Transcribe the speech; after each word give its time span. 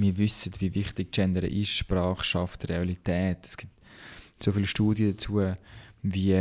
wir 0.00 0.16
wissen, 0.16 0.52
wie 0.58 0.74
wichtig 0.74 1.12
Gender 1.12 1.42
ist, 1.42 1.70
Sprache 1.70 2.24
schafft 2.24 2.68
Realität. 2.68 3.38
Es 3.44 3.56
gibt 3.56 3.72
so 4.42 4.52
viele 4.52 4.66
Studien 4.66 5.12
dazu, 5.12 5.54
wie, 6.02 6.34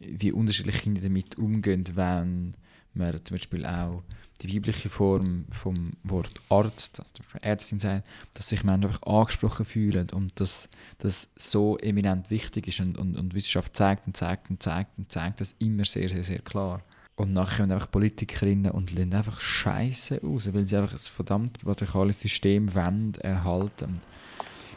wie 0.00 0.32
unterschiedliche 0.32 0.80
Kinder 0.80 1.00
damit 1.02 1.38
umgehen, 1.38 1.84
wenn 1.94 2.54
man 2.94 3.24
zum 3.24 3.36
Beispiel 3.36 3.66
auch 3.66 4.02
die 4.42 4.54
weibliche 4.56 4.88
Form 4.88 5.44
vom 5.50 5.92
Wort 6.02 6.40
Arzt, 6.48 6.98
also 6.98 7.12
zum 7.12 7.24
Ärztin 7.42 7.78
sagt, 7.78 8.06
dass 8.34 8.48
sich 8.48 8.64
Menschen 8.64 8.86
einfach 8.86 9.02
angesprochen 9.02 9.66
fühlen 9.66 10.08
und 10.10 10.40
dass 10.40 10.68
das 10.98 11.28
so 11.36 11.76
eminent 11.78 12.30
wichtig 12.30 12.68
ist 12.68 12.80
und, 12.80 12.96
und, 12.96 13.16
und 13.16 13.34
Wissenschaft 13.34 13.76
zeigt 13.76 14.06
und 14.06 14.16
zeigt 14.16 14.48
und 14.48 14.62
zeigt 14.62 14.98
und 14.98 15.12
zeigt 15.12 15.40
das 15.40 15.54
immer 15.58 15.84
sehr, 15.84 16.08
sehr, 16.08 16.24
sehr 16.24 16.40
klar. 16.40 16.82
Und 17.20 17.34
nachher 17.34 17.58
kommen 17.58 17.72
einfach 17.72 17.90
Politikerinnen 17.90 18.72
und 18.72 18.94
lassen 18.94 19.12
einfach 19.12 19.38
Scheiße 19.38 20.22
raus, 20.22 20.48
weil 20.54 20.64
sie 20.66 20.78
einfach 20.78 20.94
ein 20.94 20.98
verdammt 20.98 21.62
patriarchales 21.62 22.18
System 22.18 22.74
wollen, 22.74 23.12
erhalten. 23.20 24.00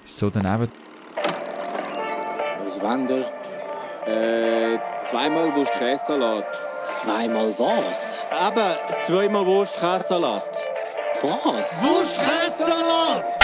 So 0.03 0.29
daneben. 0.29 0.67
Was 2.61 2.81
Wander? 2.81 3.19
Äh, 4.05 4.77
zweimal 5.05 5.55
Wurst-Käsesalat. 5.55 6.59
Zweimal 6.83 7.55
was? 7.57 8.25
Eben, 8.45 9.03
zweimal 9.03 9.45
Wurst-Käsesalat. 9.45 10.67
Was? 11.21 11.81
Wurst-Käsesalat! 11.81 13.42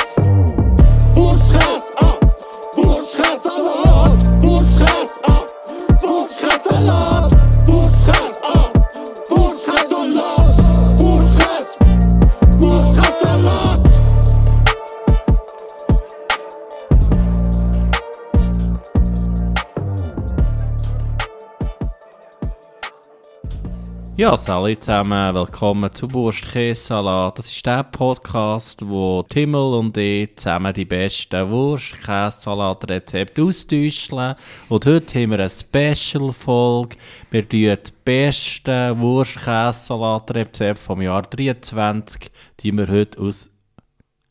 Ja, 24.20 24.36
salut 24.36 24.84
zusammen, 24.84 25.34
willkommen 25.34 25.94
zu 25.94 26.14
Wurst-Käsesalat. 26.14 27.40
Das 27.40 27.46
ist 27.46 27.66
der 27.66 27.86
Podcast, 27.86 28.86
wo 28.86 29.24
Timmel 29.24 29.76
und 29.76 29.96
ich 29.96 30.36
zusammen 30.36 30.74
die 30.74 30.84
besten 30.84 31.50
Wurst-Käsesalat-Rezepte 31.50 33.42
austauschen. 33.42 34.36
Und 34.68 34.86
heute 34.86 35.22
haben 35.22 35.32
wir 35.32 35.40
eine 35.40 35.50
Special-Folge. 35.50 36.98
Wir 37.32 37.48
tun 37.48 37.78
die 37.78 37.78
besten 38.04 39.00
Wurst-Käsesalat-Rezepte 39.00 40.82
vom 40.82 41.02
Jahr 41.02 41.22
23, 41.22 42.30
die 42.60 42.74
wir 42.74 42.90
heute 42.90 43.22
aus... 43.22 43.50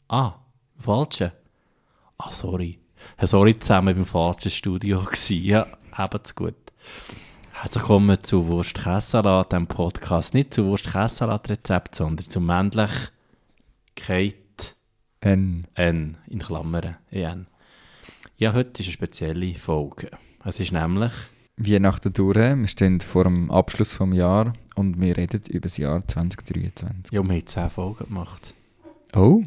Ah, 0.09 0.35
falsche. 0.79 1.33
Ah, 2.19 2.31
sorry. 2.31 2.79
Sorry, 3.23 3.59
zusammen 3.59 3.97
beim 3.97 4.05
falschen 4.05 4.51
Studio 4.51 5.01
gewesen. 5.07 5.43
Ja, 5.43 5.67
habt's 5.93 6.35
gut. 6.35 6.57
Herzlich 7.61 7.83
willkommen 7.83 8.23
zu 8.23 8.47
Wurst 8.47 8.75
Käsesalat, 8.75 9.53
dem 9.53 9.67
Podcast. 9.67 10.33
Nicht 10.33 10.55
zu 10.55 10.67
Wurst 10.67 10.93
Käsesalat 10.93 11.51
Rezept, 11.51 11.97
sondern 11.97 12.31
zu 12.31 12.41
Männlichkeit 12.41 14.37
N. 15.19 15.67
N 15.75 16.17
in 16.29 16.39
Klammern 16.39 16.99
EN. 17.11 17.49
Ja, 18.37 18.53
heute 18.53 18.81
ist 18.81 18.87
eine 18.87 18.93
spezielle 18.93 19.55
Folge. 19.57 20.13
Es 20.45 20.61
ist 20.61 20.71
nämlich 20.71 21.13
Weihnachten 21.57 22.13
durch, 22.13 22.37
wir 22.37 22.69
stehen 22.69 23.01
vor 23.01 23.25
dem 23.25 23.51
Abschluss 23.51 23.99
des 23.99 24.15
Jahres 24.15 24.53
und 24.77 25.01
wir 25.01 25.17
reden 25.17 25.43
über 25.49 25.63
das 25.63 25.79
Jahr 25.79 26.07
2023. 26.07 27.13
ja, 27.13 27.25
wir 27.25 27.29
haben 27.29 27.45
10 27.45 27.71
Folgen 27.71 28.07
gemacht. 28.07 28.55
Oh, 29.17 29.43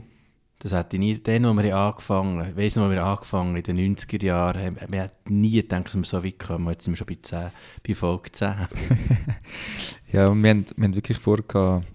Das 0.64 0.74
hätte 0.74 0.96
ich 0.96 1.00
nie, 1.00 1.18
dann, 1.18 1.44
wo 1.46 1.60
wir 1.60 1.76
angefangen 1.76 2.40
haben, 2.40 2.50
ich 2.52 2.56
weiss 2.56 2.76
noch, 2.76 2.86
wo 2.86 2.92
wir 2.92 3.04
angefangen 3.04 3.56
in 3.56 3.64
den 3.64 3.96
90er 3.96 4.24
Jahren, 4.24 4.78
wir 4.90 5.02
hätten 5.02 5.42
nie 5.42 5.54
gedacht, 5.54 5.88
dass 5.88 5.96
wir 5.96 6.04
so 6.04 6.24
weit 6.24 6.38
kommen. 6.38 6.70
Jetzt 6.70 6.84
sind 6.84 6.94
wir 6.94 6.98
schon 6.98 7.08
bei 7.08 7.18
10, 7.20 7.48
bei 7.88 7.96
Folge 7.96 8.32
10. 8.32 8.54
ja, 10.12 10.28
und 10.28 10.44
wir 10.44 10.52
haben, 10.52 10.66
wir 10.76 10.84
haben 10.84 10.94
wirklich 10.94 11.18
vor, 11.18 11.40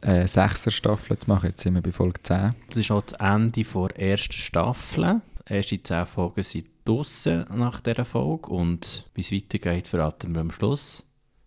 eine 0.00 0.26
Sechser-Staffel 0.26 1.16
zu 1.16 1.30
machen. 1.30 1.50
Jetzt 1.50 1.62
sind 1.62 1.74
wir 1.74 1.80
bei 1.80 1.92
Folge 1.92 2.20
10. 2.20 2.56
Das 2.66 2.76
ist 2.76 2.90
auch 2.90 3.02
das 3.02 3.20
Ende 3.20 3.62
der 3.62 4.00
ersten 4.00 4.32
Staffel. 4.32 5.20
Die 5.48 5.54
ersten 5.54 5.84
10 5.84 6.06
Folgen 6.06 6.42
sind 6.42 6.66
draussen 6.84 7.44
nach 7.54 7.78
dieser 7.78 8.04
Folge 8.04 8.50
und 8.50 9.08
wie 9.14 9.20
es 9.20 9.30
weitergeht, 9.30 9.86
verraten 9.86 10.34
wir 10.34 10.40
am 10.40 10.50
Schluss 10.50 11.04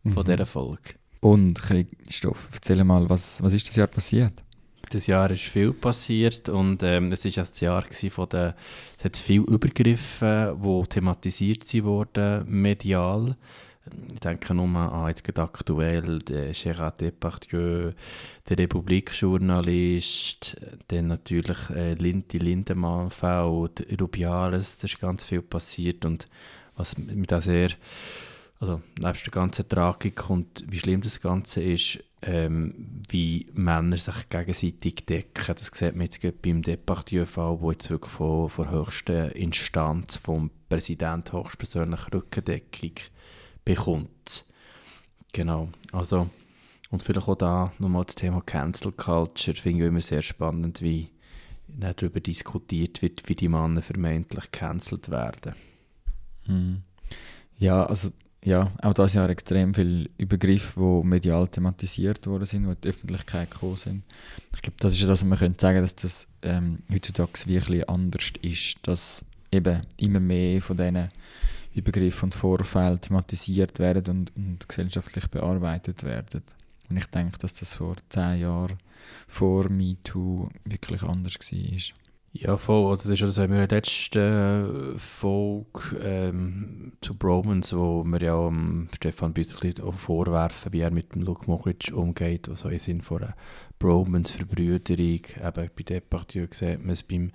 von 0.08 0.24
dieser 0.24 0.46
Folge. 0.46 0.94
Und 1.20 1.62
Christoph, 1.62 2.48
erzähl 2.54 2.82
mal, 2.86 3.10
was, 3.10 3.44
was 3.44 3.54
ist 3.54 3.68
das 3.68 3.76
Jahr 3.76 3.88
passiert? 3.88 4.42
Das 4.92 5.06
Jahr 5.06 5.30
ist 5.30 5.44
viel 5.44 5.72
passiert 5.72 6.50
und 6.50 6.82
ähm, 6.82 7.12
es 7.12 7.24
war 7.24 7.32
das 7.32 7.60
Jahr 7.60 7.84
von 8.10 8.30
der, 8.30 8.56
es 8.98 9.06
hat 9.06 9.18
viele 9.18 9.44
Übergriffe, 9.44 10.58
die 10.60 10.90
thematisiert 10.90 11.64
sie 11.64 11.84
wurden, 11.84 12.44
medial. 12.48 13.36
Ich 14.12 14.20
denke 14.20 14.56
nur 14.56 14.68
an 14.68 15.08
jetzt 15.08 15.24
gerade 15.24 15.44
aktuell 15.44 16.20
der 16.20 16.54
Gérard 16.54 16.98
Depardieu, 16.98 17.92
der 18.48 18.58
Republik-Journalist, 18.58 20.58
dann 20.88 21.08
natürlich 21.08 21.70
äh, 21.70 21.94
Lind, 21.94 22.34
die 22.34 22.40
Lindemann-Fall, 22.40 23.70
Rubiales, 24.00 24.80
da 24.80 24.86
ist 24.86 25.00
ganz 25.00 25.24
viel 25.24 25.44
passiert 25.44 26.04
und 26.04 26.28
was 26.76 26.98
mich 26.98 27.28
da 27.28 27.42
sehr, 27.42 27.70
also 28.60 28.82
nebst 29.00 29.26
der 29.26 29.34
ganzen 29.34 29.70
Tragik 29.70 30.30
und 30.30 30.64
wie 30.68 30.80
schlimm 30.80 31.02
das 31.02 31.20
Ganze 31.20 31.62
ist, 31.62 32.00
ähm, 32.22 33.04
wie 33.10 33.48
Männer 33.54 33.98
sich 33.98 34.30
gegenseitig 34.30 35.06
decken. 35.06 35.56
Das 35.56 35.72
sieht 35.74 35.96
man 35.96 36.08
jetzt 36.08 36.42
beim 36.42 36.62
Depardieu-Fall, 36.62 37.62
wo 37.62 37.72
jetzt 37.72 37.90
wirklich 37.90 38.12
von, 38.12 38.50
von 38.50 38.66
der 38.66 38.74
höchsten 38.74 39.32
Instanz 39.32 40.16
vom 40.16 40.52
Präsident 40.68 41.32
höchstpersönliche 41.32 42.14
Rückendeckung 42.14 42.94
bekommt. 43.64 44.46
Genau, 45.32 45.70
also 45.92 46.30
und 46.90 47.04
vielleicht 47.04 47.28
auch 47.28 47.36
da 47.36 47.72
nochmal 47.78 48.06
das 48.06 48.16
Thema 48.16 48.42
Cancel 48.42 48.92
Culture, 48.92 49.56
finde 49.56 49.84
ich 49.84 49.88
immer 49.88 50.02
sehr 50.02 50.22
spannend, 50.22 50.82
wie 50.82 51.10
darüber 51.68 52.20
diskutiert 52.20 53.02
wird, 53.02 53.30
wie 53.30 53.36
die 53.36 53.48
Männer 53.48 53.82
vermeintlich 53.82 54.52
gecancelt 54.52 55.10
werden. 55.10 55.54
Hm. 56.46 56.82
Ja, 57.60 57.86
also 57.86 58.12
ja, 58.44 58.72
auch 58.82 58.94
dieses 58.94 59.16
Jahr 59.16 59.30
extrem 59.30 59.74
viele 59.74 60.10
Übergriffe, 60.18 60.80
die 60.80 61.08
medial 61.08 61.48
thematisiert 61.48 62.26
worden 62.26 62.46
sind, 62.46 62.64
die 62.64 62.70
in 62.70 62.78
die 62.82 62.88
Öffentlichkeit 62.88 63.52
gekommen 63.52 63.76
sind. 63.76 64.04
Ich 64.56 64.62
glaube, 64.62 64.78
das 64.80 64.94
ist 64.94 65.02
ja 65.02 65.08
das, 65.08 65.22
was 65.22 65.28
man 65.28 65.38
könnte 65.38 65.60
sagen, 65.60 65.82
dass 65.82 65.96
das 65.96 66.28
ähm, 66.42 66.80
heutzutage 66.92 67.32
bisschen 67.46 67.84
anders 67.90 68.32
ist, 68.42 68.78
dass 68.84 69.26
eben 69.52 69.82
immer 69.98 70.20
mehr 70.20 70.62
von 70.62 70.78
diesen 70.78 71.10
Übergriffen 71.76 72.28
und 72.28 72.36
Vorfällen 72.36 73.02
thematisiert 73.02 73.78
werden 73.80 74.20
und, 74.20 74.32
und 74.36 74.70
gesellschaftlich 74.70 75.28
bearbeitet 75.28 76.04
werden. 76.04 76.42
Und 76.90 76.98
ich 76.98 77.06
denke, 77.08 77.38
dass 77.40 77.54
das 77.54 77.74
vor 77.74 77.98
zehn 78.10 78.40
Jahren 78.40 78.78
vor 79.28 79.70
MeToo 79.70 80.50
wirklich 80.66 81.04
anders 81.04 81.36
war. 81.36 81.99
Ja, 82.32 82.58
voll. 82.58 82.92
Also 82.92 83.10
das 83.10 83.20
ist 83.20 83.28
das, 83.28 83.38
haben 83.40 83.54
wir 83.54 83.64
in 83.64 83.68
der 83.68 83.78
letzten 83.78 85.00
Folge 85.00 85.98
ähm, 86.04 86.94
zu 87.02 87.18
Bromans, 87.18 87.76
wo 87.76 88.04
wir 88.04 88.22
ja 88.22 88.36
um 88.36 88.88
Stefan 88.96 89.34
Büssli 89.34 89.74
vorwerfen, 89.74 90.72
wie 90.72 90.82
er 90.82 90.92
mit 90.92 91.16
dem 91.16 91.24
Luke 91.24 91.46
Mockridge 91.48 91.96
umgeht, 91.96 92.48
also 92.48 92.70
im 92.70 92.78
Sinne 92.78 93.02
von 93.02 93.24
einer 93.24 93.36
Bromans-Verbrüderung. 93.80 95.24
Eben 95.44 95.70
bei 95.76 95.84
Depardieu 95.84 96.46
sieht 96.52 96.82
man 96.82 96.92
es, 96.92 97.02
beim, 97.02 97.32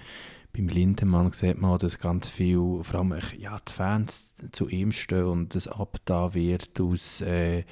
beim 0.53 0.69
Lindemann 0.69 1.33
sieht 1.33 1.61
man 1.61 1.73
auch, 1.73 1.79
dass 1.79 1.99
ganz 1.99 2.29
viel, 2.29 2.79
vor 2.83 3.01
allem 3.01 3.19
ja, 3.37 3.59
die 3.69 3.73
Fans 3.73 4.37
zu 4.53 4.69
ihm 4.69 4.93
stehen 4.93 5.25
und 5.25 5.57
das 5.57 5.67
abda 5.67 6.35
wird 6.35 6.81
aus 6.81 7.21
äh, 7.21 7.65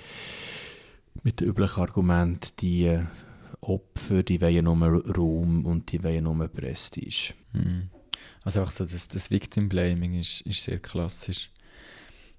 mit 1.22 1.40
dem 1.40 1.50
üblichen 1.50 1.82
Argument, 1.82 2.60
die 2.60 2.86
äh, 2.86 3.04
Opfer, 3.62 4.22
die 4.22 4.40
wollen 4.40 4.64
nur 4.64 5.16
Ruhm 5.16 5.64
und 5.64 5.90
die 5.92 6.02
wollen 6.02 6.24
nur 6.24 6.48
Prestige. 6.48 7.34
Mhm. 7.52 7.88
Also 8.44 8.60
einfach 8.60 8.72
so, 8.72 8.84
das, 8.84 9.08
das 9.08 9.30
Victim 9.30 9.68
Blaming 9.68 10.18
ist, 10.18 10.42
ist 10.42 10.64
sehr 10.64 10.78
klassisch. 10.78 11.50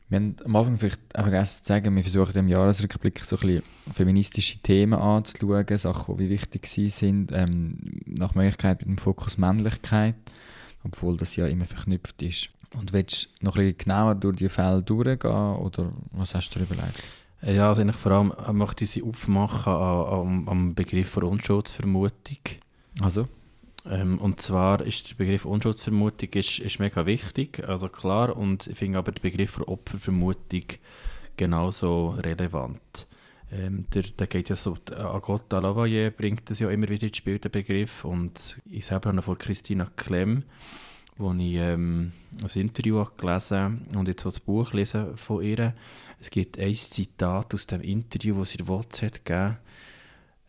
Wir 0.09 0.17
haben 0.17 0.35
am 0.43 0.55
Anfang 0.55 0.77
vielleicht 0.77 1.01
auch 1.15 1.23
vergessen 1.23 1.63
zu 1.63 1.67
sagen, 1.67 1.95
wir 1.95 2.03
versuchen 2.03 2.35
im 2.35 2.49
Jahresrückblick 2.49 3.19
so 3.21 3.37
ein 3.37 3.41
bisschen 3.41 3.63
feministische 3.93 4.59
Themen 4.59 4.99
anzuschauen, 4.99 5.77
Sachen, 5.77 6.17
die 6.17 6.29
wichtig 6.29 6.67
sind, 6.67 7.31
ähm, 7.31 8.01
nach 8.05 8.35
Möglichkeit 8.35 8.81
mit 8.81 8.89
dem 8.89 8.97
Fokus 8.97 9.37
Männlichkeit, 9.37 10.15
obwohl 10.83 11.17
das 11.17 11.35
ja 11.35 11.47
immer 11.47 11.65
verknüpft 11.65 12.21
ist. 12.21 12.49
Und 12.75 12.91
willst 12.91 13.29
du 13.39 13.45
noch 13.45 13.55
ein 13.55 13.63
bisschen 13.63 13.77
genauer 13.77 14.15
durch 14.15 14.37
die 14.37 14.49
Fälle 14.49 14.83
durchgehen 14.83 15.31
oder 15.31 15.93
was 16.11 16.35
hast 16.35 16.49
du 16.49 16.59
dir 16.59 16.65
überlegt? 16.65 17.01
Ja, 17.45 17.69
also 17.69 17.81
eigentlich 17.81 17.97
vor 17.97 18.11
allem 18.13 18.33
äh, 18.47 18.53
möchte 18.53 18.85
ich 18.85 18.91
sie 18.91 19.03
aufmachen 19.03 19.73
am, 19.73 20.47
am 20.47 20.75
Begriff 20.75 21.13
der 21.13 21.23
Unschuldsvermutung. 21.23 22.39
Also? 23.01 23.27
Ähm, 23.89 24.17
und 24.19 24.39
zwar 24.39 24.81
ist 24.81 25.09
der 25.09 25.15
Begriff 25.15 25.45
Unschuldsvermutung 25.45 26.29
ist, 26.33 26.59
ist 26.59 26.79
mega 26.79 27.05
wichtig, 27.05 27.61
also 27.67 27.89
klar, 27.89 28.37
und 28.37 28.67
ich 28.67 28.77
finde 28.77 28.97
aber 28.97 29.11
den 29.11 29.21
Begriff 29.21 29.57
der 29.57 29.67
Opfervermutung 29.67 30.63
genauso 31.35 32.11
relevant. 32.11 33.07
Ähm, 33.51 33.85
der, 33.93 34.03
der 34.03 34.27
geht 34.27 34.49
ja 34.49 34.55
so, 34.55 34.77
Agota 34.95 35.59
Lavoyer 35.59 36.09
bringt 36.11 36.49
das 36.49 36.59
ja 36.59 36.69
immer 36.69 36.89
wieder 36.89 37.07
ins 37.07 37.17
Spiel, 37.17 37.39
den 37.39 37.51
Begriff. 37.51 38.03
Und 38.03 38.61
ich 38.65 38.85
selber 38.85 39.09
habe 39.09 39.19
ihn 39.19 39.21
von 39.21 39.37
Christina 39.37 39.87
Klemm, 39.95 40.43
wo 41.17 41.31
ich 41.33 41.55
ähm, 41.55 42.13
ein 42.41 42.59
Interview 42.61 42.99
habe 42.99 43.11
gelesen 43.17 43.85
und 43.95 44.07
jetzt 44.07 44.25
das 44.25 44.39
Buch 44.39 44.73
lesen 44.73 45.15
von 45.17 45.43
ihr. 45.43 45.75
Es 46.23 46.29
gibt 46.29 46.57
ein 46.57 46.73
Zitat 46.73 47.53
aus 47.53 47.67
dem 47.67 47.81
Interview, 47.81 48.39
das 48.39 48.51
sie 48.51 48.57
der 48.57 48.69
WhatsApp 48.69 49.25
gegeben 49.25 49.57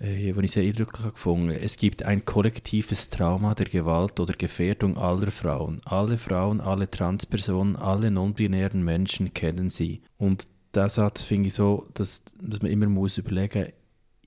äh, 0.01 0.31
ich 0.31 0.53
sehr 0.53 0.63
eindrücklich 0.63 1.13
gefunden 1.15 1.51
Es 1.51 1.77
gibt 1.77 2.05
ein 2.05 2.25
kollektives 2.25 3.11
Trauma 3.11 3.57
der 3.57 3.67
Gewalt 3.67 4.21
oder 4.21 4.35
Gefährdung 4.35 4.97
aller 4.97 5.33
Frauen. 5.33 5.81
Alle 5.85 6.17
Frauen, 6.17 6.61
alle 6.61 6.89
Transpersonen, 6.89 7.75
alle 7.75 8.13
non-binären 8.13 8.85
Menschen 8.85 9.35
kennen 9.35 9.69
sie. 9.69 10.03
Und 10.17 10.47
der 10.75 10.89
Satz 10.89 11.23
finde 11.23 11.49
ich 11.49 11.55
so, 11.55 11.89
dass, 11.95 12.23
dass 12.41 12.63
man 12.63 12.71
immer 12.71 12.87
muss 12.87 13.19
überlegen 13.19 13.73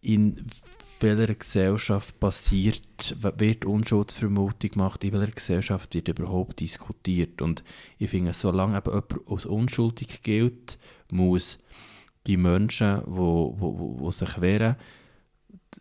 in 0.02 0.48
welcher 1.00 1.34
Gesellschaft 1.34 2.20
passiert, 2.20 3.16
wird 3.38 3.64
Unschuldsvermutung 3.64 4.72
gemacht, 4.72 5.04
in 5.06 5.14
welcher 5.14 5.32
Gesellschaft 5.32 5.96
wird 5.96 6.10
überhaupt 6.10 6.60
diskutiert. 6.60 7.42
Und 7.42 7.64
ich 8.00 8.10
finde, 8.10 8.34
solange 8.34 8.78
eben 8.78 8.92
jemand 8.92 9.30
als 9.30 9.46
unschuldig 9.46 10.22
gilt, 10.24 10.78
muss 11.12 11.59
die 12.25 12.38
Menschen, 12.38 13.00
die 13.00 13.12
wo, 13.12 13.56
wo, 13.57 14.00
wo 14.00 14.12
sich 14.12 14.42
wehren, 14.42 14.75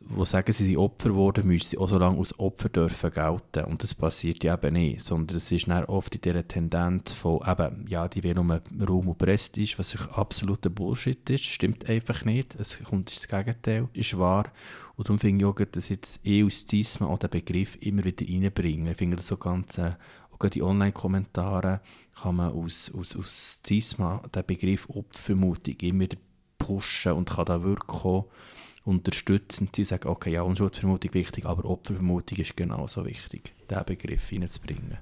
die 0.00 0.26
sagen, 0.26 0.52
sie 0.52 0.66
sind 0.66 0.76
Opfer 0.76 1.10
geworden, 1.10 1.46
müssen 1.46 1.70
sie 1.70 1.78
auch 1.78 1.88
so 1.88 1.98
lange 1.98 2.18
als 2.18 2.38
Opfer 2.38 2.68
dürfen 2.68 3.10
gelten. 3.10 3.64
Und 3.64 3.82
das 3.82 3.94
passiert 3.94 4.44
ja 4.44 4.54
eben 4.54 4.74
nicht, 4.74 5.00
sondern 5.00 5.36
es 5.36 5.50
ist 5.50 5.68
oft 5.68 6.14
in 6.14 6.20
dieser 6.20 6.46
Tendenz 6.46 7.12
von, 7.12 7.40
eben, 7.46 7.86
ja, 7.88 8.08
die 8.08 8.22
will 8.22 8.34
nur 8.34 8.60
Raum 8.86 9.08
und 9.08 9.18
Prestige, 9.18 9.74
was 9.78 9.96
absoluter 10.10 10.70
Bullshit 10.70 11.28
ist, 11.30 11.44
stimmt 11.44 11.88
einfach 11.88 12.24
nicht. 12.24 12.56
Es 12.56 12.78
kommt 12.82 13.10
das 13.10 13.28
Gegenteil, 13.28 13.88
ist 13.92 14.18
wahr. 14.18 14.52
Und 14.96 15.08
darum 15.08 15.18
finde 15.18 15.44
ich 15.44 15.50
auch, 15.50 15.54
dass 15.54 15.88
jetzt 15.88 16.24
eh 16.26 16.44
aus 16.44 16.66
Zisma 16.66 17.06
auch 17.06 17.18
den 17.18 17.30
Begriff 17.30 17.76
immer 17.80 18.04
wieder 18.04 18.26
reinbringen. 18.26 18.88
Ich 18.88 18.96
finde 18.96 19.16
das 19.16 19.26
so 19.26 19.36
ganz, 19.36 19.78
äh, 19.78 19.92
auch 20.44 20.50
die 20.50 20.62
Online-Kommentare 20.62 21.80
kann 22.20 22.36
man 22.36 22.52
aus, 22.52 22.90
aus, 22.96 23.16
aus 23.16 23.60
Zisma 23.62 24.22
den 24.34 24.46
Begriff 24.46 24.88
Opfermutung 24.88 25.76
immer 25.80 26.00
wieder 26.00 26.16
pushen 26.58 27.12
und 27.12 27.30
kann 27.30 27.46
da 27.46 27.62
wirklich 27.62 28.04
auch 28.04 28.28
unterstützend 28.84 29.74
sie 29.74 29.84
sagen, 29.84 30.08
okay, 30.08 30.32
ja, 30.32 30.42
Unschuldsvermutung 30.42 31.12
wichtig, 31.14 31.44
aber 31.44 31.64
Opfervermutung 31.64 32.38
ist 32.38 32.56
genauso 32.56 33.04
wichtig, 33.04 33.52
diesen 33.68 33.84
Begriff 33.84 34.28
hineinzubringen. 34.28 34.98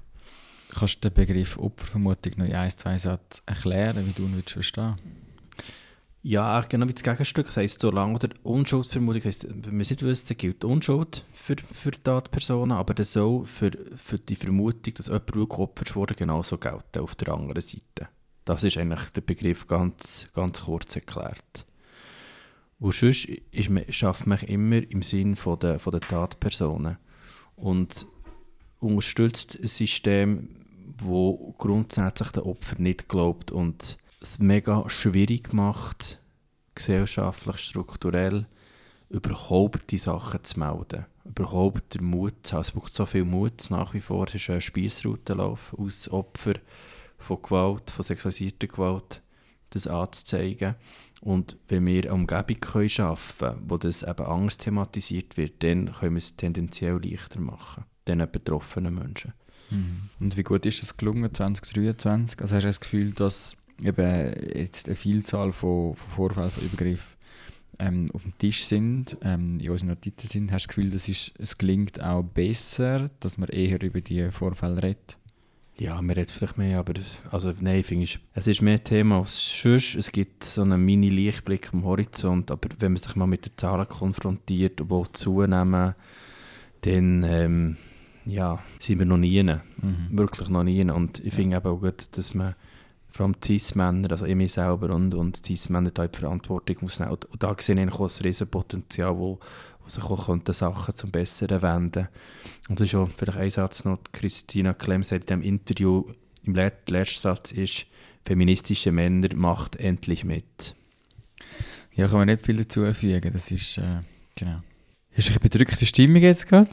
Kannst 0.69 1.03
du 1.03 1.09
den 1.09 1.13
Begriff 1.13 1.57
Opfervermutung 1.57 2.33
noch 2.37 2.45
in 2.45 2.55
ein, 2.55 2.69
zwei 2.71 2.97
Sätzen 2.97 3.43
erklären, 3.45 4.05
wie 4.05 4.11
du 4.11 4.23
ihn 4.23 4.41
verstehen 4.41 5.24
ja, 6.27 6.59
genau 6.61 6.87
wie 6.87 6.93
das 6.93 7.03
Gegenstück. 7.03 7.45
Das 7.45 7.57
heisst, 7.57 7.79
so 7.79 7.91
lange 7.91 8.15
oder 8.15 8.29
Unschuldsvermutung, 8.41 9.21
das 9.21 9.27
heisst, 9.27 9.47
wenn 9.47 9.73
wir 9.73 9.81
es 9.81 9.91
nicht 9.91 10.01
wissen, 10.01 10.35
gilt 10.35 10.65
Unschuld 10.65 11.23
für, 11.31 11.55
für 11.57 11.91
Tatpersonen, 11.91 12.75
aber 12.75 12.95
das 12.95 13.13
soll 13.13 13.45
für, 13.45 13.71
für 13.95 14.17
die 14.17 14.35
Vermutung, 14.35 14.95
dass 14.95 15.07
jemand 15.07 15.51
Opfer 15.51 15.95
wurde, 15.95 16.15
genauso 16.15 16.57
gelten 16.57 16.99
auf 16.99 17.13
der 17.13 17.31
anderen 17.31 17.61
Seite. 17.61 18.09
Das 18.43 18.63
ist 18.63 18.75
eigentlich 18.75 19.07
der 19.11 19.21
Begriff 19.21 19.67
ganz, 19.67 20.27
ganz 20.33 20.61
kurz 20.61 20.95
erklärt. 20.95 21.67
Und 22.79 22.95
sonst 22.95 23.25
ist 23.25 23.69
man, 23.69 23.83
schafft 23.89 24.25
man 24.25 24.39
immer 24.39 24.77
im 24.77 25.03
Sinn 25.03 25.35
von 25.35 25.59
der, 25.59 25.77
von 25.77 25.91
der 25.91 26.01
Tatpersonen. 26.01 26.97
Und 27.55 28.07
unterstützt 28.79 29.59
ein 29.61 29.67
System, 29.67 30.49
wo 30.97 31.53
grundsätzlich 31.59 32.31
der 32.31 32.47
Opfer 32.47 32.81
nicht 32.81 33.09
glaubt 33.09 33.51
und 33.51 33.97
es 34.25 34.39
mega 34.39 34.89
schwierig 34.89 35.53
macht, 35.53 36.19
gesellschaftlich, 36.73 37.57
strukturell, 37.57 38.47
überhaupt 39.09 39.91
die 39.91 39.97
Sachen 39.97 40.43
zu 40.43 40.59
melden. 40.59 41.05
Überhaupt 41.23 41.95
den 41.95 42.05
Mut 42.05 42.33
zu 42.43 42.53
haben. 42.55 42.61
Es 42.61 42.71
braucht 42.71 42.93
so 42.93 43.05
viel 43.05 43.23
Mut 43.23 43.67
nach 43.69 43.93
wie 43.93 44.01
vor. 44.01 44.27
Es 44.27 44.35
ist 44.35 44.49
ein 44.49 44.61
Spießrutenlauf 44.61 45.75
aus 45.77 46.09
Opfer 46.09 46.55
von 47.17 47.41
Gewalt, 47.41 47.91
von 47.91 48.03
sexualisierter 48.03 48.67
Gewalt, 48.67 49.21
das 49.69 49.87
anzuzeigen. 49.87 50.75
Und 51.21 51.57
wenn 51.67 51.85
wir 51.85 52.03
eine 52.03 52.13
Umgebung 52.13 52.59
können 52.59 52.89
schaffen 52.89 53.49
können, 53.49 53.63
wo 53.67 53.77
das 53.77 54.03
eben 54.03 54.25
anders 54.25 54.57
thematisiert 54.57 55.37
wird, 55.37 55.63
dann 55.63 55.91
können 55.93 56.15
wir 56.15 56.19
es 56.19 56.35
tendenziell 56.35 56.99
leichter 57.03 57.39
machen, 57.39 57.85
den 58.07 58.19
betroffenen 58.31 58.93
Menschen. 58.93 59.33
Mhm. 59.69 60.09
Und 60.19 60.37
wie 60.37 60.43
gut 60.43 60.65
ist 60.65 60.81
das 60.81 60.97
gelungen, 60.97 61.33
2023? 61.33 62.41
Also 62.41 62.55
hast 62.55 62.63
du 62.63 62.67
das 62.67 62.79
Gefühl, 62.79 63.13
dass 63.13 63.57
eben 63.83 64.33
jetzt 64.55 64.87
eine 64.87 64.95
Vielzahl 64.95 65.51
von, 65.51 65.95
von 65.95 66.09
Vorfällen, 66.09 66.51
von 66.51 66.63
Übergriffen 66.63 67.15
ähm, 67.79 68.09
auf 68.13 68.23
dem 68.23 68.37
Tisch 68.37 68.65
sind, 68.65 69.17
ähm, 69.21 69.59
in 69.59 69.69
unseren 69.69 69.89
Notizen 69.89 70.27
sind, 70.27 70.51
hast 70.51 70.65
du 70.65 70.67
das 70.67 70.75
Gefühl, 70.75 70.91
das 70.91 71.07
ist, 71.09 71.33
es 71.37 71.57
gelingt 71.57 72.01
auch 72.01 72.23
besser, 72.23 73.09
dass 73.19 73.37
man 73.37 73.49
eher 73.49 73.81
über 73.81 74.01
diese 74.01 74.31
Vorfälle 74.31 74.81
redet? 74.81 75.17
Ja, 75.77 75.95
man 76.01 76.15
redet 76.15 76.31
vielleicht 76.31 76.57
mehr, 76.57 76.79
aber 76.79 76.93
also 77.31 77.53
nein, 77.59 77.83
finde 77.83 78.05
ich, 78.05 78.19
es 78.33 78.47
ist 78.47 78.61
mehr 78.61 78.81
Thema 78.81 79.19
als 79.19 79.61
sonst. 79.61 79.95
Es 79.95 80.09
gibt 80.09 80.45
so 80.45 80.61
einen 80.61 80.83
Mini-Lichtblick 80.83 81.73
am 81.73 81.83
Horizont, 81.83 82.49
aber 82.49 82.69
wenn 82.79 82.93
man 82.93 83.01
sich 83.01 83.15
mal 83.17 83.27
mit 83.27 83.45
den 83.45 83.51
Zahlen 83.57 83.87
konfrontiert, 83.87 84.79
die 84.79 85.03
zunehmen, 85.11 85.95
dann 86.81 87.23
ähm, 87.23 87.77
ja, 88.25 88.59
sind 88.79 88.99
wir 88.99 89.05
noch 89.05 89.17
nie. 89.17 89.43
Mhm. 89.43 89.59
Wirklich 90.11 90.49
noch 90.49 90.63
nie. 90.63 90.81
Und 90.89 91.19
ich 91.19 91.33
finde 91.33 91.57
eben 91.57 91.67
auch 91.67 91.81
gut, 91.81 92.07
dass 92.17 92.33
man 92.33 92.55
vor 93.15 93.25
allem 93.25 93.35
Cis-Männer, 93.43 94.11
also 94.11 94.25
ich 94.25 94.35
mich 94.35 94.53
selber 94.53 94.93
und, 94.93 95.13
und 95.15 95.45
Cis-Männer 95.45 95.91
da 95.91 96.07
die 96.07 96.17
Verantwortung 96.17 96.77
muss 96.81 96.99
nehmen. 96.99 97.11
Und, 97.11 97.25
und 97.25 97.41
da 97.41 97.55
sehe 97.59 97.81
ich 97.81 97.91
auch 97.91 98.09
ein 98.09 98.23
Riesenpotenzial, 98.23 99.17
wo 99.17 99.39
wo 99.85 99.89
sich 99.89 100.03
auch 100.03 100.25
könnte 100.25 100.53
Sachen 100.53 100.95
zum 100.95 101.11
Besseren 101.11 101.61
wenden 101.61 102.07
Und 102.67 102.79
das 102.79 102.89
ist 102.89 102.95
auch 102.95 103.09
vielleicht 103.15 103.37
ein 103.37 103.51
Satz 103.51 103.85
noch, 103.85 103.99
Christina 104.11 104.73
Klemm 104.73 105.03
sagt 105.03 105.29
in 105.31 105.41
diesem 105.41 105.53
Interview, 105.53 106.05
im 106.43 106.55
letzten 106.55 107.21
Satz 107.21 107.51
ist, 107.51 107.85
feministische 108.25 108.91
Männer 108.91 109.29
macht 109.35 109.75
endlich 109.75 110.23
mit. 110.23 110.75
Ja, 111.93 112.07
kann 112.07 112.17
man 112.17 112.27
nicht 112.27 112.45
viel 112.45 112.57
dazu 112.57 112.91
fügen, 112.93 113.31
das 113.31 113.51
ist, 113.51 113.77
äh, 113.77 114.01
genau. 114.35 114.61
Hast 115.15 115.29
du 115.29 115.31
eine 115.31 115.39
bedrückte 115.39 115.85
Stimmung 115.85 116.21
jetzt 116.21 116.47
gerade? 116.47 116.69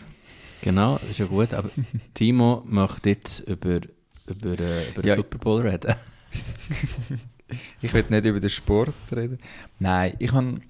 Genau, 0.62 0.98
das 0.98 1.10
ist 1.10 1.18
ja 1.18 1.26
gut, 1.26 1.52
aber 1.54 1.70
Timo 2.14 2.62
möchte 2.66 3.10
jetzt 3.10 3.40
über, 3.40 3.80
über, 4.26 4.58
äh, 4.58 4.88
über 4.90 5.06
ja. 5.06 5.14
den 5.14 5.16
Super 5.16 5.38
Bowl 5.38 5.60
reden. 5.60 5.94
ich 7.82 7.92
will 7.92 8.04
nicht 8.08 8.24
über 8.24 8.40
den 8.40 8.50
Sport 8.50 8.94
reden. 9.10 9.38
Nein, 9.78 10.14
ich 10.18 10.32
habe 10.32 10.60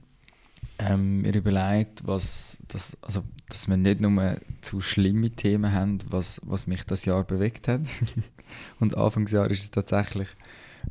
ähm, 0.78 1.22
mir 1.22 1.34
überlegt, 1.34 2.06
was, 2.06 2.58
das, 2.68 2.96
also, 3.02 3.22
dass 3.48 3.68
wir 3.68 3.76
nicht 3.76 4.00
nur 4.00 4.36
zu 4.60 4.80
schlimme 4.80 5.30
Themen 5.30 5.72
haben, 5.72 5.98
was, 6.08 6.40
was 6.44 6.66
mich 6.66 6.84
das 6.84 7.04
Jahr 7.04 7.24
bewegt 7.24 7.68
hat. 7.68 7.82
Und 8.80 8.96
Anfangsjahr 8.96 9.50
ist 9.50 9.62
es 9.62 9.70
tatsächlich 9.70 10.28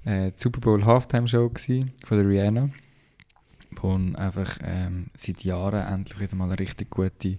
äh, 0.05 0.31
die 0.31 0.39
Super 0.39 0.61
Bowl 0.61 0.85
Halftime 0.85 1.27
Show 1.27 1.51
von 2.05 2.17
der 2.17 2.27
Rihanna, 2.27 2.69
wo 3.75 3.93
einfach 3.93 4.57
ähm, 4.63 5.07
seit 5.15 5.43
Jahren 5.43 5.85
endlich 5.85 6.19
wieder 6.19 6.35
mal 6.35 6.45
eine 6.45 6.59
richtig 6.59 6.89
gute 6.89 7.37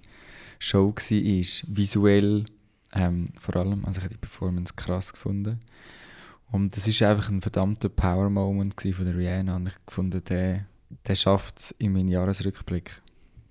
Show 0.59 0.95
war. 0.95 1.77
Visuell 1.77 2.45
ähm, 2.95 3.29
vor 3.41 3.57
allem, 3.57 3.85
also 3.85 3.99
ich 3.99 4.05
habe 4.05 4.15
die 4.15 4.21
Performance 4.21 4.75
krass 4.77 5.13
gefunden. 5.13 5.61
Und 6.53 6.77
das 6.77 6.87
ist 6.87 7.03
einfach 7.03 7.29
ein 7.31 7.41
verdammter 7.41 7.89
Power 7.89 8.31
Moment 8.31 8.81
von 8.81 9.05
der 9.05 9.17
Rihanna 9.17 9.57
und 9.57 9.69
ich 9.69 9.87
gefunden, 9.87 10.23
der 10.29 10.67
der 11.07 11.15
schafft 11.15 11.59
es 11.59 11.71
in 11.79 11.93
meinen 11.93 12.09
Jahresrückblick. 12.09 13.03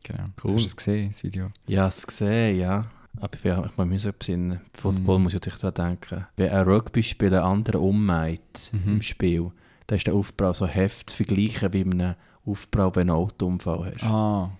Genau. 0.03 0.25
Cool. 0.43 0.55
Hast 0.55 0.63
du 0.63 0.67
es 0.67 0.75
gesehen, 0.75 1.10
das 1.10 1.24
Video? 1.24 1.48
Ja, 1.67 1.88
es 1.88 2.05
gesehen, 2.05 2.58
ja. 2.58 2.86
Aber 3.20 3.36
ich, 3.36 3.77
muss 3.77 3.86
mich 3.86 4.13
besinnen. 4.13 4.62
Football 4.74 5.20
mm. 5.20 5.24
muss 5.24 5.34
ich 5.34 5.41
natürlich 5.41 5.60
daran 5.60 5.91
denken. 5.91 6.27
Wenn 6.38 6.50
ein 6.50 6.63
Rugby-Spieler 6.63 7.43
anderen 7.43 7.81
ummeint 7.81 8.72
mhm. 8.72 8.93
im 8.93 9.01
Spiel, 9.01 9.51
dann 9.88 9.98
ist 9.98 10.08
der 10.08 10.13
Aufbau 10.13 10.53
so 10.53 10.65
heft 10.65 11.10
zu 11.10 11.17
vergleichen 11.17 11.74
wie 11.74 11.81
einem 11.81 12.15
Aufbau, 12.46 12.96
wenn 12.96 13.08
du 13.08 13.13
einen 13.13 13.24
Autounfall 13.24 13.91
hast. 13.93 14.03
Ah, 14.05 14.51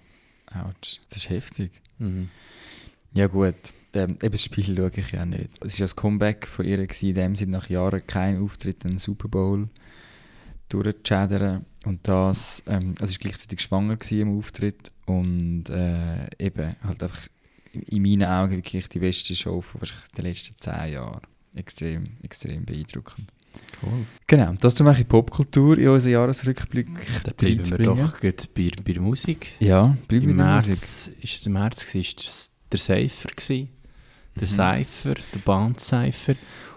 ouch. 0.54 1.00
Das 1.10 1.18
ist 1.18 1.30
heftig. 1.30 1.72
Mhm. 1.98 2.30
Ja 3.14 3.28
gut, 3.28 3.56
ähm, 3.94 4.18
eben 4.22 4.32
das 4.32 4.44
Spiel 4.44 4.64
schaue 4.64 4.92
ich 4.96 5.12
ja 5.12 5.26
nicht. 5.26 5.52
Es 5.60 5.74
war 5.74 5.80
ja 5.80 5.84
das 5.84 5.96
Comeback 5.96 6.48
von 6.48 6.66
ihr, 6.66 6.78
gewesen, 6.78 7.10
in 7.10 7.16
dem 7.16 7.36
sie 7.36 7.46
nach 7.46 7.70
Jahren 7.70 8.06
keinen 8.08 8.44
Auftritt 8.44 8.84
in 8.84 8.92
den 8.92 8.98
Super 8.98 9.28
Bowl 9.28 9.70
durchzuschädern. 10.70 11.66
Und 11.86 12.08
das, 12.08 12.64
ähm, 12.68 12.96
also 13.00 13.12
ich 13.12 13.20
war 13.20 13.30
gleichzeitig 13.30 13.62
schwanger 13.62 13.98
im 14.12 14.38
Auftritt 14.38 14.92
und 15.06 15.70
äh, 15.70 16.28
eben 16.40 16.76
halt 16.84 17.04
einfach 17.04 17.28
in 17.74 18.02
meinen 18.02 18.24
Augen 18.24 18.58
wirklich 18.58 18.88
die 18.90 19.00
beste 19.00 19.36
Show 19.36 19.62
von 19.62 19.82
wahrscheinlich 19.82 20.12
den 20.12 20.26
letzten 20.26 20.56
zehn 20.60 20.94
Jahren. 20.94 21.22
Extrem, 21.54 22.18
extrem 22.24 22.66
beeindruckend. 22.66 23.28
Cool. 23.84 24.06
Genau, 24.28 24.54
das 24.54 24.76
zu 24.76 24.84
machen 24.86 25.06
Popkultur 25.06 25.78
in 25.78 25.90
unseren 25.90 26.14
Jahresrückblick 26.14 26.88
Da 27.24 27.32
bleiben 27.34 27.70
wir 27.70 27.78
doch 27.78 28.20
bei, 28.22 28.34
bei 28.86 28.94
der 28.94 29.02
Musik. 29.02 29.48
Ja, 29.60 29.98
bleiben 30.08 30.28
wir 30.28 30.38
bei 30.38 30.44
der 30.44 30.56
Musik. 30.56 30.74
Ist, 31.22 31.46
Im 31.46 31.54
März 31.54 31.94
war 31.94 32.02
der 32.72 32.80
Cypher, 32.80 33.30
der 34.36 34.48
mhm. 34.48 34.86
Cypher, 34.86 35.16
der 35.34 35.40
Bandcypher. 35.44 36.36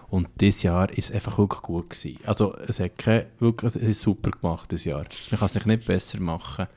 Und 0.09 0.29
dieses 0.39 0.63
Jahr 0.63 0.89
ist 0.89 1.09
es 1.09 1.11
einfach 1.11 1.37
wirklich 1.37 1.61
gut 1.61 1.89
gewesen. 1.89 2.19
Also 2.25 2.55
es 2.67 2.79
hat 2.79 2.97
keine, 2.97 3.25
wirklich, 3.39 3.75
es 3.75 3.81
ist 3.81 4.01
super 4.01 4.31
gemacht, 4.31 4.71
das 4.71 4.85
Jahr. 4.85 5.05
Man 5.31 5.39
kann 5.39 5.45
es 5.47 5.53
sich 5.53 5.65
nicht 5.65 5.85
besser 5.85 6.19
machen. 6.19 6.67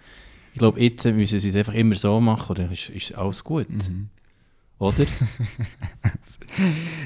Ich 0.54 0.58
glaube, 0.58 0.80
jetzt 0.80 1.04
müssen 1.04 1.38
sie 1.38 1.50
es 1.50 1.56
einfach 1.56 1.75
immer 1.75 1.94
so 1.94 2.20
machen, 2.20 2.54
dann 2.56 2.73
ist, 2.73 2.88
ist 2.88 3.14
alles 3.14 3.44
gut. 3.44 3.68
Mhm. 3.68 4.08
Oder? 4.78 5.06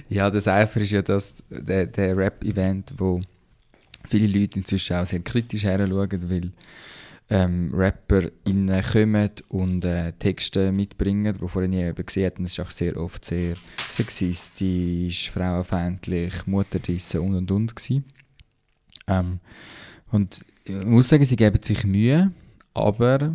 Ja, 0.09 0.31
das 0.31 0.49
Eifer 0.49 0.81
ist 0.81 0.93
ja 0.93 1.03
das, 1.03 1.43
der, 1.51 1.87
der 1.87 2.17
Rap-Event, 2.17 2.95
wo 2.97 3.21
viele 4.09 4.27
Leute 4.27 4.59
inzwischen 4.59 4.97
auch 4.97 5.07
sehr 5.07 5.21
kritisch 5.21 5.65
heranschauen, 5.65 6.31
weil 6.31 6.53
ähm, 7.33 7.71
Rapper 7.75 8.31
innen 8.45 8.83
kommen 8.83 9.31
und 9.49 9.85
äh, 9.85 10.13
Texte 10.13 10.71
mitbringen, 10.71 11.35
die 11.41 11.49
vorher 11.49 11.69
nie 11.69 11.81
eben 11.83 12.05
gesehen 12.05 12.27
hatten. 12.27 12.43
Das 12.43 12.53
ist 12.53 12.61
auch 12.61 12.71
sehr 12.71 12.97
oft 12.97 13.25
sehr 13.25 13.57
sexistisch, 13.89 15.31
frauenfeindlich, 15.31 16.47
Mutterdissen 16.47 17.21
und 17.21 17.35
und 17.35 17.51
und. 17.51 17.75
Ähm, 19.07 19.41
und 20.11 20.45
ich 20.65 20.85
muss 20.85 21.09
sagen, 21.09 21.25
sie 21.25 21.37
geben 21.37 21.63
sich 21.63 21.85
Mühe, 21.85 22.31
aber 22.75 23.35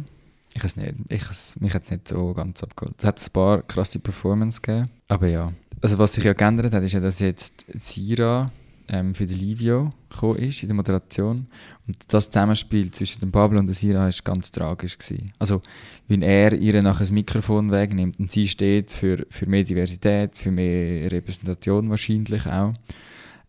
ich 0.53 0.63
weiß 0.63 0.77
nicht, 0.77 0.93
ich, 1.09 1.27
has- 1.27 1.59
mich 1.59 1.73
hat 1.73 1.85
es 1.85 1.91
nicht 1.91 2.07
so 2.07 2.33
ganz 2.33 2.63
abgeholt. 2.63 2.95
Es 2.99 3.03
hat 3.05 3.19
ein 3.19 3.33
paar 3.33 3.63
krasse 3.63 3.99
Performances 3.99 4.61
gegeben, 4.61 4.89
aber 5.07 5.27
ja. 5.27 5.47
Also 5.81 5.97
was 5.97 6.13
sich 6.13 6.23
ja 6.23 6.33
geändert 6.33 6.73
hat, 6.73 6.83
ist 6.83 6.93
ja, 6.93 6.99
dass 6.99 7.19
jetzt 7.19 7.65
Sira 7.77 8.51
ähm, 8.87 9.13
für 9.13 9.25
den 9.27 9.37
Livio 9.37 9.89
gekommen 10.09 10.37
ist 10.37 10.61
in 10.63 10.69
der 10.69 10.75
Moderation 10.75 11.47
und 11.87 11.97
das 12.09 12.29
Zusammenspiel 12.29 12.91
zwischen 12.91 13.21
dem 13.21 13.31
Pablo 13.31 13.59
und 13.59 13.67
der 13.67 13.75
Sira 13.75 14.07
ist 14.07 14.25
ganz 14.25 14.51
tragisch 14.51 14.97
gewesen. 14.97 15.31
Also 15.39 15.61
wenn 16.07 16.21
er 16.21 16.53
ihr 16.53 16.81
nachher 16.81 16.99
das 16.99 17.11
Mikrofon 17.11 17.71
wegnimmt 17.71 18.19
und 18.19 18.31
sie 18.31 18.47
steht 18.47 18.91
für, 18.91 19.25
für 19.29 19.47
mehr 19.47 19.63
Diversität, 19.63 20.37
für 20.37 20.51
mehr 20.51 21.09
Repräsentation 21.11 21.89
wahrscheinlich 21.89 22.45
auch. 22.45 22.73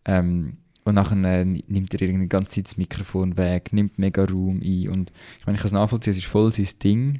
Ähm, 0.05 0.57
und 0.85 0.95
nachher 0.95 1.17
äh, 1.23 1.45
nimmt 1.45 1.93
er 1.93 2.01
irgendwie 2.01 2.23
die 2.23 2.29
ganze 2.29 2.53
Zeit 2.53 2.65
das 2.65 2.77
Mikrofon 2.77 3.37
weg, 3.37 3.73
nimmt 3.73 3.99
mega 3.99 4.23
Raum 4.23 4.61
ein. 4.63 4.89
Und 4.89 5.11
ich 5.39 5.45
meine, 5.45 5.57
ich 5.57 5.61
kann 5.61 5.67
es 5.67 5.73
nachvollziehen, 5.73 6.11
es 6.11 6.17
ist 6.17 6.25
voll 6.25 6.51
sein 6.53 6.67
Ding. 6.81 7.19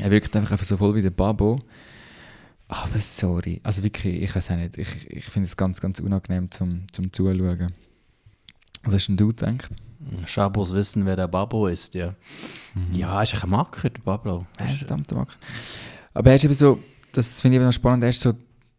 Er 0.00 0.10
wirkt 0.10 0.34
einfach, 0.34 0.52
einfach 0.52 0.66
so 0.66 0.76
voll 0.76 0.96
wie 0.96 1.02
der 1.02 1.10
Babo. 1.10 1.60
Aber 2.66 2.98
sorry, 2.98 3.60
also 3.62 3.84
wirklich, 3.84 4.22
ich 4.22 4.34
weiß 4.34 4.50
auch 4.50 4.56
nicht, 4.56 4.76
ich, 4.78 5.10
ich 5.10 5.24
finde 5.26 5.46
es 5.46 5.56
ganz, 5.56 5.80
ganz 5.80 6.00
unangenehm 6.00 6.50
zum, 6.50 6.86
zum 6.90 7.12
Zuschauen. 7.12 7.72
Was 8.82 8.94
hast 8.94 9.06
denn 9.06 9.16
du 9.16 9.28
gedacht? 9.28 9.70
Schabos 10.26 10.74
wissen, 10.74 11.06
wer 11.06 11.16
der 11.16 11.28
Babo 11.28 11.66
ist, 11.66 11.94
ja. 11.94 12.14
Ja, 12.92 13.22
ist 13.22 13.42
ein 13.42 13.50
Macker, 13.50 13.90
der 13.90 14.00
Pablo. 14.00 14.46
Ja, 14.60 14.66
verdammter 14.66 15.16
Macker. 15.16 15.34
Aber 16.14 16.30
er 16.30 16.36
ist 16.36 16.44
eben 16.44 16.54
so, 16.54 16.78
das 17.12 17.40
finde 17.40 17.56
ich 17.56 17.60
eben 17.60 17.66
noch 17.66 17.72
spannend, 17.72 18.02
er 18.04 18.10
ist 18.10 18.20
so 18.20 18.32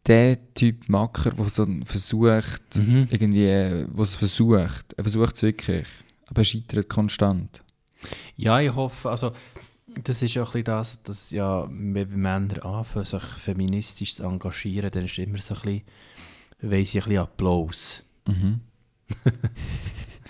der 0.05 0.37
Typ 0.53 0.89
Macker, 0.89 1.31
der 1.31 1.47
so 1.49 1.65
versucht, 1.85 2.75
Mhm. 2.75 3.07
irgendwie, 3.09 3.85
wo 3.93 4.01
es 4.03 4.15
versucht. 4.15 4.93
Er 4.97 5.03
versucht 5.03 5.35
es 5.37 5.41
wirklich, 5.43 5.87
aber 6.27 6.41
er 6.41 6.45
scheitert 6.45 6.89
konstant. 6.89 7.61
Ja, 8.35 8.59
ich 8.59 8.73
hoffe, 8.75 9.09
also 9.09 9.31
das 10.03 10.21
ist 10.21 10.33
ja 10.33 10.41
ein 10.41 10.45
bisschen 10.47 10.63
das, 10.65 11.01
dass 11.03 11.29
ja, 11.31 11.65
wenn 11.69 12.09
Männer 12.19 12.65
anfangen, 12.65 13.05
sich 13.05 13.23
feministisch 13.23 14.15
zu 14.15 14.23
engagieren, 14.23 14.91
dann 14.91 15.05
ist 15.05 15.17
immer 15.19 15.37
so 15.37 15.53
ein 15.55 15.61
bisschen, 15.61 15.81
weiss 16.61 16.89
ich, 16.89 16.95
ein 16.95 17.03
bisschen 17.03 17.21
Applaus. 17.23 18.03
Mhm. 18.27 18.59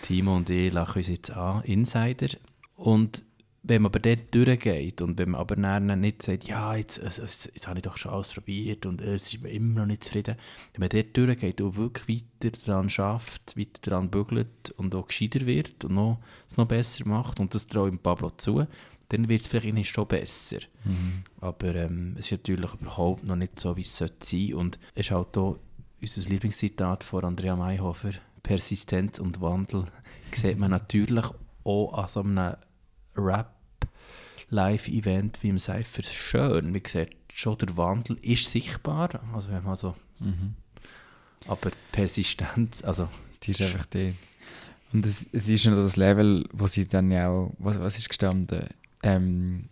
Timo 0.03 0.35
und 0.35 0.49
ich 0.49 0.71
lachen 0.71 0.99
uns 0.99 1.07
jetzt 1.07 1.31
an, 1.31 1.63
Insider. 1.63 2.27
Und 2.75 3.23
wenn 3.63 3.81
man 3.81 3.91
aber 3.91 3.99
dort 3.99 4.35
durchgeht 4.35 5.01
und 5.01 5.17
wenn 5.17 5.31
man 5.31 5.39
aber 5.41 5.55
dann 5.55 5.99
nicht 6.01 6.21
sagt, 6.21 6.43
ja, 6.43 6.75
jetzt, 6.75 7.01
jetzt, 7.01 7.19
jetzt, 7.19 7.51
jetzt 7.53 7.67
habe 7.67 7.79
ich 7.79 7.83
doch 7.83 7.95
schon 7.95 8.11
alles 8.11 8.33
probiert 8.33 8.85
und 8.85 9.01
äh, 9.01 9.13
es 9.13 9.33
ist 9.33 9.41
mir 9.41 9.49
immer 9.49 9.79
noch 9.79 9.85
nicht 9.85 10.03
zufrieden, 10.03 10.35
wenn 10.73 10.81
man 10.81 10.89
dort 10.89 11.15
durchgeht 11.15 11.61
und 11.61 11.77
wirklich 11.77 12.21
weiter 12.41 12.57
daran 12.65 12.89
schafft, 12.89 13.57
weiter 13.57 13.79
daran 13.81 14.09
bügelt 14.09 14.71
und 14.75 14.93
auch 14.93 15.07
gescheiter 15.07 15.45
wird 15.45 15.85
und 15.85 15.93
noch, 15.93 16.19
es 16.49 16.57
noch 16.57 16.67
besser 16.67 17.07
macht 17.07 17.39
und 17.39 17.55
das 17.55 17.67
traue 17.67 17.89
ich 17.89 18.03
Pablo 18.03 18.31
zu, 18.31 18.67
dann 19.07 19.29
wird 19.29 19.41
es 19.41 19.47
vielleicht 19.47 19.87
schon 19.87 20.07
besser. 20.07 20.59
Aber 21.39 21.75
ähm, 21.75 22.15
es 22.19 22.25
ist 22.25 22.31
natürlich 22.33 22.73
überhaupt 22.73 23.23
noch 23.23 23.37
nicht 23.37 23.57
so, 23.57 23.77
wie 23.77 23.81
es 23.81 23.95
sollte 23.95 24.25
sein 24.25 24.55
und 24.55 24.77
es 24.93 25.07
ist 25.07 25.11
halt 25.11 25.37
auch 25.37 25.57
unser 26.01 26.29
Lieblingszitat 26.29 27.05
von 27.05 27.23
Andrea 27.23 27.55
Mayhofer, 27.55 28.11
Persistenz 28.43 29.19
und 29.19 29.41
Wandel, 29.41 29.85
sieht 30.33 30.57
man 30.59 30.71
natürlich 30.71 31.25
auch 31.63 31.93
an 31.93 32.07
so 32.07 32.19
einem 32.21 32.55
Rap-Live-Event 33.15 35.41
wie 35.41 35.49
im 35.49 35.59
Cypher 35.59 36.03
schön. 36.03 36.71
Man 36.71 36.81
sieht 36.85 37.15
schon, 37.33 37.57
der 37.57 37.75
Wandel 37.77 38.17
ist 38.21 38.49
sichtbar, 38.49 39.21
also 39.33 39.49
wenn 39.49 39.63
man 39.63 39.77
so, 39.77 39.95
Mhm. 40.19 40.53
aber 41.47 41.71
die 41.71 41.77
Persistenz, 41.91 42.83
also 42.83 43.09
Die 43.43 43.51
ist 43.51 43.61
einfach 43.61 43.85
dort. 43.87 44.13
Und 44.93 45.05
es, 45.05 45.25
es 45.31 45.49
ist 45.49 45.65
noch 45.65 45.75
das 45.75 45.95
Level, 45.97 46.47
wo 46.53 46.67
sie 46.67 46.87
dann 46.87 47.11
ja 47.11 47.29
auch, 47.29 47.51
was, 47.57 47.79
was 47.79 47.97
ist 47.97 48.09
gestanden? 48.09 48.67
Ähm, 49.01 49.67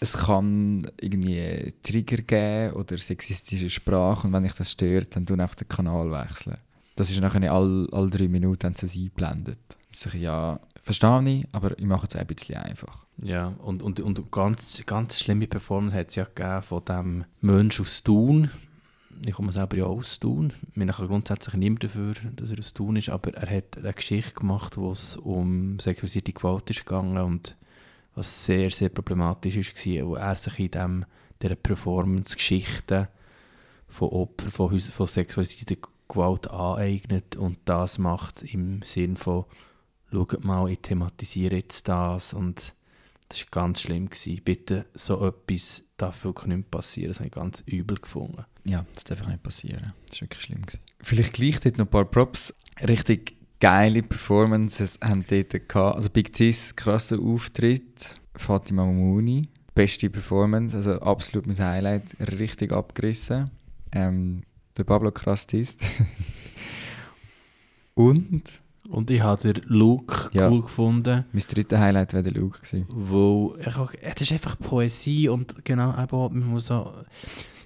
es 0.00 0.12
kann 0.14 0.86
irgendwie 1.00 1.72
Trigger 1.82 2.18
geben 2.18 2.74
oder 2.74 2.98
sexistische 2.98 3.70
Sprache 3.70 4.26
und 4.26 4.32
wenn 4.32 4.44
ich 4.44 4.52
das 4.52 4.70
stört, 4.72 5.16
dann 5.16 5.26
tun 5.26 5.40
auch 5.40 5.54
den 5.54 5.68
Kanal 5.68 6.10
wechseln. 6.12 6.58
Das 7.00 7.08
ist 7.08 7.18
nachher 7.22 7.50
alle, 7.50 7.86
alle 7.92 8.10
drei 8.10 8.28
Minuten 8.28 8.74
sie 8.74 8.84
es 8.84 8.94
eingeblendet. 8.94 9.58
Ich 9.90 10.12
ja, 10.20 10.60
verstehe 10.82 11.30
ich, 11.30 11.48
aber 11.50 11.78
ich 11.78 11.86
mache 11.86 12.06
es 12.06 12.14
ein 12.14 12.26
bisschen 12.26 12.58
einfach. 12.58 13.06
Ja, 13.22 13.54
und, 13.64 13.82
und, 13.82 14.00
und 14.00 14.30
ganz, 14.30 14.82
ganz 14.84 15.18
schlimme 15.18 15.46
Performance 15.46 15.96
hat 15.96 16.10
es 16.10 16.16
ja 16.16 16.24
gegeben 16.24 16.62
von 16.62 16.84
dem 16.84 17.24
Mensch 17.40 17.80
aus 17.80 18.02
Thun. 18.02 18.50
Ich 19.24 19.32
komme 19.32 19.50
selber 19.50 19.78
ja 19.78 19.86
aus 19.86 20.18
Thun. 20.20 20.52
Wir 20.74 20.86
kann 20.88 21.06
grundsätzlich 21.06 21.54
niemand 21.54 21.84
dafür, 21.84 22.16
dass 22.36 22.50
er 22.50 22.58
aus 22.58 22.74
Thun 22.74 22.96
ist, 22.96 23.08
aber 23.08 23.32
er 23.32 23.56
hat 23.56 23.78
eine 23.78 23.94
Geschichte 23.94 24.34
gemacht, 24.34 24.76
wo 24.76 24.92
es 24.92 25.16
um 25.16 25.78
sexualisierte 25.78 26.34
Gewalt 26.34 26.68
ist 26.68 26.84
gegangen 26.84 27.16
und 27.16 27.56
was 28.14 28.44
sehr, 28.44 28.68
sehr 28.68 28.90
problematisch 28.90 29.56
war, 29.56 30.06
wo 30.06 30.16
er 30.16 30.36
sich 30.36 30.58
in 30.58 31.06
dieser 31.40 31.54
Performance 31.54 32.34
Geschichten 32.34 33.08
von 33.88 34.10
Opfern 34.10 34.50
von, 34.50 34.78
von 34.78 35.06
sexualisierter 35.06 35.76
Gewalt 36.10 36.50
aneignet 36.50 37.36
und 37.36 37.58
das 37.64 37.98
macht 37.98 38.42
im 38.42 38.82
Sinn 38.82 39.16
von 39.16 39.44
schaut 40.12 40.44
mal, 40.44 40.68
ich 40.70 40.80
thematisiere 40.80 41.56
jetzt 41.56 41.88
das 41.88 42.32
und 42.32 42.74
das 43.28 43.42
war 43.42 43.62
ganz 43.62 43.82
schlimm. 43.82 44.10
Gewesen. 44.10 44.40
Bitte, 44.44 44.86
so 44.94 45.26
etwas 45.26 45.84
darf 45.96 46.24
wirklich 46.24 46.48
nicht 46.48 46.70
passieren. 46.70 47.10
Das 47.10 47.18
habe 47.18 47.28
ich 47.28 47.32
ganz 47.32 47.62
übel 47.64 47.96
gefunden. 47.96 48.44
Ja, 48.64 48.84
das 48.94 49.04
darf 49.04 49.26
nicht 49.26 49.42
passieren. 49.42 49.94
Das 50.08 50.16
war 50.16 50.22
wirklich 50.22 50.42
schlimm. 50.42 50.62
Gewesen. 50.62 50.80
Vielleicht 51.00 51.32
gleich 51.34 51.60
dort 51.60 51.78
noch 51.78 51.86
ein 51.86 51.90
paar 51.90 52.04
Props. 52.04 52.52
Richtig 52.86 53.36
geile 53.60 54.02
Performances 54.02 54.98
haben 55.02 55.24
dort 55.28 55.68
gehabt. 55.68 55.96
Also 55.96 56.10
Big 56.10 56.36
Cis, 56.36 56.74
krasser 56.74 57.20
Auftritt. 57.20 58.16
Fatima 58.34 58.84
Mouni, 58.84 59.48
beste 59.74 60.10
Performance. 60.10 60.76
Also 60.76 60.94
absolut 61.00 61.46
mein 61.46 61.58
Highlight. 61.58 62.04
Richtig 62.20 62.72
abgerissen. 62.72 63.48
Ähm, 63.92 64.42
der 64.80 64.84
Pablo 64.84 65.10
Krastis. 65.12 65.76
Und 67.94 68.60
Und 68.88 69.10
ich 69.10 69.20
habe 69.20 69.52
den 69.52 69.62
Look 69.66 70.30
Ja. 70.32 70.48
cool 70.50 70.62
gefunden, 70.62 71.24
mein 71.32 71.42
dritter 71.46 71.78
Highlight 71.78 72.14
war 72.14 72.22
der 72.22 72.32
Luke. 72.32 72.58
Gewesen. 72.60 72.86
wo 72.88 73.54
ich 73.60 73.76
auch, 73.76 73.92
es 74.00 74.20
ist 74.20 74.32
einfach 74.32 74.58
Poesie 74.58 75.28
und 75.28 75.64
genau, 75.64 75.90
eben, 76.02 76.40
man 76.40 76.48
muss 76.48 76.70
auch, 76.70 77.04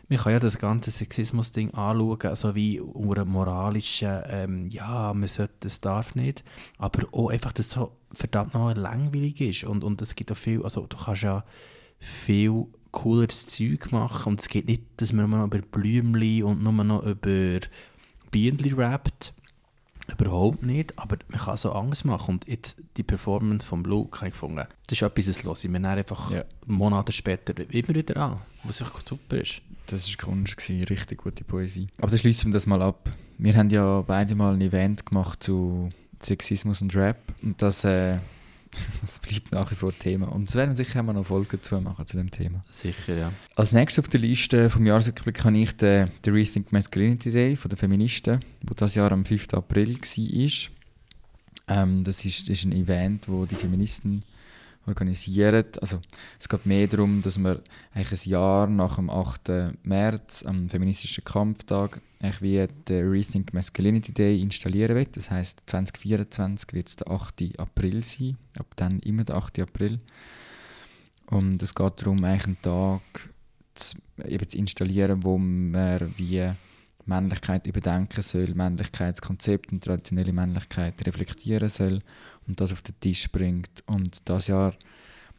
man 0.09 0.19
kann 0.19 0.33
ja 0.33 0.39
das 0.39 0.59
ganze 0.59 0.91
Sexismus-Ding 0.91 1.73
anschauen, 1.73 2.19
also 2.25 2.55
wie 2.55 2.79
unter 2.81 3.23
einem 3.23 3.31
moralischen, 3.31 4.21
ähm, 4.27 4.69
ja, 4.69 5.13
man 5.15 5.29
sollte, 5.29 5.55
das 5.61 5.81
darf 5.81 6.15
nicht, 6.15 6.45
aber 6.79 7.07
auch 7.13 7.31
einfach, 7.31 7.53
dass 7.53 7.67
es 7.67 7.73
so 7.73 7.93
verdammt 8.13 8.53
noch 8.53 8.75
langweilig 8.75 9.41
ist 9.41 9.65
und, 9.65 9.83
und 9.83 10.03
es 10.03 10.15
gibt 10.15 10.31
auch 10.31 10.37
viel, 10.37 10.63
also 10.63 10.87
du 10.87 10.97
kannst 10.97 11.23
ja 11.23 11.45
viel 11.99 12.67
cooleres 12.95 13.47
Zeug 13.47 13.93
machen 13.93 14.33
und 14.33 14.41
es 14.41 14.49
geht 14.49 14.67
nicht, 14.67 14.83
dass 14.97 15.13
man 15.13 15.29
nur 15.29 15.41
noch 15.41 15.47
über 15.47 15.59
Blümchen 15.59 16.45
und 16.45 16.63
nur 16.63 16.73
noch 16.73 17.03
über 17.05 17.61
Bienen 18.31 18.75
rappt, 18.75 19.35
Überhaupt 20.13 20.63
nicht, 20.63 20.99
aber 20.99 21.17
man 21.29 21.41
kann 21.41 21.57
so 21.57 21.73
Angst 21.73 22.05
machen. 22.05 22.35
Und 22.35 22.47
jetzt 22.47 22.83
die 22.99 23.03
Performance 23.03 23.67
vom 23.67 23.85
Luke 23.85 24.19
habe 24.19 24.29
ich 24.29 24.35
gefunden, 24.35 24.67
das 24.87 24.99
ist 24.99 25.03
etwas, 25.03 25.27
das 25.27 25.45
höre 25.45 25.53
ich 25.55 25.69
mir 25.69 25.89
einfach 25.89 26.31
Ja. 26.31 26.45
Monate 26.67 27.11
später 27.11 27.55
immer 27.71 27.95
wieder 27.95 28.17
an, 28.19 28.41
was 28.65 28.83
einfach 28.83 29.01
super 29.07 29.39
ist. 29.39 29.63
Das 29.87 30.09
war 30.09 30.27
Kunst, 30.27 30.59
gewesen, 30.59 30.85
richtig 30.85 31.23
gute 31.23 31.43
Poesie. 31.45 31.89
Aber 31.99 32.09
dann 32.09 32.19
schließen 32.19 32.51
wir 32.51 32.55
das 32.55 32.67
mal 32.67 32.83
ab. 32.83 33.11
Wir 33.39 33.57
haben 33.57 33.71
ja 33.71 34.03
beide 34.03 34.35
mal 34.35 34.53
ein 34.53 34.61
Event 34.61 35.07
gemacht 35.07 35.43
zu 35.43 35.89
Sexismus 36.23 36.83
und 36.83 36.95
Rap. 36.95 37.19
Und 37.43 37.61
das, 37.63 37.85
äh, 37.85 38.19
das 39.01 39.19
bleibt 39.21 39.53
nach 39.53 39.71
wie 39.71 39.75
vor 39.75 39.93
Thema. 39.93 40.27
Und 40.29 40.49
es 40.49 40.55
werden 40.55 40.71
wir 40.71 40.77
sicher 40.77 41.03
noch 41.03 41.27
Folgen 41.27 41.49
dazu 41.53 41.81
machen 41.81 42.07
zu 42.07 42.17
dem 42.17 42.31
Thema. 42.31 42.65
Sicher, 42.71 43.17
ja. 43.17 43.33
Als 43.57 43.73
nächstes 43.73 44.05
auf 44.05 44.09
der 44.09 44.21
Liste 44.21 44.71
vom 44.71 44.87
Jahresrückblick 44.87 45.45
habe 45.45 45.59
ich 45.59 45.77
den, 45.77 46.11
den 46.25 46.35
Rethink 46.35 46.73
Masculinity 46.73 47.31
Day 47.31 47.57
von 47.57 47.69
den 47.69 47.77
Feministen, 47.77 48.41
wo 48.63 48.75
das 48.75 48.95
Jahr 48.95 49.13
am 49.13 49.25
5. 49.25 49.55
April 49.55 49.99
war. 49.99 50.71
Ähm, 51.67 52.05
das, 52.05 52.25
ist, 52.25 52.49
das 52.49 52.59
ist 52.59 52.65
ein 52.65 52.73
Event, 52.73 53.29
wo 53.29 53.47
die 53.47 53.55
Feministen 53.55 54.23
organisieren. 54.87 55.65
Also 55.81 56.01
es 56.39 56.49
geht 56.49 56.67
mehr 56.67 56.87
darum, 56.87 57.21
dass 57.21 57.39
man 57.39 57.61
eigentlich 57.93 58.27
ein 58.27 58.31
Jahr 58.31 58.67
nach 58.67 58.97
dem 58.97 59.11
8. 59.11 59.51
März, 59.83 60.45
am 60.45 60.69
feministischen 60.69 61.25
Kampftag, 61.25 62.01
eigentlich 62.21 62.43
wie 62.43 62.67
den 62.89 63.09
Rethink 63.09 63.53
Masculinity 63.53 64.13
Day 64.13 64.41
installieren 64.41 64.97
will. 64.97 65.07
Das 65.13 65.31
heißt 65.31 65.63
2024 65.67 66.73
wird 66.73 66.89
es 66.89 66.97
der 66.97 67.11
8. 67.11 67.59
April 67.59 68.05
sein, 68.05 68.37
ab 68.59 68.67
dann 68.77 69.01
immer 69.01 69.25
der 69.25 69.37
8. 69.37 69.61
April. 69.61 70.01
Und 71.27 71.63
es 71.63 71.75
geht 71.75 72.03
darum, 72.03 72.23
eigentlich 72.25 72.47
einen 72.47 72.63
Tag 72.63 73.03
zu, 73.75 73.97
eben 74.27 74.49
zu 74.49 74.59
installieren, 74.59 75.23
wo 75.23 75.39
man 75.39 76.13
wie 76.17 76.51
Männlichkeit 77.07 77.67
überdenken 77.67 78.23
soll, 78.23 78.55
Männlichkeitskonzept 78.55 79.73
und 79.73 79.85
traditionelle 79.85 80.33
Männlichkeit 80.33 80.95
reflektieren 81.07 81.69
soll 81.69 82.01
und 82.47 82.61
das 82.61 82.73
auf 82.73 82.83
den 82.83 82.99
Tisch 83.01 83.31
bringt. 83.31 83.83
Und 83.87 84.29
das 84.29 84.47
Jahr 84.47 84.75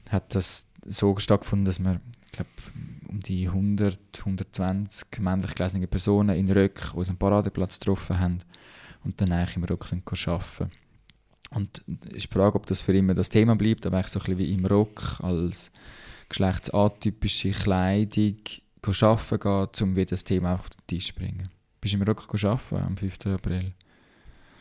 hat 0.10 0.36
das 0.36 0.68
so 0.86 1.18
stattgefunden, 1.18 1.66
dass 1.66 1.80
wir, 1.80 2.00
ich 2.26 2.32
glaube, 2.32 2.50
um 3.08 3.20
die 3.20 3.48
100, 3.48 4.00
120 4.20 5.20
männlich 5.20 5.56
gelesene 5.56 5.88
Personen 5.88 6.38
in 6.38 6.52
Röck 6.52 6.94
aus 6.96 7.08
dem 7.08 7.18
Paradeplatz 7.18 7.80
getroffen 7.80 8.20
haben 8.20 8.42
und 9.04 9.20
dann 9.22 9.32
eigentlich 9.32 9.56
im 9.56 9.64
Rock 9.64 9.86
sind 9.86 10.04
arbeiten. 10.28 10.72
Und 11.52 11.84
es 12.10 12.18
ist 12.18 12.24
die 12.26 12.34
Frage, 12.34 12.56
ob 12.56 12.66
das 12.66 12.82
für 12.82 12.94
immer 12.94 13.14
das 13.14 13.30
Thema 13.30 13.56
bleibt, 13.56 13.86
aber 13.86 13.98
eigentlich 13.98 14.12
so 14.12 14.20
ein 14.20 14.26
bisschen 14.26 14.40
wie 14.40 14.54
im 14.54 14.66
Rock 14.66 15.20
als 15.22 15.72
geschlechtsatypische 16.28 17.52
Kleidung 17.52 18.38
arbeiten 18.84 19.40
geht, 19.40 19.82
um 19.82 19.96
wieder 19.96 20.10
das 20.10 20.24
Thema 20.24 20.56
auf 20.56 20.70
den 20.70 20.88
Tisch 20.88 21.08
zu 21.08 21.16
bringen. 21.16 21.50
Bist 21.80 21.94
du 21.94 22.00
im 22.00 22.04
Rock 22.04 22.28
arbeiten 22.44 22.76
am 22.76 22.98
5. 22.98 23.28
April? 23.28 23.74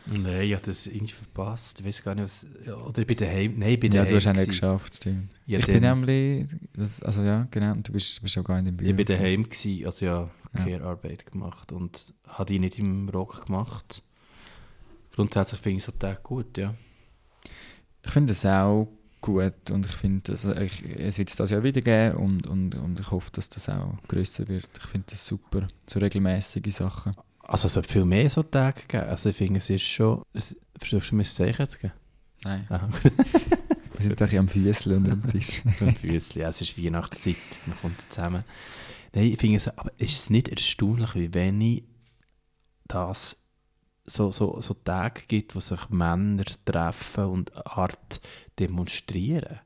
Nein, 0.07 0.43
ich 0.43 0.53
habe 0.55 0.63
das 0.65 0.87
irgendwie 0.87 1.15
verpasst. 1.15 1.81
Ich 1.81 1.87
weiß 1.87 2.03
gar 2.03 2.15
nicht, 2.15 2.25
was. 2.25 2.47
ja, 2.67 2.75
Oder 2.77 3.01
ich 3.01 3.07
bin 3.07 3.17
daheim. 3.17 3.59
Nein, 3.59 3.71
ich 3.71 3.81
bin 3.81 3.93
Ja, 3.93 4.03
daheim. 4.03 4.11
du 4.11 4.17
hast 4.17 4.27
auch 4.27 4.33
nicht 4.35 4.49
geschafft, 4.49 4.97
stimmt. 4.97 5.31
Ja, 5.47 5.59
ich 5.61 5.67
bin 5.67 5.81
nämlich, 5.81 6.47
das, 6.75 7.03
also 7.03 7.23
ja, 7.23 7.47
genau, 7.51 7.73
und 7.73 7.89
du 7.89 7.93
bist, 7.93 8.21
bist 8.23 8.37
auch 8.37 8.45
gar 8.45 8.61
nicht 8.61 8.69
im 8.71 8.77
Büro. 8.77 8.91
Ich 8.91 8.97
bin 8.97 9.07
daheim, 9.07 9.43
gewesen, 9.45 9.87
also 9.87 10.05
ja, 10.05 10.31
Ja. 10.57 10.65
Care-Arbeit 10.65 11.27
gemacht 11.33 11.73
und 11.73 12.13
habe 12.29 12.45
die 12.53 12.59
nicht 12.59 12.79
im 12.79 13.09
Rock 13.09 13.47
gemacht. 13.47 14.03
Grundsätzlich 15.15 15.61
finde 15.61 15.79
ich 15.79 15.85
so 15.85 15.93
Tag 15.93 16.23
gut, 16.23 16.59
ja. 16.59 16.75
Ich 18.03 18.11
finde 18.11 18.33
es 18.33 18.45
auch 18.45 18.89
gut 19.21 19.71
und 19.71 19.87
ich 19.87 19.93
finde, 19.93 20.33
also 20.33 20.53
es 20.53 21.17
wird 21.19 21.31
es 21.31 21.37
das 21.37 21.49
Jahr 21.51 21.63
wieder 21.63 21.81
geben 21.81 22.17
und, 22.19 22.47
und, 22.47 22.75
und 22.75 23.01
ich 23.01 23.11
hoffe, 23.11 23.31
dass 23.33 23.49
das 23.49 23.69
auch 23.71 23.95
grösser 24.07 24.47
wird. 24.49 24.69
Ich 24.79 24.87
finde 24.87 25.07
das 25.11 25.25
super, 25.27 25.67
so 25.87 25.99
regelmäßige 25.99 26.75
Sachen. 26.75 27.13
Also 27.47 27.67
es 27.67 27.75
sollte 27.75 27.93
viel 27.93 28.05
mehr 28.05 28.29
so 28.31 28.43
Tage 28.43 28.83
geben. 28.89 29.09
Also 29.09 29.31
ich 29.31 29.37
finde, 29.37 29.59
es 29.59 29.71
ist 29.71 29.83
schon... 29.83 30.23
Es, 30.33 30.57
versuchst 30.79 31.13
du 31.13 31.17
mir 31.17 31.23
das 31.23 31.35
Zeichen 31.35 31.69
zu 31.69 31.79
geben? 31.79 31.93
Nein, 32.45 32.67
Aha. 32.69 32.89
wir 33.93 34.01
sind 34.01 34.21
doch 34.21 34.33
am 34.33 34.49
Füßel 34.49 34.95
unter 34.95 35.17
dem 35.17 35.31
Tisch. 35.31 35.63
Ein 35.81 35.95
Füßchen, 35.95 36.43
ja, 36.43 36.49
es 36.49 36.61
ist 36.61 36.77
Weihnachtszeit, 36.83 37.37
man 37.67 37.79
kommt 37.79 38.01
zusammen. 38.11 38.45
Nein, 39.15 39.25
ich 39.25 39.41
finde 39.41 39.57
es, 39.57 39.69
aber 39.69 39.93
ist 39.99 40.19
es 40.19 40.31
nicht 40.31 40.49
erstaunlich, 40.49 41.15
wie 41.15 41.33
wenig 41.33 41.85
das 42.87 43.37
so, 44.07 44.31
so, 44.33 44.61
so 44.61 44.75
Tage 44.75 45.23
gibt, 45.27 45.55
wo 45.55 45.61
sich 45.61 45.89
Männer 45.89 46.45
treffen 46.65 47.25
und 47.25 47.53
eine 47.55 47.67
Art 47.67 48.21
demonstrieren? 48.59 49.61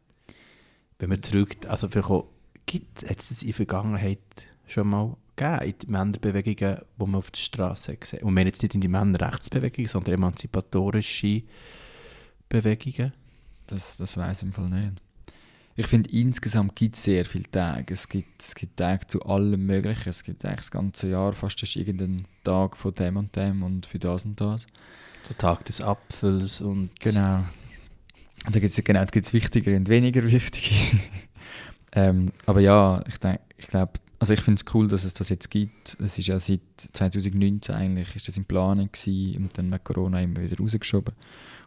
Wenn 0.98 1.08
man 1.10 1.22
zurück, 1.22 1.56
also 1.66 1.88
vielleicht 1.88 2.10
auch, 2.10 2.28
gibt 2.66 3.02
es 3.02 3.30
es 3.30 3.42
in 3.42 3.48
der 3.48 3.54
Vergangenheit 3.54 4.18
schon 4.66 4.88
mal 4.88 5.16
gegeben, 5.38 5.64
in 5.70 5.78
die 5.78 5.86
Männerbewegungen, 5.86 6.78
wo 6.96 7.06
man 7.06 7.18
auf 7.20 7.30
der 7.30 7.40
Straße 7.40 7.96
gesehen 7.96 8.22
Und 8.24 8.36
wir 8.36 8.44
jetzt 8.44 8.62
nicht 8.62 8.74
in 8.74 8.80
die 8.80 8.88
Männerrechtsbewegung, 8.88 9.86
sondern 9.86 10.14
emanzipatorische 10.14 11.42
Bewegungen. 12.48 13.12
Das, 13.66 13.96
das 13.96 14.16
weiß 14.16 14.38
ich 14.38 14.42
im 14.48 14.52
Fall 14.52 14.68
nicht. 14.70 15.02
Ich 15.76 15.86
finde, 15.86 16.10
insgesamt 16.10 16.74
gibt 16.74 16.96
es 16.96 17.04
sehr 17.04 17.24
viele 17.24 17.48
Tage. 17.50 17.94
Es 17.94 18.08
gibt, 18.08 18.42
es 18.42 18.54
gibt 18.54 18.76
Tage 18.76 19.06
zu 19.06 19.22
allem 19.22 19.64
Möglichen. 19.64 20.08
Es 20.08 20.24
gibt 20.24 20.44
eigentlich 20.44 20.56
das 20.58 20.70
ganze 20.72 21.08
Jahr 21.08 21.32
fast 21.34 21.62
ist 21.62 21.76
irgendein 21.76 22.26
Tag 22.42 22.76
von 22.76 22.94
dem 22.94 23.16
und 23.16 23.36
dem 23.36 23.62
und 23.62 23.86
für 23.86 24.00
das 24.00 24.24
und 24.24 24.40
das. 24.40 24.66
So 25.22 25.34
Tag 25.34 25.64
des 25.66 25.80
Apfels 25.80 26.60
und 26.60 26.98
Genau. 26.98 27.44
Und 28.46 28.54
da 28.54 28.60
gibt 28.60 28.76
es 28.76 28.82
genau, 28.82 29.00
da 29.00 29.06
gibt's 29.06 29.32
wichtigere 29.32 29.76
und 29.76 29.88
weniger 29.88 30.24
wichtige. 30.24 30.74
ähm, 31.92 32.26
aber 32.46 32.60
ja, 32.60 33.02
ich, 33.06 33.18
denk- 33.18 33.40
ich 33.56 33.68
glaube, 33.68 33.92
also 34.18 34.32
ich 34.32 34.40
finde 34.40 34.62
es 34.64 34.74
cool, 34.74 34.88
dass 34.88 35.04
es 35.04 35.14
das 35.14 35.28
jetzt 35.28 35.50
gibt. 35.50 35.96
Es 36.00 36.18
ist 36.18 36.26
ja 36.26 36.38
seit 36.40 36.60
2019 36.92 37.74
eigentlich 37.74 38.16
ist 38.16 38.28
das 38.28 38.36
in 38.36 38.44
Planung 38.44 38.90
gewesen 38.90 39.36
und 39.44 39.56
dann 39.56 39.68
mit 39.68 39.84
Corona 39.84 40.20
immer 40.20 40.40
wieder 40.42 40.58
rausgeschoben. 40.58 41.14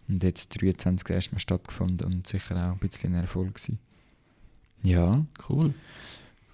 Und 0.10 0.24
jetzt 0.24 0.62
23 0.62 1.10
erstmal 1.10 1.40
stattgefunden 1.40 2.06
und 2.06 2.28
sicher 2.28 2.56
auch 2.56 2.74
ein 2.74 2.80
bisschen 2.80 3.14
ein 3.16 3.22
Erfolg 3.22 3.56
gewesen. 3.56 3.80
Ja, 4.84 5.26
Cool. 5.48 5.74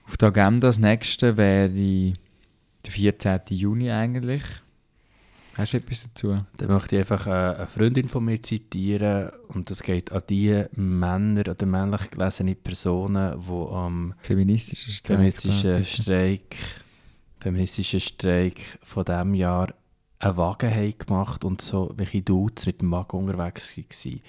auf 0.05 0.17
der 0.17 0.27
Agenda 0.29 0.67
das 0.67 0.79
nächste 0.79 1.37
wäre 1.37 1.69
der 1.69 2.91
14. 2.91 3.39
Juni 3.49 3.89
eigentlich. 3.91 4.43
Hast 5.57 5.73
du 5.73 5.77
etwas 5.77 6.03
dazu? 6.03 6.39
Dann 6.57 6.67
möchte 6.67 6.95
ich 6.95 6.99
einfach 6.99 7.25
äh, 7.25 7.31
eine 7.31 7.65
Freundin 7.67 8.07
von 8.07 8.23
mir 8.23 8.39
zitieren 8.39 9.31
und 9.47 9.71
das 9.71 9.81
geht 9.81 10.11
an 10.11 10.21
die 10.29 10.65
Männer 10.75 11.41
oder 11.49 11.65
männlich 11.65 12.11
gelesene 12.11 12.53
Personen, 12.53 13.41
die 13.41 13.73
am 13.73 14.13
Feministischer 14.19 14.91
Streik. 14.91 15.17
feministischen. 15.17 15.83
Streik, 15.83 16.55
feministischen 17.39 17.99
Streik 17.99 18.59
von 18.83 19.03
diesem 19.03 19.33
Jahr 19.33 19.73
einen 20.19 20.37
Wagen 20.37 20.69
haben 20.69 20.97
gemacht 20.97 21.43
und 21.43 21.61
so 21.61 21.91
welche 21.97 22.21
Dudes 22.21 22.67
mit 22.67 22.81
dem 22.81 22.91
Wagen 22.91 23.17
unterwegs 23.17 23.77
waren. 23.77 24.21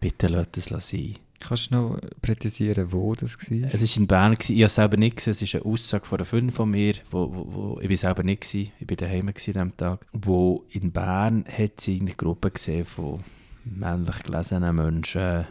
Bitte 0.00 0.28
lasst 0.28 0.56
es 0.56 0.66
sein. 0.66 1.16
Kannst 1.40 1.70
du 1.70 1.74
noch 1.74 2.00
präzisieren, 2.20 2.92
wo 2.92 3.14
das 3.14 3.36
war? 3.38 3.68
Es 3.72 3.80
war 3.80 3.96
in 3.96 4.06
Bern, 4.06 4.36
ich 4.38 4.48
habe 4.50 4.64
es 4.64 4.74
selber 4.74 4.96
nicht 4.98 5.16
gesehen, 5.16 5.32
es 5.32 5.42
ist 5.42 5.54
eine 5.54 5.64
Aussage 5.64 6.04
von 6.04 6.18
einer 6.18 6.26
Freundin 6.26 6.50
von 6.50 6.70
mir, 6.70 6.94
wo, 7.10 7.34
wo, 7.34 7.52
wo, 7.52 7.80
ich 7.80 8.00
selber 8.00 8.22
nicht 8.22 8.42
gewesen, 8.42 8.72
ich 8.78 8.90
war 8.90 8.96
daheim 8.96 9.28
an 9.28 9.34
diesem 9.34 9.76
Tag, 9.76 10.04
wo 10.12 10.64
in 10.70 10.92
Bern 10.92 11.44
hat 11.46 11.80
sie 11.80 11.98
eine 11.98 12.12
Gruppe 12.12 12.50
gesehen 12.50 12.84
von 12.84 13.20
männlich 13.64 14.22
gelesenen 14.22 14.76
Menschen, 14.76 15.46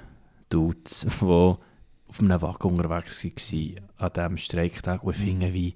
Dudes, 0.50 1.08
die 1.22 1.26
auf 1.26 2.20
einem 2.20 2.42
Wagen 2.42 2.70
unterwegs 2.70 3.24
waren 3.24 3.80
an 3.98 4.14
diesem 4.14 4.38
Streiktag 4.38 5.04
und 5.04 5.16
ich 5.16 5.22
finde, 5.24 5.54
wie, 5.54 5.74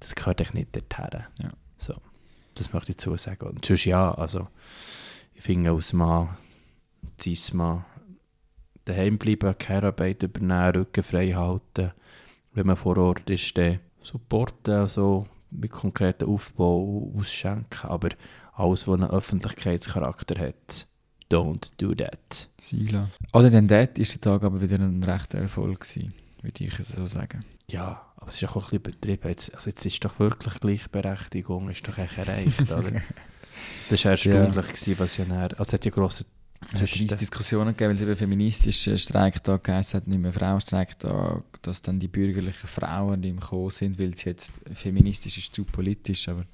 das 0.00 0.14
gehört 0.16 0.40
echt 0.40 0.54
nicht 0.54 0.74
dorthin. 0.74 1.24
Ja. 1.40 1.50
So, 1.78 1.94
das 2.54 2.72
möchte 2.72 2.90
ich 2.90 2.96
dazu 2.96 3.16
sagen. 3.16 3.46
Und 3.48 3.64
sonst 3.64 3.84
ja, 3.84 4.12
also 4.12 4.48
ich 5.34 5.42
finde 5.42 5.70
als 5.70 5.92
Mann, 5.92 6.36
Cis-Mann, 7.20 7.84
daheim 8.84 9.18
bleiben, 9.18 9.56
Care-Arbeit 9.56 10.22
übernehmen, 10.22 10.76
Rücken 10.76 11.02
frei 11.02 11.32
halten. 11.32 11.92
Wenn 12.52 12.66
man 12.66 12.76
vor 12.76 12.96
Ort 12.98 13.28
ist, 13.30 13.56
dann 13.58 13.80
supporten, 14.00 14.74
also 14.74 15.26
mit 15.50 15.70
konkreten 15.70 16.28
Aufbau 16.28 17.12
ausschenken. 17.16 17.88
Aber 17.88 18.10
alles, 18.54 18.88
was 18.88 19.00
einen 19.00 19.10
Öffentlichkeitscharakter 19.10 20.38
hat, 20.40 20.86
don't 21.30 21.70
do 21.78 21.94
that. 21.94 22.48
Sila. 22.60 23.10
Other 23.32 23.50
than 23.50 23.68
that 23.68 23.98
ist 23.98 24.14
der 24.14 24.20
Tag 24.20 24.42
aber 24.44 24.60
wieder 24.60 24.78
ein 24.78 25.02
rechter 25.02 25.38
Erfolg 25.38 25.80
gewesen, 25.80 26.14
würde 26.42 26.64
ich 26.64 26.78
es 26.78 26.88
so 26.88 27.06
sagen. 27.06 27.44
Ja, 27.70 28.02
aber 28.16 28.28
es 28.28 28.42
ist 28.42 28.48
auch 28.48 28.56
ein 28.56 28.62
bisschen 28.62 28.78
übertrieben. 28.78 29.28
Jetzt, 29.28 29.54
also 29.54 29.70
jetzt 29.70 29.84
ist 29.84 30.04
doch 30.04 30.18
wirklich 30.18 30.58
Gleichberechtigung, 30.60 31.68
ist 31.68 31.86
doch 31.86 31.98
echt 31.98 32.18
erreicht, 32.18 32.70
oder? 32.72 32.92
Das 33.90 34.04
war 34.04 34.12
erstaunlich, 34.12 34.68
gewesen, 34.68 34.94
was 34.98 35.16
ja 35.16 35.24
näher... 35.24 35.50
Also 35.58 35.62
es 35.62 35.72
hat 35.72 35.84
ja 35.84 35.90
grosse... 35.90 36.24
Es 36.72 36.82
hat 36.82 36.94
riesige 36.94 37.16
Diskussionen 37.16 37.68
gegeben, 37.68 37.90
weil 37.90 37.96
es 37.96 38.02
eben 38.02 38.16
feministischer 38.16 38.98
Streiktag 38.98 39.64
geheißen 39.64 40.00
hat, 40.00 40.08
nicht 40.08 40.18
mehr 40.18 40.32
Frauenstreiktag, 40.32 41.44
dass 41.62 41.82
dann 41.82 42.00
die 42.00 42.08
bürgerlichen 42.08 42.66
Frauen 42.68 43.20
mehr 43.20 43.32
gekommen 43.32 43.70
sind, 43.70 43.98
weil 43.98 44.12
es 44.12 44.24
jetzt 44.24 44.52
feministisch 44.74 45.38
ist, 45.38 45.54
zu 45.54 45.64
politisch, 45.64 46.28
aber 46.28 46.44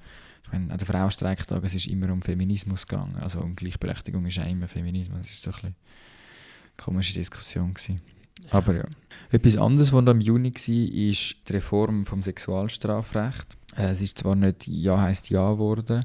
ich 0.45 0.53
meine, 0.53 0.71
an 0.71 0.79
den 0.79 0.87
Frauenstreiktag, 0.87 1.65
es 1.65 1.75
ist 1.75 1.87
immer 1.87 2.13
um 2.13 2.21
Feminismus 2.21 2.87
gegangen, 2.87 3.17
also 3.17 3.41
um 3.41 3.57
Gleichberechtigung 3.57 4.27
ist 4.27 4.39
auch 4.39 4.47
immer 4.47 4.69
Feminismus, 4.69 5.19
das 5.19 5.31
ist 5.31 5.43
so 5.43 5.51
ein 5.51 5.55
bisschen 5.55 5.69
eine 5.69 6.85
komische 6.85 7.15
Diskussion 7.15 7.73
gewesen. 7.73 8.01
Aber 8.51 8.75
ja. 8.75 8.85
Etwas 9.31 9.57
anderes, 9.57 9.93
was 9.93 10.07
im 10.07 10.21
Juni 10.21 10.53
war, 10.53 11.09
ist 11.09 11.49
die 11.49 11.53
Reform 11.53 12.05
vom 12.05 12.23
Sexualstrafrecht. 12.23 13.57
Äh, 13.77 13.91
Es 13.91 14.01
ist 14.01 14.19
zwar 14.19 14.35
nicht 14.35 14.67
Ja 14.67 15.01
heißt 15.01 15.31
Ja 15.31 15.53
geworden 15.53 16.05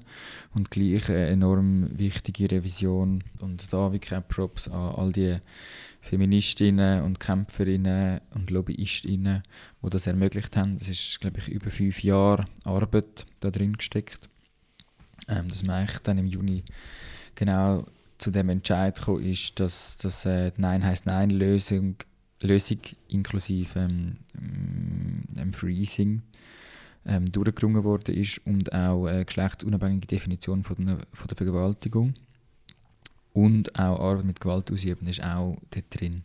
und 0.53 0.71
gleich 0.71 1.09
eine 1.09 1.27
enorm 1.27 1.97
wichtige 1.97 2.49
Revision. 2.51 3.23
Und 3.39 3.71
da 3.73 3.91
wirklich 3.91 4.13
auch 4.15 4.27
Props 4.27 4.67
an 4.67 4.95
all 4.95 5.11
die 5.11 5.37
Feministinnen 6.01 7.03
und 7.03 7.19
Kämpferinnen 7.19 8.21
und 8.33 8.49
Lobbyistinnen, 8.49 9.43
die 9.83 9.89
das 9.89 10.07
ermöglicht 10.07 10.55
haben. 10.55 10.77
Das 10.77 10.87
ist, 10.87 11.19
glaube 11.19 11.39
ich, 11.39 11.49
über 11.49 11.69
fünf 11.69 12.03
Jahre 12.03 12.45
Arbeit 12.63 13.25
da 13.41 13.51
drin 13.51 13.73
gesteckt. 13.73 14.29
Ähm, 15.27 15.49
dass 15.49 15.63
man 15.63 15.75
eigentlich 15.75 15.99
dann 15.99 16.17
im 16.17 16.27
Juni 16.27 16.63
genau 17.35 17.85
zu 18.17 18.31
dem 18.31 18.49
Entscheid 18.49 18.95
gekommen 18.95 19.23
ist, 19.23 19.59
dass, 19.59 19.97
dass 19.97 20.25
äh, 20.25 20.51
die 20.51 20.61
Nein 20.61 20.83
heißt 20.83 21.05
Nein 21.05 21.29
Lösung, 21.29 21.95
Lösung 22.41 22.79
inklusive 23.09 23.79
ähm, 23.79 24.17
ähm, 25.37 25.53
Freezing 25.53 26.23
ähm, 27.05 27.25
durchgerungen 27.25 27.83
worden 27.83 28.15
ist 28.15 28.39
und 28.45 28.73
auch 28.73 29.05
eine 29.05 29.25
geschlechtsunabhängige 29.25 30.07
Definition 30.07 30.63
von 30.63 30.85
der, 30.85 30.97
von 31.13 31.27
der 31.27 31.37
Vergewaltigung 31.37 32.13
und 33.33 33.77
auch 33.79 33.99
Arbeit 33.99 34.25
mit 34.25 34.39
Gewalt 34.39 34.71
ausüben 34.71 35.07
ist 35.07 35.23
auch 35.23 35.55
dort 35.71 35.85
drin. 35.89 36.23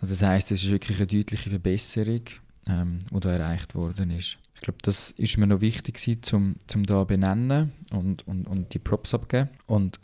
Also 0.00 0.14
das 0.14 0.22
heißt, 0.22 0.52
es 0.52 0.64
ist 0.64 0.70
wirklich 0.70 0.98
eine 0.98 1.06
deutliche 1.06 1.50
Verbesserung, 1.50 2.22
ähm, 2.66 2.98
die 3.10 3.20
da 3.20 3.32
erreicht 3.32 3.74
worden 3.74 4.10
ist. 4.10 4.38
Ich 4.54 4.62
glaube, 4.62 4.78
das 4.82 5.10
ist 5.12 5.36
mir 5.38 5.46
noch 5.46 5.60
wichtig 5.60 6.24
zum, 6.24 6.56
zum 6.66 6.84
da 6.84 7.04
benennen 7.04 7.72
und, 7.90 8.26
und, 8.26 8.46
und 8.46 8.72
die 8.72 8.78
Props 8.78 9.14
abgeben. 9.14 9.50
Und 9.66 10.00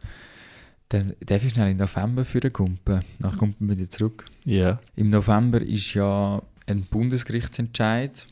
dann 0.90 1.14
darf 1.20 1.42
ich 1.44 1.52
schnell 1.52 1.70
im 1.70 1.78
November 1.78 2.24
für 2.24 2.40
den 2.40 2.52
Kumpen, 2.52 3.02
nach 3.18 3.38
Kumpen 3.38 3.68
wieder 3.68 3.88
zurück. 3.88 4.26
Ja. 4.44 4.78
Im 4.94 5.08
November 5.08 5.60
ist 5.60 5.94
ja 5.94 6.42
ein 6.66 6.82
Bundesgerichtsentscheid 6.82 8.26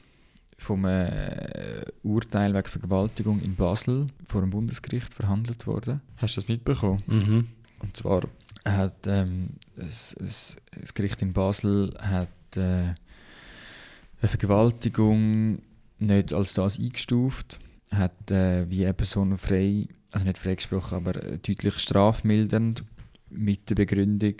vom 0.60 0.84
äh, 0.84 1.82
Urteil 2.02 2.52
wegen 2.54 2.68
Vergewaltigung 2.68 3.40
in 3.40 3.56
Basel 3.56 4.06
vor 4.26 4.42
dem 4.42 4.50
Bundesgericht 4.50 5.12
verhandelt 5.14 5.66
worden. 5.66 6.02
Hast 6.16 6.36
du 6.36 6.40
das 6.40 6.48
mitbekommen? 6.48 7.02
Mhm. 7.06 7.46
Und 7.80 7.96
zwar 7.96 8.22
hat 8.64 9.06
ähm, 9.06 9.50
das, 9.74 10.14
das, 10.18 10.56
das 10.78 10.92
Gericht 10.92 11.22
in 11.22 11.32
Basel 11.32 11.94
hat 11.98 12.28
äh, 12.56 12.60
eine 12.60 14.28
Vergewaltigung 14.28 15.62
nicht 15.98 16.34
als 16.34 16.52
das 16.54 16.78
eingestuft, 16.78 17.58
hat 17.90 18.30
äh, 18.30 18.68
wie 18.68 18.84
eine 18.84 18.94
Person 18.94 19.38
frei, 19.38 19.88
also 20.12 20.26
nicht 20.26 20.38
freigesprochen, 20.38 20.98
aber 20.98 21.24
äh, 21.24 21.38
deutlich 21.38 21.78
strafmildernd 21.78 22.84
mit 23.30 23.70
der 23.70 23.76
Begründung, 23.76 24.34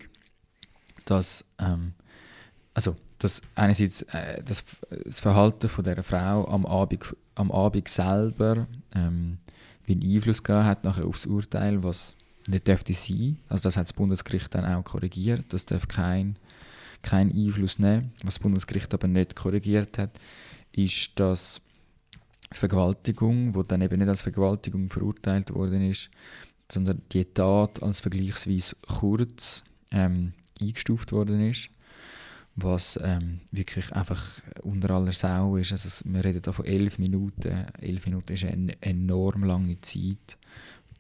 dass 1.07 1.47
ähm, 1.59 1.95
also 2.75 2.97
dass 3.21 3.43
einerseits 3.55 4.03
äh, 4.03 4.43
das, 4.43 4.65
das 5.05 5.21
Verhalten 5.21 5.69
von 5.69 5.85
der 5.85 6.03
Frau 6.03 6.49
am 6.49 6.67
Abend, 6.67 7.15
am 7.37 7.53
Abend 7.53 7.89
selber 7.89 8.67
ähm, 8.95 9.39
wie 9.85 9.93
einen 9.93 10.15
Einfluss 10.17 10.43
gehabt 10.43 10.67
hat 10.67 10.85
nachher 10.85 11.07
aufs 11.07 11.27
Urteil, 11.27 11.83
was 11.83 12.17
nicht 12.49 12.67
dürfte 12.67 12.93
sein. 12.93 13.39
Also 13.49 13.63
das 13.63 13.77
hat 13.77 13.85
das 13.85 13.93
Bundesgericht 13.93 14.55
dann 14.55 14.65
auch 14.65 14.85
korrigiert. 14.85 15.45
Das 15.51 15.67
darf 15.67 15.87
kein, 15.87 16.37
kein 17.03 17.31
Einfluss 17.31 17.79
nehmen. 17.79 18.13
Was 18.23 18.35
das 18.35 18.39
Bundesgericht 18.41 18.93
aber 18.95 19.07
nicht 19.07 19.37
korrigiert 19.37 19.99
hat, 19.99 20.19
ist, 20.73 21.19
dass 21.21 21.61
die 22.53 22.59
Vergewaltigung, 22.59 23.55
wo 23.55 23.63
dann 23.63 23.83
eben 23.83 23.99
nicht 23.99 24.09
als 24.09 24.23
Vergewaltigung 24.23 24.89
verurteilt 24.89 25.53
worden 25.55 25.89
ist, 25.89 26.11
sondern 26.71 27.03
die 27.13 27.25
Tat 27.25 27.83
als 27.83 28.01
vergleichsweise 28.01 28.77
kurz 28.87 29.63
ähm, 29.91 30.33
eingestuft 30.61 31.13
worden 31.13 31.49
ist, 31.51 31.69
was 32.63 32.99
ähm, 33.03 33.41
wirklich 33.51 33.93
einfach 33.93 34.23
unter 34.63 34.91
aller 34.91 35.13
Sau 35.13 35.57
ist. 35.57 35.73
Also 35.73 36.05
wir 36.05 36.25
reden 36.25 36.43
da 36.43 36.53
von 36.53 36.65
elf 36.65 36.99
Minuten. 36.99 37.67
Elf 37.81 38.07
Minuten 38.07 38.33
ist 38.33 38.45
eine 38.45 38.81
enorm 38.83 39.45
lange 39.45 39.81
Zeit. 39.81 40.39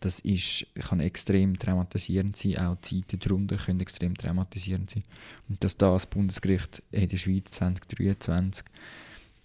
Das 0.00 0.20
ist, 0.20 0.66
kann 0.74 1.00
extrem 1.00 1.58
traumatisierend 1.58 2.36
sein. 2.36 2.58
Auch 2.58 2.76
die 2.76 3.02
Zeiten 3.02 3.20
darunter 3.20 3.56
können 3.56 3.80
extrem 3.80 4.16
traumatisierend 4.16 4.90
sein. 4.90 5.04
Und 5.48 5.62
dass 5.62 5.76
da 5.76 5.92
das 5.92 6.06
Bundesgericht 6.06 6.82
in 6.90 7.08
der 7.08 7.16
Schweiz 7.18 7.50
2023 7.52 8.64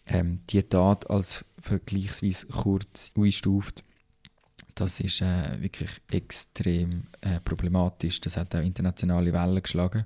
ähm, 0.08 0.40
die 0.50 0.64
Tat 0.64 1.10
als 1.10 1.44
vergleichsweise 1.60 2.48
kurz 2.48 3.12
einstuft, 3.18 3.84
das 4.76 5.00
ist 5.00 5.22
äh, 5.22 5.62
wirklich 5.62 5.90
extrem 6.12 7.04
äh, 7.22 7.40
problematisch. 7.40 8.22
Das 8.22 8.38
hat 8.38 8.56
auch 8.56 8.62
internationale 8.62 9.34
Wellen 9.34 9.62
geschlagen 9.62 10.06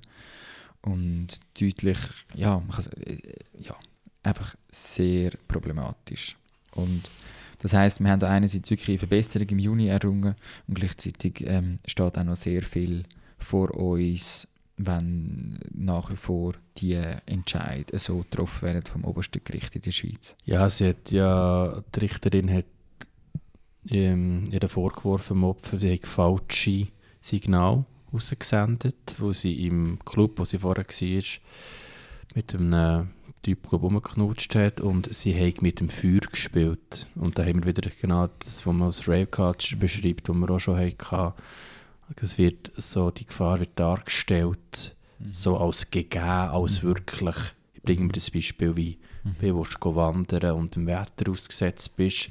und 0.82 1.28
deutlich, 1.60 1.98
ja, 2.36 2.62
s- 2.78 2.88
äh, 2.88 3.18
ja, 3.60 3.76
einfach 4.24 4.56
sehr 4.72 5.32
problematisch. 5.48 6.38
Und 6.72 7.10
das 7.60 7.74
heißt, 7.74 8.00
wir 8.00 8.10
haben 8.10 8.20
da 8.20 8.30
einerseits 8.30 8.70
wirklich 8.70 8.90
eine 8.90 9.00
Verbesserung 9.00 9.50
im 9.50 9.60
Juni 9.60 9.88
errungen 9.88 10.36
und 10.68 10.74
gleichzeitig 10.76 11.44
ähm, 11.46 11.80
steht 11.86 12.18
auch 12.18 12.24
noch 12.24 12.38
sehr 12.38 12.62
viel 12.62 13.04
vor 13.38 13.74
uns, 13.76 14.48
wenn 14.78 15.60
nach 15.74 16.10
wie 16.10 16.16
vor 16.16 16.54
die 16.78 16.94
Entscheide 17.26 18.00
so 18.00 18.20
getroffen 18.20 18.62
werden 18.68 18.82
vom 18.84 19.04
obersten 19.04 19.44
Gericht 19.44 19.76
in 19.76 19.82
der 19.82 19.92
Schweiz. 19.92 20.38
Ja, 20.46 20.70
sie 20.70 20.88
hat 20.90 21.12
ja, 21.12 21.84
die 21.94 22.00
Richterin 22.00 22.50
hat 22.54 22.66
ähm, 23.90 24.46
ihr 24.52 24.70
vorgeworfen, 24.70 25.44
Opfer, 25.44 25.78
sie 25.80 25.94
hat 25.94 26.08
falsche 26.08 26.88
Signale 27.22 27.86
rausgesendet, 28.14 29.16
wo 29.18 29.34
sie 29.34 29.66
im 29.66 30.00
Club, 30.06 30.40
wo 30.40 30.46
sie 30.46 30.60
vorher 30.60 30.86
war, 30.86 31.24
mit 32.36 32.56
einem 32.56 33.10
Typ 33.42 33.72
rumgeknutscht 33.72 34.56
hat 34.56 34.82
und 34.82 35.14
sie 35.14 35.34
hat 35.34 35.62
mit 35.62 35.80
dem 35.80 35.90
Feuer 35.90 36.20
gespielt. 36.20 37.08
Und 37.16 37.40
da 37.40 37.46
haben 37.46 37.64
wir 37.64 37.76
wieder 37.76 37.90
genau 38.02 38.28
das, 38.40 38.66
was 38.66 38.74
man 38.74 38.88
als 38.88 39.08
Rail 39.08 39.28
Culture 39.28 39.80
beschreibt, 39.80 40.28
was 40.28 40.36
wir 40.36 40.50
auch 40.50 40.60
schon 40.60 40.78
hatten. 40.78 41.34
Es 42.22 42.38
wird 42.38 42.72
so, 42.76 43.12
die 43.12 43.26
Gefahr 43.26 43.60
wird 43.60 43.80
dargestellt, 43.80 44.96
so 45.24 45.58
als 45.58 45.90
gegeben, 45.90 46.24
als 46.24 46.84
wirklich. 46.84 47.36
Ich 47.74 47.82
bringe 47.84 48.06
mir 48.06 48.12
das 48.12 48.32
Beispiel, 48.32 48.76
wie 48.76 49.00
wenn 49.40 49.56
du 49.56 49.96
wandern 49.96 50.52
und 50.52 50.76
dem 50.76 50.88
Wetter 50.88 51.32
ausgesetzt 51.32 51.96
bist, 51.96 52.30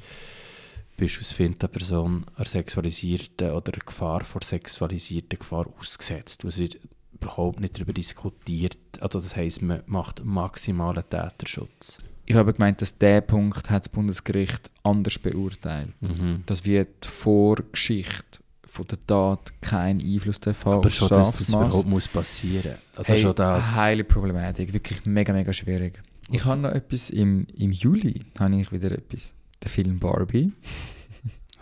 bist 0.98 1.18
als 1.18 1.32
findende 1.32 1.68
Person 1.68 2.26
einer 2.36 2.44
sexualisierten 2.44 3.52
oder 3.52 3.72
einer 3.72 3.84
Gefahr 3.84 4.24
vor 4.24 4.42
sexualisierter 4.42 5.38
Gefahr 5.38 5.66
ausgesetzt. 5.78 6.44
Es 6.44 6.58
wird 6.58 6.78
überhaupt 7.14 7.60
nicht 7.60 7.76
darüber 7.76 7.94
diskutiert. 7.94 8.76
Also 9.00 9.18
das 9.18 9.34
heisst, 9.34 9.62
man 9.62 9.82
macht 9.86 10.24
maximalen 10.24 11.04
Täterschutz. 11.08 11.98
Ich 12.26 12.34
habe 12.34 12.52
gemeint, 12.52 12.82
dass 12.82 12.98
der 12.98 13.22
Punkt 13.22 13.70
hat 13.70 13.84
das 13.84 13.88
Bundesgericht 13.88 14.70
anders 14.82 15.18
beurteilt. 15.18 15.94
Mhm. 16.00 16.42
Dass 16.44 16.64
wir 16.64 16.84
die 16.84 17.08
Vorgeschichte 17.08 18.40
von 18.66 18.86
der 18.86 18.98
Tat 19.06 19.52
keinen 19.62 20.00
Einfluss 20.00 20.38
haben 20.44 20.56
Aber 20.64 20.90
schon, 20.90 21.08
dass 21.08 21.32
das 21.32 21.48
überhaupt 21.48 21.88
muss 21.88 22.06
passieren 22.06 22.74
Also 22.94 23.14
Hey, 23.14 23.22
schon 23.22 23.34
das... 23.34 23.76
Heile 23.76 24.04
Problematik, 24.04 24.72
wirklich 24.72 25.06
mega, 25.06 25.32
mega 25.32 25.52
schwierig. 25.52 26.02
Ich 26.30 26.44
habe 26.44 26.60
noch 26.60 26.72
etwas 26.72 27.08
im, 27.08 27.46
im 27.56 27.72
Juli, 27.72 28.26
habe 28.38 28.60
ich 28.60 28.70
wieder 28.70 28.92
etwas. 28.92 29.34
Der 29.62 29.70
Film 29.70 29.98
Barbie. 29.98 30.52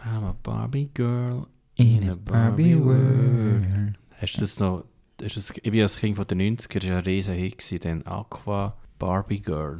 I'm 0.05 0.25
a 0.25 0.37
Barbie 0.43 0.91
girl 0.95 1.47
In 1.77 2.09
a 2.09 2.15
Barbie 2.15 2.79
world. 2.79 3.95
Hast 4.21 4.37
du 4.37 4.41
das 4.41 4.59
noch... 4.61 4.85
Hast 5.23 5.37
du 5.37 5.41
das, 5.41 5.51
ich 5.51 5.71
bin 5.71 5.81
als 5.83 5.97
Kind 5.99 6.17
von 6.17 6.27
den 6.27 6.41
90er, 6.57 6.79
das 6.81 6.89
war 6.91 6.99
ein 6.99 7.05
riesen 7.05 7.35
Hit, 7.35 7.85
dann 7.85 8.07
Aqua 8.07 8.77
Barbie 8.99 9.41
Girl. 9.41 9.79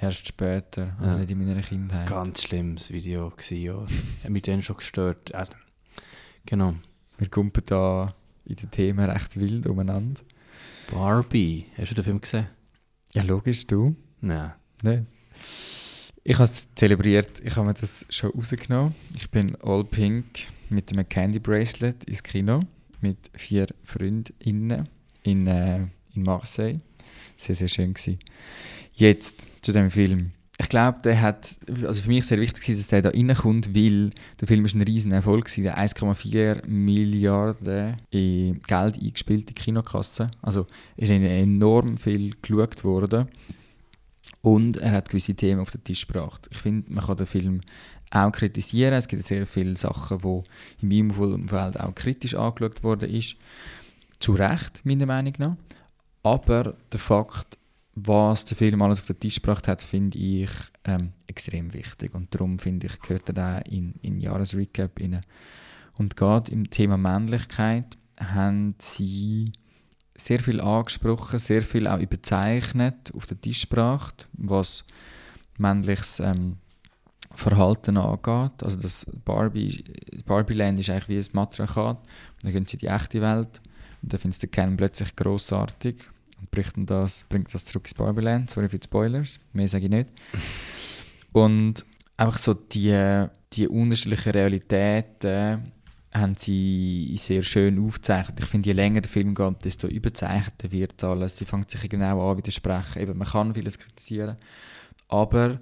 Erst 0.00 0.26
später, 0.26 0.96
also 0.98 1.12
Ja. 1.12 1.18
nicht 1.18 1.30
in 1.30 1.38
meiner 1.46 1.60
Kindheit. 1.60 2.08
Ganz 2.08 2.42
schlimmes 2.42 2.90
Video 2.90 3.28
gewesen, 3.28 3.58
ja. 3.58 3.84
Hat 4.24 4.30
mich 4.30 4.42
dann 4.42 4.62
schon 4.62 4.76
gestört. 4.78 5.30
Äh, 5.32 5.44
genau. 6.46 6.74
Wir 7.18 7.28
kumpen 7.28 7.62
da 7.66 8.14
in 8.46 8.56
den 8.56 8.70
Themen 8.70 9.08
recht 9.10 9.38
wild 9.38 9.66
umeinander. 9.66 10.20
Barbie. 10.90 11.66
Hast 11.76 11.90
du 11.90 11.94
den 11.96 12.04
Film 12.04 12.20
gesehen? 12.22 12.46
Ja, 13.14 13.22
logisch, 13.22 13.66
du. 13.66 13.94
Nein. 14.22 14.52
Nein. 14.82 15.06
Ich 16.30 16.36
habe 16.36 16.44
es 16.44 16.68
zelebriert. 16.76 17.42
Ich 17.42 17.56
habe 17.56 17.66
mir 17.66 17.74
das 17.74 18.06
schon 18.08 18.30
rausgenommen. 18.30 18.94
Ich 19.16 19.28
bin 19.32 19.56
all 19.64 19.82
pink 19.82 20.26
mit 20.68 20.92
einem 20.92 21.08
Candy 21.08 21.40
Bracelet 21.40 22.04
ins 22.04 22.22
Kino 22.22 22.60
mit 23.00 23.16
vier 23.34 23.66
Freundinnen 23.82 24.88
in, 25.24 25.48
äh, 25.48 25.78
in 26.14 26.22
Marseille. 26.22 26.78
Sehr, 27.34 27.56
sehr 27.56 27.66
schön 27.66 27.94
gewesen. 27.94 28.20
Jetzt 28.92 29.44
zu 29.60 29.72
dem 29.72 29.90
Film. 29.90 30.30
Ich 30.60 30.68
glaube, 30.68 31.00
der 31.02 31.20
hat, 31.20 31.58
also 31.84 32.02
für 32.02 32.08
mich 32.08 32.24
sehr 32.24 32.38
wichtig, 32.38 32.62
gewesen, 32.62 32.78
dass 32.78 32.86
der 32.86 33.02
da 33.02 33.08
reinkommt, 33.08 33.74
weil 33.74 34.10
der 34.40 34.46
Film 34.46 34.64
ist 34.64 34.76
ein 34.76 34.82
riesen 34.82 35.10
Erfolg. 35.10 35.52
Der 35.56 35.78
1,4 35.78 36.64
Milliarden 36.68 37.96
in 38.10 38.62
Geld 38.68 39.02
eingespielt 39.02 39.40
in 39.40 39.46
die 39.46 39.54
Kinokasse. 39.54 40.30
Also 40.42 40.68
ist 40.96 41.10
enorm 41.10 41.96
viel 41.96 42.36
geschaut 42.40 42.84
worden. 42.84 43.26
Und 44.42 44.78
er 44.78 44.92
hat 44.92 45.08
gewisse 45.08 45.34
Themen 45.34 45.60
auf 45.60 45.70
den 45.70 45.84
Tisch 45.84 46.06
gebracht. 46.06 46.48
Ich 46.50 46.58
finde, 46.58 46.92
man 46.92 47.04
kann 47.04 47.16
den 47.16 47.26
Film 47.26 47.60
auch 48.10 48.32
kritisieren. 48.32 48.94
Es 48.94 49.08
gibt 49.08 49.22
sehr 49.24 49.46
viele 49.46 49.76
Sachen, 49.76 50.18
die 50.18 50.42
in 50.82 50.88
meinem 50.88 51.10
Umfeld 51.18 51.78
auch 51.78 51.94
kritisch 51.94 52.34
angeschaut 52.34 52.82
worden 52.82 53.10
ist. 53.10 53.36
Zu 54.18 54.32
Recht, 54.32 54.84
meiner 54.84 55.06
Meinung 55.06 55.34
nach. 55.38 55.56
Aber 56.22 56.74
der 56.92 57.00
Fakt, 57.00 57.58
was 57.94 58.44
der 58.44 58.56
Film 58.56 58.82
alles 58.82 59.00
auf 59.00 59.06
den 59.06 59.20
Tisch 59.20 59.36
gebracht 59.36 59.68
hat, 59.68 59.82
finde 59.82 60.18
ich 60.18 60.50
ähm, 60.84 61.12
extrem 61.26 61.72
wichtig. 61.72 62.14
Und 62.14 62.34
darum 62.34 62.58
finde 62.58 62.86
ich, 62.86 63.00
gehört 63.00 63.28
er 63.28 63.34
da 63.34 63.58
in, 63.58 63.94
in 64.02 64.20
Jahresrecap 64.20 65.00
rein. 65.00 65.20
Und 65.96 66.16
gerade 66.16 66.50
im 66.50 66.70
Thema 66.70 66.96
Männlichkeit 66.96 67.96
haben 68.18 68.74
sie 68.78 69.52
sehr 70.20 70.40
viel 70.40 70.60
angesprochen, 70.60 71.38
sehr 71.38 71.62
viel 71.62 71.86
auch 71.86 71.98
überzeichnet 71.98 73.12
auf 73.16 73.26
den 73.26 73.40
Tisch 73.40 73.68
gebracht, 73.68 74.28
was 74.32 74.84
männliches 75.58 76.20
ähm, 76.20 76.56
Verhalten 77.32 77.96
angeht. 77.96 78.62
Also 78.62 78.78
das 78.78 79.06
Barbie, 79.24 79.84
Barbie-Land 80.26 80.78
ist 80.80 80.90
eigentlich 80.90 81.08
wie 81.08 81.18
ein 81.18 81.32
Matriarchat. 81.32 81.98
Dann 82.42 82.52
gehen 82.52 82.66
sie 82.66 82.76
in 82.76 82.80
die 82.80 82.86
echte 82.86 83.20
Welt 83.20 83.60
und 84.02 84.12
dann 84.12 84.20
findet 84.20 84.42
der 84.42 84.48
Ken 84.50 84.76
plötzlich 84.76 85.14
grossartig 85.16 85.96
und 86.38 86.50
bringt 86.50 86.90
das, 86.90 87.24
bringt 87.28 87.52
das 87.54 87.64
zurück 87.64 87.84
ins 87.84 87.94
Barbie-Land. 87.94 88.50
Sorry 88.50 88.68
für 88.68 88.78
die 88.78 88.84
Spoilers, 88.84 89.38
mehr 89.52 89.68
sage 89.68 89.84
ich 89.84 89.90
nicht. 89.90 90.08
Und 91.32 91.84
einfach 92.16 92.38
so 92.38 92.54
die, 92.54 93.26
die 93.52 93.68
unterschiedlichen 93.68 94.32
Realitäten 94.32 95.72
haben 96.12 96.36
sie 96.36 97.14
sehr 97.18 97.42
schön 97.42 97.84
aufgezeichnet. 97.84 98.40
Ich 98.40 98.46
finde, 98.46 98.68
je 98.68 98.74
länger 98.74 99.00
der 99.00 99.10
Film 99.10 99.34
geht, 99.34 99.64
desto 99.64 99.86
überzeichneter 99.86 100.72
wird 100.72 101.02
alles. 101.04 101.36
Sie 101.36 101.44
fängt 101.44 101.70
sich 101.70 101.88
genau 101.88 102.30
an 102.30 102.36
widersprechen. 102.36 103.02
Eben, 103.02 103.18
man 103.18 103.28
kann 103.28 103.54
vieles 103.54 103.78
kritisieren, 103.78 104.36
aber 105.08 105.60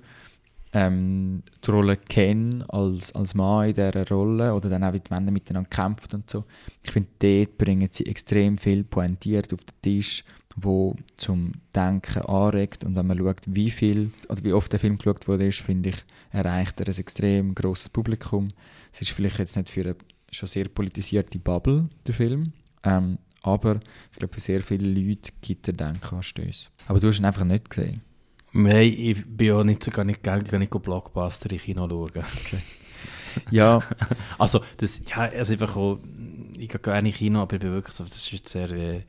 ähm, 0.72 1.42
die 1.64 1.70
Rolle 1.70 1.96
Ken 1.96 2.62
als, 2.68 3.14
als 3.14 3.34
Mann 3.34 3.68
in 3.68 3.74
dieser 3.74 4.08
Rolle 4.08 4.54
oder 4.54 4.68
dann 4.68 4.84
auch 4.84 4.92
wie 4.92 5.00
die 5.00 5.12
Männer 5.12 5.30
miteinander 5.30 5.68
kämpfen 5.68 6.14
und 6.14 6.30
so. 6.30 6.44
Ich 6.82 6.90
finde, 6.92 7.11
dort 7.18 7.58
bringen 7.58 7.88
sie 7.90 8.06
extrem 8.06 8.58
viel 8.58 8.84
pointiert 8.84 9.52
auf 9.52 9.64
den 9.64 9.82
Tisch 9.82 10.24
wo 10.62 10.96
zum 11.16 11.52
Denken 11.74 12.22
anregt 12.22 12.84
und 12.84 12.96
wenn 12.96 13.06
man 13.06 13.18
schaut, 13.18 13.42
wie 13.46 13.70
viel 13.70 14.11
oder 14.28 14.42
wie 14.44 14.52
oft 14.52 14.72
der 14.72 14.80
Film 14.80 14.98
geschaut 14.98 15.28
wurde, 15.28 15.50
finde 15.52 15.90
ich, 15.90 16.04
erreicht 16.30 16.80
er 16.80 16.88
ein 16.88 16.98
extrem 16.98 17.54
großes 17.54 17.90
Publikum. 17.90 18.50
Es 18.92 19.00
ist 19.00 19.11
vielleicht 19.11 19.38
jetzt 19.38 19.56
nicht 19.56 19.70
für 19.70 19.82
eine 19.82 19.96
schon 20.30 20.48
sehr 20.48 20.68
politisierte 20.68 21.38
Bubble 21.38 21.88
der 22.06 22.14
Film, 22.14 22.52
ähm, 22.84 23.18
aber 23.42 23.80
ich 24.12 24.18
glaube 24.18 24.34
für 24.34 24.40
sehr 24.40 24.60
viele 24.60 24.88
Leute 24.88 25.32
gibt 25.40 25.68
er 25.68 25.74
Denkanstöße. 25.74 26.68
Aber 26.86 27.00
du 27.00 27.08
hast 27.08 27.18
ihn 27.18 27.24
einfach 27.24 27.44
nicht 27.44 27.70
gesehen. 27.70 28.02
Nein, 28.52 28.94
ich 28.96 29.24
bin 29.26 29.52
auch 29.52 29.64
nicht 29.64 29.84
so 29.84 29.90
gar 29.90 30.04
nicht 30.04 30.22
gar 30.22 30.40
nicht 30.40 30.70
go 30.70 30.78
Blockbuster 30.78 31.50
in 31.50 31.58
Kino 31.58 31.86
schauen. 31.88 32.24
Ja, 33.50 33.80
Also, 34.38 34.62
das, 34.78 35.00
ja, 35.06 35.18
also 35.18 35.52
einfach 35.52 35.76
auch, 35.76 35.98
ich 36.58 36.68
gehe 36.68 36.80
gerne 36.80 37.08
in 37.08 37.14
Kino, 37.14 37.40
aber 37.40 37.56
ich 37.56 37.60
bin 37.60 37.72
wirklich 37.72 37.94
so, 37.94 38.04
das 38.04 38.32
ist 38.32 38.48
sehr 38.48 38.70
äh, 38.70 39.02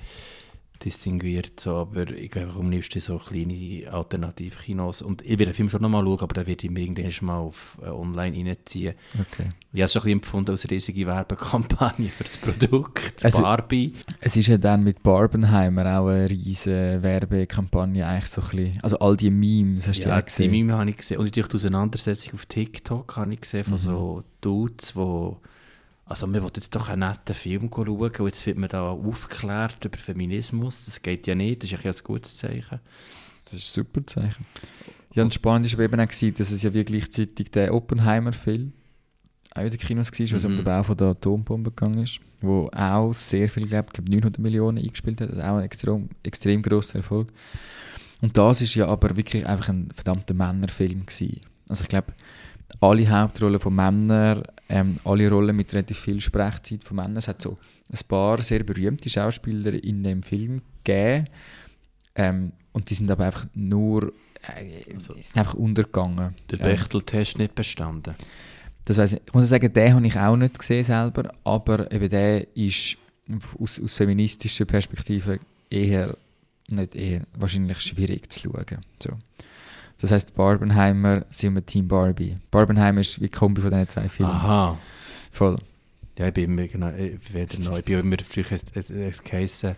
distinguiert, 0.86 1.60
so, 1.60 1.76
aber 1.76 2.10
ich 2.10 2.32
gehe 2.32 2.44
einfach 2.44 2.60
am 2.60 2.72
liebsten 2.72 3.00
so 3.00 3.18
kleine 3.18 3.92
Alternativkinos 3.92 5.02
und 5.02 5.22
ich 5.22 5.30
werde 5.32 5.46
den 5.46 5.54
Film 5.54 5.70
schon 5.70 5.82
nochmal 5.82 6.04
schauen, 6.04 6.20
aber 6.22 6.34
dann 6.34 6.48
werde 6.48 6.66
ich 6.66 6.72
mir 6.72 6.80
irgendwann 6.82 7.26
mal 7.28 7.38
auf 7.38 7.78
äh, 7.82 7.88
online 7.90 8.50
reinziehen. 8.50 8.96
okay. 9.20 9.50
Ich 9.72 9.82
habe 9.82 9.86
es 9.86 9.94
schon 9.94 10.02
ein 10.02 10.04
bisschen 10.04 10.12
empfunden 10.20 10.52
als 10.52 10.70
riesige 10.70 11.06
Werbekampagne 11.06 12.10
für 12.10 12.24
das 12.24 12.38
Produkt, 12.38 13.24
Also- 13.24 13.42
Barbie. 13.42 13.94
Es 14.22 14.36
ist 14.38 14.48
ja 14.48 14.58
dann 14.58 14.84
mit 14.84 15.04
Barbenheimer 15.04 16.00
auch 16.00 16.08
eine 16.08 16.30
riesige 16.30 17.00
Werbekampagne 17.02 18.06
eigentlich 18.06 18.30
so 18.30 18.42
ein 18.42 18.48
bisschen, 18.50 18.80
also 18.82 19.00
all 19.00 19.16
die 19.18 19.30
Memes, 19.30 19.88
hast 19.88 20.00
du 20.00 20.04
ja, 20.08 20.10
Ja, 20.10 20.16
auch 20.18 20.22
die 20.22 20.26
gesehen? 20.26 20.52
Mime 20.52 20.74
habe 20.78 20.90
ich 20.90 20.98
gesehen. 20.98 21.18
Und 21.18 21.26
natürlich 21.26 21.48
die 21.50 21.56
Auseinandersetzung 21.56 22.34
auf 22.36 22.46
TikTok 22.46 23.16
habe 23.18 23.34
ich 23.34 23.42
gesehen 23.42 23.64
von 23.66 23.74
Mhm. 23.74 23.78
so 23.78 24.24
Dudes, 24.42 24.96
wo 24.96 25.38
also 26.10 26.26
man 26.28 26.42
will 26.42 26.50
jetzt 26.56 26.76
doch 26.76 26.90
einen 26.90 27.08
netten 27.08 27.36
Film 27.36 27.70
schauen 27.74 27.88
und 27.88 28.26
jetzt 28.26 28.46
wird 28.46 28.58
man 28.58 28.70
da 28.70 28.90
aufgeklärt 28.90 29.86
über 29.86 29.98
Feminismus. 29.98 30.86
Das 30.86 31.02
geht 31.02 31.28
ja 31.28 31.36
nicht, 31.36 31.64
das 31.64 31.72
ist 31.72 31.84
ja 31.84 31.92
ein 31.92 31.98
gutes 32.04 32.38
Zeichen. 32.38 32.80
Das 33.46 33.54
ist 33.54 33.70
ein 33.78 33.84
super 33.84 34.06
Zeichen. 34.06 34.46
Ja, 35.14 35.24
und 35.24 35.34
spannend 35.34 35.68
war 35.68 35.74
aber 35.76 35.84
eben 35.84 36.00
auch, 36.02 36.08
gewesen, 36.08 36.34
dass 36.36 36.52
es 36.52 36.64
ja 36.64 36.74
wie 36.74 36.84
gleichzeitig 36.84 37.52
der 37.52 37.74
Oppenheimer-Film 37.74 38.74
auch 39.56 39.62
in 39.62 39.70
den 39.72 39.80
Kinos 39.80 40.12
war, 40.12 40.32
was 40.36 40.46
um 40.46 40.52
Mhm. 40.52 40.56
den 40.58 40.66
Bau 40.66 40.84
von 40.84 40.98
der 40.98 41.08
Atombombe 41.08 41.72
gegangen 41.72 42.04
ist, 42.04 42.20
wo 42.42 42.70
auch 42.74 43.14
sehr 43.14 43.50
viel, 43.50 43.64
ich 43.64 43.70
glaube, 43.70 43.90
900 44.08 44.40
Millionen 44.40 44.78
eingespielt 44.78 45.22
hat, 45.22 45.30
also 45.30 45.42
auch 45.42 45.58
ein 45.58 45.64
extrem, 45.64 46.10
extrem 46.24 46.62
grosser 46.62 46.98
Erfolg. 46.98 47.32
Und 48.22 48.38
das 48.38 48.62
ist 48.62 48.76
ja 48.76 48.88
aber 48.88 49.16
wirklich 49.16 49.46
einfach 49.46 49.70
ein 49.70 49.90
verdammter 49.94 50.34
Männerfilm 50.34 51.06
gewesen. 51.06 51.42
Also 51.68 51.84
ich 51.84 51.90
glaube, 51.90 52.14
alle 52.80 53.10
Hauptrollen 53.10 53.60
von 53.60 53.76
Männern, 53.76 54.44
ähm, 54.70 54.98
alle 55.04 55.30
Rollen 55.30 55.56
mit 55.56 55.74
relativ 55.74 56.00
viel 56.00 56.22
Sprechzeit 56.22 56.84
von 56.84 56.98
Männern. 56.98 57.18
Es 57.18 57.28
hat 57.28 57.42
so 57.42 57.58
ein 57.92 58.00
paar 58.08 58.42
sehr 58.42 58.64
berühmte 58.64 59.10
Schauspieler 59.10 59.74
in 59.84 60.04
dem 60.04 60.24
Film 60.24 60.62
gegeben. 60.84 61.28
Ähm, 62.16 62.52
und 62.72 62.90
die 62.90 62.94
sind 62.94 63.10
aber 63.10 63.26
einfach 63.26 63.48
nur, 63.56 64.14
äh, 64.60 64.84
die 64.94 65.24
sind 65.24 65.38
einfach 65.38 65.56
untergegangen. 65.56 66.36
Der 66.52 66.60
Ähm, 66.60 66.66
Bechteltest 66.66 67.38
nicht 67.38 67.56
bestanden. 67.56 68.16
das 68.86 68.98
weiss 68.98 69.14
ich. 69.14 69.22
ich 69.26 69.34
muss 69.34 69.50
sagen, 69.50 69.72
den 69.74 69.94
habe 69.94 70.08
ich 70.08 70.18
auch 70.18 70.36
nicht 70.36 70.58
gesehen 70.58 70.84
selber, 70.84 71.32
aber 71.44 71.92
eben 71.92 72.10
der 72.10 72.56
ist 72.56 72.98
aus, 73.60 73.80
aus 73.80 73.94
feministischer 73.94 74.66
Perspektive 74.66 75.40
eher, 75.70 76.16
nicht 76.68 76.96
eher, 76.96 77.22
wahrscheinlich 77.34 77.80
schwierig 77.82 78.32
zu 78.32 78.42
schauen. 78.52 78.82
So. 79.02 79.12
Das 80.00 80.12
heisst, 80.12 80.34
Barbenheimer 80.36 81.26
sind 81.30 81.56
wir 81.56 81.66
Team 81.66 81.88
Barbie. 81.88 82.38
Barbenheimer 82.52 83.02
ist 83.02 83.20
wie 83.20 83.26
die 83.26 83.30
Kombi 83.30 83.62
von 83.62 83.72
diesen 83.72 83.90
zwei 83.90 84.08
Filmen. 84.10 84.32
Aha. 84.32 84.78
Voll. 85.32 85.60
Ja, 86.18 86.28
ich 86.28 86.34
bin 86.34 86.46
immer, 86.46 86.68
genau, 86.68 86.90
ich 86.90 87.60
neu. 87.60 87.78
Ich 87.80 87.86
bin 87.86 88.00
immer 88.00 88.18
es- 88.76 88.90
es 88.90 89.24
geheissen, 89.24 89.76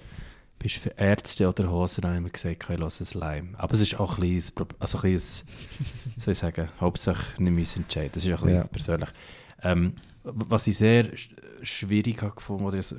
bist 0.60 0.78
du 0.78 0.80
für 0.82 0.90
Ärzte 0.98 1.48
oder 1.50 1.70
Hosen? 1.72 2.02
Dann 2.02 2.16
haben 2.16 2.24
wir 2.26 2.32
gesagt, 2.32 2.68
ich 2.70 2.78
lasse 2.78 3.04
es 3.04 3.14
Leim. 3.16 3.56
Aber 3.58 3.74
es 3.74 3.80
ist 3.80 4.00
auch 4.00 4.18
ein 4.18 4.22
bisschen, 4.22 4.52
ein 4.52 4.56
Pro- 4.68 4.76
also 4.80 4.98
ein 5.00 5.04
wie 5.06 5.18
soll 6.20 6.32
ich 6.34 6.38
sagen, 6.38 6.70
Hauptsache 6.80 7.42
nicht 7.42 7.52
müssen 7.54 7.82
entscheiden. 7.84 8.12
Das 8.14 8.24
ist 8.24 8.32
auch 8.34 8.42
ein 8.44 8.48
bisschen 8.48 8.56
Ja. 8.62 8.68
persönlich. 8.68 9.10
Ähm, 9.64 9.94
was 10.24 10.68
ich 10.68 10.78
sehr 10.78 11.06
sch- 11.14 11.30
schwierig 11.64 12.22
habe 12.22 12.36
gefunden, 12.36 12.66
oder 12.66 12.78
es 12.78 12.96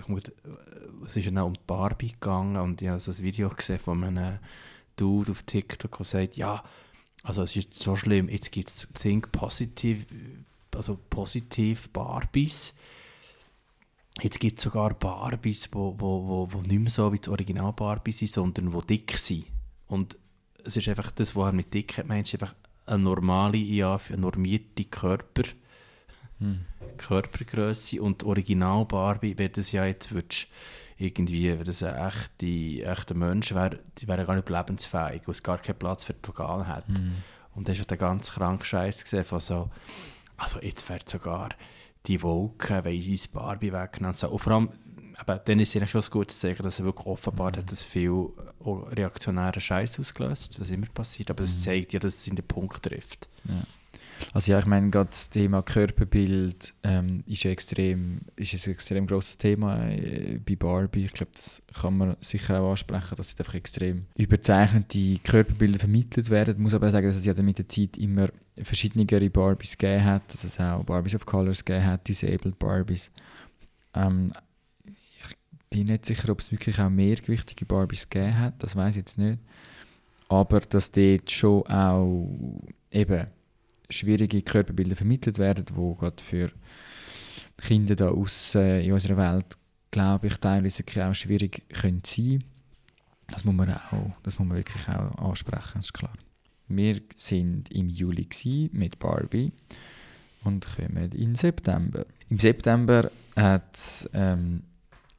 es 1.04 1.16
ist 1.16 1.24
ja 1.26 1.42
auch 1.42 1.46
um 1.46 1.52
Barbie 1.66 2.12
gegangen 2.12 2.56
und 2.56 2.82
ich 2.82 2.88
habe 2.88 2.98
so 3.00 3.10
ein 3.12 3.18
Video 3.20 3.48
gesehen 3.48 3.78
von 3.78 4.02
einem 4.04 4.38
Dude 4.96 5.32
auf 5.32 5.42
TikTok, 5.44 5.96
der 5.98 6.04
sagt, 6.06 6.36
ja, 6.36 6.62
also 7.22 7.42
es 7.42 7.54
ist 7.54 7.74
so 7.74 7.94
schlimm, 7.96 8.28
jetzt 8.28 8.50
gibt 8.50 8.68
es 8.68 8.88
Think 8.94 9.30
positiv, 9.30 10.06
also 10.74 10.98
positiv 11.10 11.88
Barbies. 11.90 12.74
Jetzt 14.20 14.40
gibt 14.40 14.58
es 14.58 14.64
sogar 14.64 14.94
Barbies, 14.94 15.62
die 15.62 15.74
wo, 15.74 15.94
wo, 15.98 16.26
wo, 16.26 16.52
wo 16.52 16.60
nicht 16.60 16.80
mehr 16.80 16.90
so 16.90 17.12
wie 17.12 17.18
das 17.18 17.28
Original 17.28 17.72
Barbie 17.72 18.12
sind, 18.12 18.30
sondern 18.30 18.70
die 18.72 18.86
dick 18.86 19.16
sind. 19.16 19.46
Und 19.86 20.16
es 20.64 20.76
ist 20.76 20.88
einfach 20.88 21.10
das, 21.12 21.34
was 21.34 21.46
er 21.46 21.52
mit 21.52 21.72
Dickheit 21.72 22.06
meint, 22.06 22.26
ist 22.26 22.40
einfach 22.40 22.54
eine 22.86 23.02
normale, 23.02 23.56
ja, 23.56 23.98
eine 24.08 24.18
normierte 24.18 24.84
Körper, 24.84 25.44
Körpergröße. 26.96 28.02
Und 28.02 28.24
Original 28.24 28.84
Barbie, 28.84 29.38
wenn 29.38 29.52
das 29.52 29.72
ja 29.72 29.86
jetzt 29.86 30.12
würdest, 30.12 30.48
irgendwie, 31.02 31.50
wenn 31.50 31.64
das 31.64 31.82
ein 31.82 31.94
echter, 31.94 32.90
echter 32.92 33.14
Mensch 33.14 33.54
wäre, 33.54 33.80
die 33.98 34.08
wäre 34.08 34.24
gar 34.24 34.34
nicht 34.34 34.48
überlebensfähig, 34.48 35.22
weil 35.26 35.32
es 35.32 35.42
gar 35.42 35.58
keinen 35.58 35.78
Platz 35.78 36.04
für 36.04 36.14
die 36.14 36.28
Organe 36.28 36.66
hat. 36.66 36.86
Und 37.54 37.68
da 37.68 37.72
ist 37.72 37.78
ja 37.78 37.84
der 37.84 37.98
ganz 37.98 38.32
kranke 38.32 38.64
Scheiß 38.64 39.02
gesehen 39.04 39.24
von 39.24 39.40
so, 39.40 39.70
also 40.36 40.60
jetzt 40.60 40.88
wird 40.88 41.08
sogar 41.08 41.50
die 42.06 42.22
Wolken, 42.22 42.84
weil 42.84 42.96
uns 42.96 43.28
Barbie 43.28 43.72
weggenommen 43.72 44.14
so. 44.14 44.28
Und 44.28 44.38
vor 44.38 44.52
allem, 44.54 44.70
aber 45.18 45.36
dann 45.36 45.60
ist 45.60 45.68
es 45.68 45.80
ja 45.80 45.86
schon 45.86 46.02
ein 46.02 46.10
gutes 46.10 46.40
Zeichen, 46.40 46.62
dass 46.62 46.78
er 46.78 46.84
wirklich 46.84 47.06
offenbar 47.06 47.52
hat, 47.52 47.70
dass 47.70 47.82
viel 47.82 48.10
auch 48.64 48.86
reaktionären 48.90 49.60
Scheiß 49.60 50.00
ausgelöst, 50.00 50.58
was 50.60 50.70
immer 50.70 50.86
passiert. 50.86 51.30
Aber 51.30 51.42
es 51.42 51.62
zeigt 51.62 51.92
ja, 51.92 52.00
dass 52.00 52.14
es 52.14 52.26
in 52.26 52.36
den 52.36 52.46
Punkt 52.46 52.82
trifft. 52.82 53.28
Also 54.32 54.52
ja, 54.52 54.58
ich 54.58 54.66
meine, 54.66 54.90
gerade 54.90 55.10
das 55.10 55.28
Thema 55.30 55.62
Körperbild 55.62 56.72
ähm, 56.82 57.22
ist, 57.26 57.44
extrem, 57.44 58.20
ist 58.36 58.66
ein 58.66 58.72
extrem 58.72 59.06
grosses 59.06 59.36
Thema 59.36 59.88
äh, 59.88 60.38
bei 60.44 60.56
Barbie. 60.56 61.04
Ich 61.04 61.12
glaube, 61.12 61.32
das 61.34 61.62
kann 61.80 61.96
man 61.96 62.16
sicher 62.20 62.60
auch 62.60 62.70
ansprechen, 62.70 63.14
dass 63.16 63.38
einfach 63.38 63.54
extrem 63.54 64.06
überzeichnete 64.16 65.18
Körperbilder 65.22 65.78
vermittelt 65.78 66.30
werden. 66.30 66.54
Ich 66.54 66.60
muss 66.60 66.74
aber 66.74 66.90
sagen, 66.90 67.06
dass 67.06 67.16
es 67.16 67.24
ja 67.24 67.34
mit 67.34 67.58
der 67.58 67.68
Zeit 67.68 67.96
immer 67.96 68.28
verschiedenere 68.62 69.30
Barbies 69.30 69.76
gegeben 69.76 70.04
hat, 70.04 70.22
dass 70.32 70.44
es 70.44 70.58
auch 70.58 70.84
Barbies 70.84 71.14
of 71.14 71.26
Colors 71.26 71.64
gegeben 71.64 71.86
hat, 71.86 72.06
Disabled 72.08 72.58
Barbies. 72.58 73.10
Ähm, 73.94 74.32
ich 74.84 75.36
bin 75.70 75.86
nicht 75.86 76.06
sicher, 76.06 76.30
ob 76.30 76.40
es 76.40 76.52
wirklich 76.52 76.78
auch 76.78 76.90
mehrgewichtige 76.90 77.64
Barbies 77.64 78.08
gegeben 78.08 78.38
hat, 78.38 78.62
das 78.62 78.76
weiß 78.76 78.92
ich 78.92 78.98
jetzt 78.98 79.18
nicht. 79.18 79.38
Aber 80.28 80.60
dass 80.60 80.90
dort 80.90 81.30
schon 81.30 81.66
auch 81.66 82.62
eben 82.90 83.26
schwierige 83.92 84.42
Körperbilder 84.42 84.96
vermittelt 84.96 85.38
werden, 85.38 85.64
die 85.64 85.96
gerade 85.98 86.22
für 86.22 86.50
Kinder 87.56 87.94
da 87.94 88.10
äh, 88.54 88.84
in 88.84 88.92
unserer 88.92 89.16
Welt, 89.16 89.56
glaube 89.90 90.26
ich, 90.26 90.36
teilweise 90.38 90.80
wirklich 90.80 91.04
auch 91.04 91.14
schwierig 91.14 91.62
können 91.72 92.02
sein. 92.04 92.44
Das 93.28 93.44
muss 93.44 93.54
man 93.54 93.70
auch, 93.70 94.12
das 94.22 94.38
muss 94.38 94.48
man 94.48 94.58
wirklich 94.58 94.88
auch 94.88 95.30
ansprechen, 95.30 95.80
ist 95.80 95.94
klar. 95.94 96.12
Wir 96.68 97.00
sind 97.14 97.70
im 97.70 97.88
Juli 97.88 98.28
mit 98.72 98.98
Barbie 98.98 99.52
und 100.44 100.66
kommen 100.76 101.12
in 101.12 101.34
September. 101.34 102.04
Im 102.28 102.38
September 102.38 103.10
hat 103.36 103.74
es 103.74 104.08
ähm, 104.12 104.62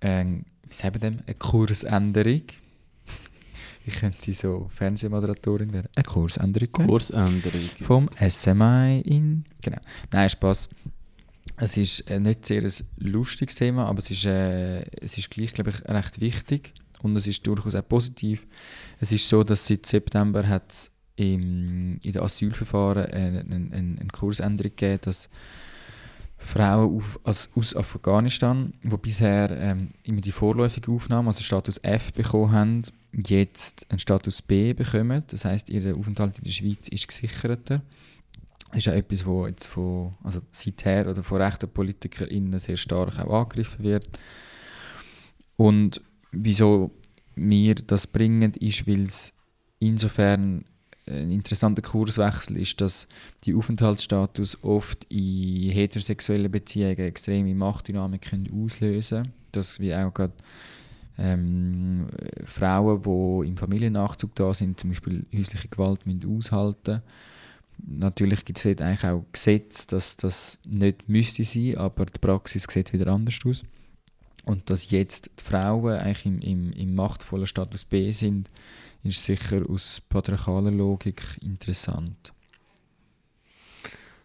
ein, 0.01 0.45
eine 0.81 1.35
Kursänderung. 1.37 2.41
Ich 3.85 3.95
könnte 3.95 4.33
so 4.33 4.69
Fernsehmoderatorin 4.73 5.73
werden. 5.73 5.89
Eine 5.95 6.03
Kursänderung. 6.03 6.71
Kursänderung. 6.71 7.61
Vom 7.81 8.09
SMI 8.17 9.01
in. 9.01 9.45
Genau. 9.61 9.79
Nein, 10.11 10.29
Spaß. 10.29 10.69
Es 11.57 11.77
ist 11.77 12.09
äh, 12.09 12.19
nicht 12.19 12.45
sehr 12.45 12.63
ein 12.63 12.71
lustiges 12.97 13.55
Thema, 13.55 13.85
aber 13.85 13.99
es 13.99 14.09
ist, 14.09 14.25
äh, 14.25 14.81
es 15.01 15.17
ist 15.17 15.29
gleich, 15.29 15.53
glaube 15.53 15.71
ich, 15.71 15.87
recht 15.87 16.19
wichtig 16.19 16.73
und 17.01 17.15
es 17.15 17.27
ist 17.27 17.45
durchaus 17.45 17.75
auch 17.75 17.87
positiv. 17.87 18.47
Es 18.99 19.11
ist 19.11 19.27
so, 19.27 19.43
dass 19.43 19.67
seit 19.67 19.85
September 19.85 20.47
hat 20.47 20.71
es 20.71 20.91
im, 21.15 21.99
in 22.01 22.11
den 22.11 22.21
Asylverfahren 22.21 23.05
eine, 23.05 23.39
eine, 23.41 23.55
eine, 23.55 23.99
eine 23.99 24.07
Kursänderung 24.11 24.71
gegeben, 24.75 24.99
dass 25.03 25.29
Frauen 26.37 26.97
auf, 26.97 27.19
also 27.23 27.49
aus 27.55 27.75
Afghanistan, 27.75 28.73
die 28.81 28.97
bisher 28.97 29.51
ähm, 29.51 29.89
immer 30.03 30.21
die 30.21 30.31
vorläufige 30.31 30.91
Aufnahme, 30.91 31.27
also 31.27 31.43
Status 31.43 31.77
F 31.77 32.13
bekommen 32.13 32.51
haben, 32.51 32.81
jetzt 33.13 33.85
einen 33.89 33.99
Status 33.99 34.41
B 34.41 34.73
bekommen. 34.73 35.23
Das 35.27 35.45
heißt, 35.45 35.69
ihr 35.69 35.95
Aufenthalt 35.95 36.37
in 36.39 36.45
der 36.45 36.51
Schweiz 36.51 36.87
ist 36.87 37.07
gesicherter. 37.07 37.81
Das 38.69 38.77
ist 38.77 38.87
auch 38.87 38.95
etwas, 38.95 39.25
wo 39.25 39.45
jetzt 39.45 39.67
von, 39.67 40.15
also 40.23 40.41
seither 40.51 41.07
oder 41.09 41.23
von 41.23 41.41
rechten 41.41 41.69
PolitikerInnen 41.69 42.59
sehr 42.59 42.77
stark 42.77 43.19
auch 43.19 43.41
angegriffen 43.41 43.83
wird. 43.83 44.09
Und 45.57 46.01
wieso 46.31 46.91
wir 47.35 47.75
das 47.75 48.07
bringen, 48.07 48.53
ist, 48.53 48.87
weil 48.87 49.03
es 49.03 49.31
insofern 49.79 50.65
ein 51.05 51.31
interessanter 51.31 51.81
Kurswechsel 51.81 52.57
ist, 52.57 52.79
dass 52.81 53.07
die 53.43 53.53
Aufenthaltsstatus 53.53 54.63
oft 54.63 55.03
in 55.05 55.69
heterosexuellen 55.71 56.51
Beziehungen 56.51 56.97
extreme 56.99 57.53
Machtdynamik 57.53 58.31
auslösen 58.53 59.23
können. 59.23 59.33
Dass 59.51 59.79
wie 59.79 59.93
auch 59.93 60.13
gerade 60.13 60.33
ähm, 61.17 62.07
Frauen, 62.45 63.01
die 63.01 63.49
im 63.49 63.57
Familiennachzug 63.57 64.35
da 64.35 64.53
sind, 64.53 64.79
zum 64.79 64.89
Beispiel 64.91 65.25
häusliche 65.33 65.67
Gewalt 65.67 66.05
müssen 66.05 66.37
aushalten 66.37 67.01
Natürlich 67.85 68.45
gibt 68.45 68.57
es 68.57 68.63
dort 68.63 68.81
eigentlich 68.81 69.03
auch 69.03 69.25
Gesetze, 69.31 69.87
dass 69.87 70.15
das 70.17 70.59
nicht 70.63 71.09
müsste 71.09 71.43
sein, 71.43 71.77
aber 71.77 72.05
die 72.05 72.19
Praxis 72.19 72.65
sieht 72.69 72.93
wieder 72.93 73.11
anders 73.11 73.39
aus. 73.45 73.63
Und 74.45 74.69
dass 74.69 74.91
jetzt 74.91 75.31
die 75.39 75.43
Frauen 75.43 75.97
eigentlich 75.97 76.25
im, 76.25 76.39
im, 76.39 76.73
im 76.73 76.95
machtvollen 76.95 77.47
Status 77.47 77.85
B 77.85 78.11
sind, 78.11 78.49
ist 79.03 79.23
sicher 79.23 79.63
aus 79.69 80.01
patriarchaler 80.01 80.71
Logik 80.71 81.21
interessant. 81.41 82.33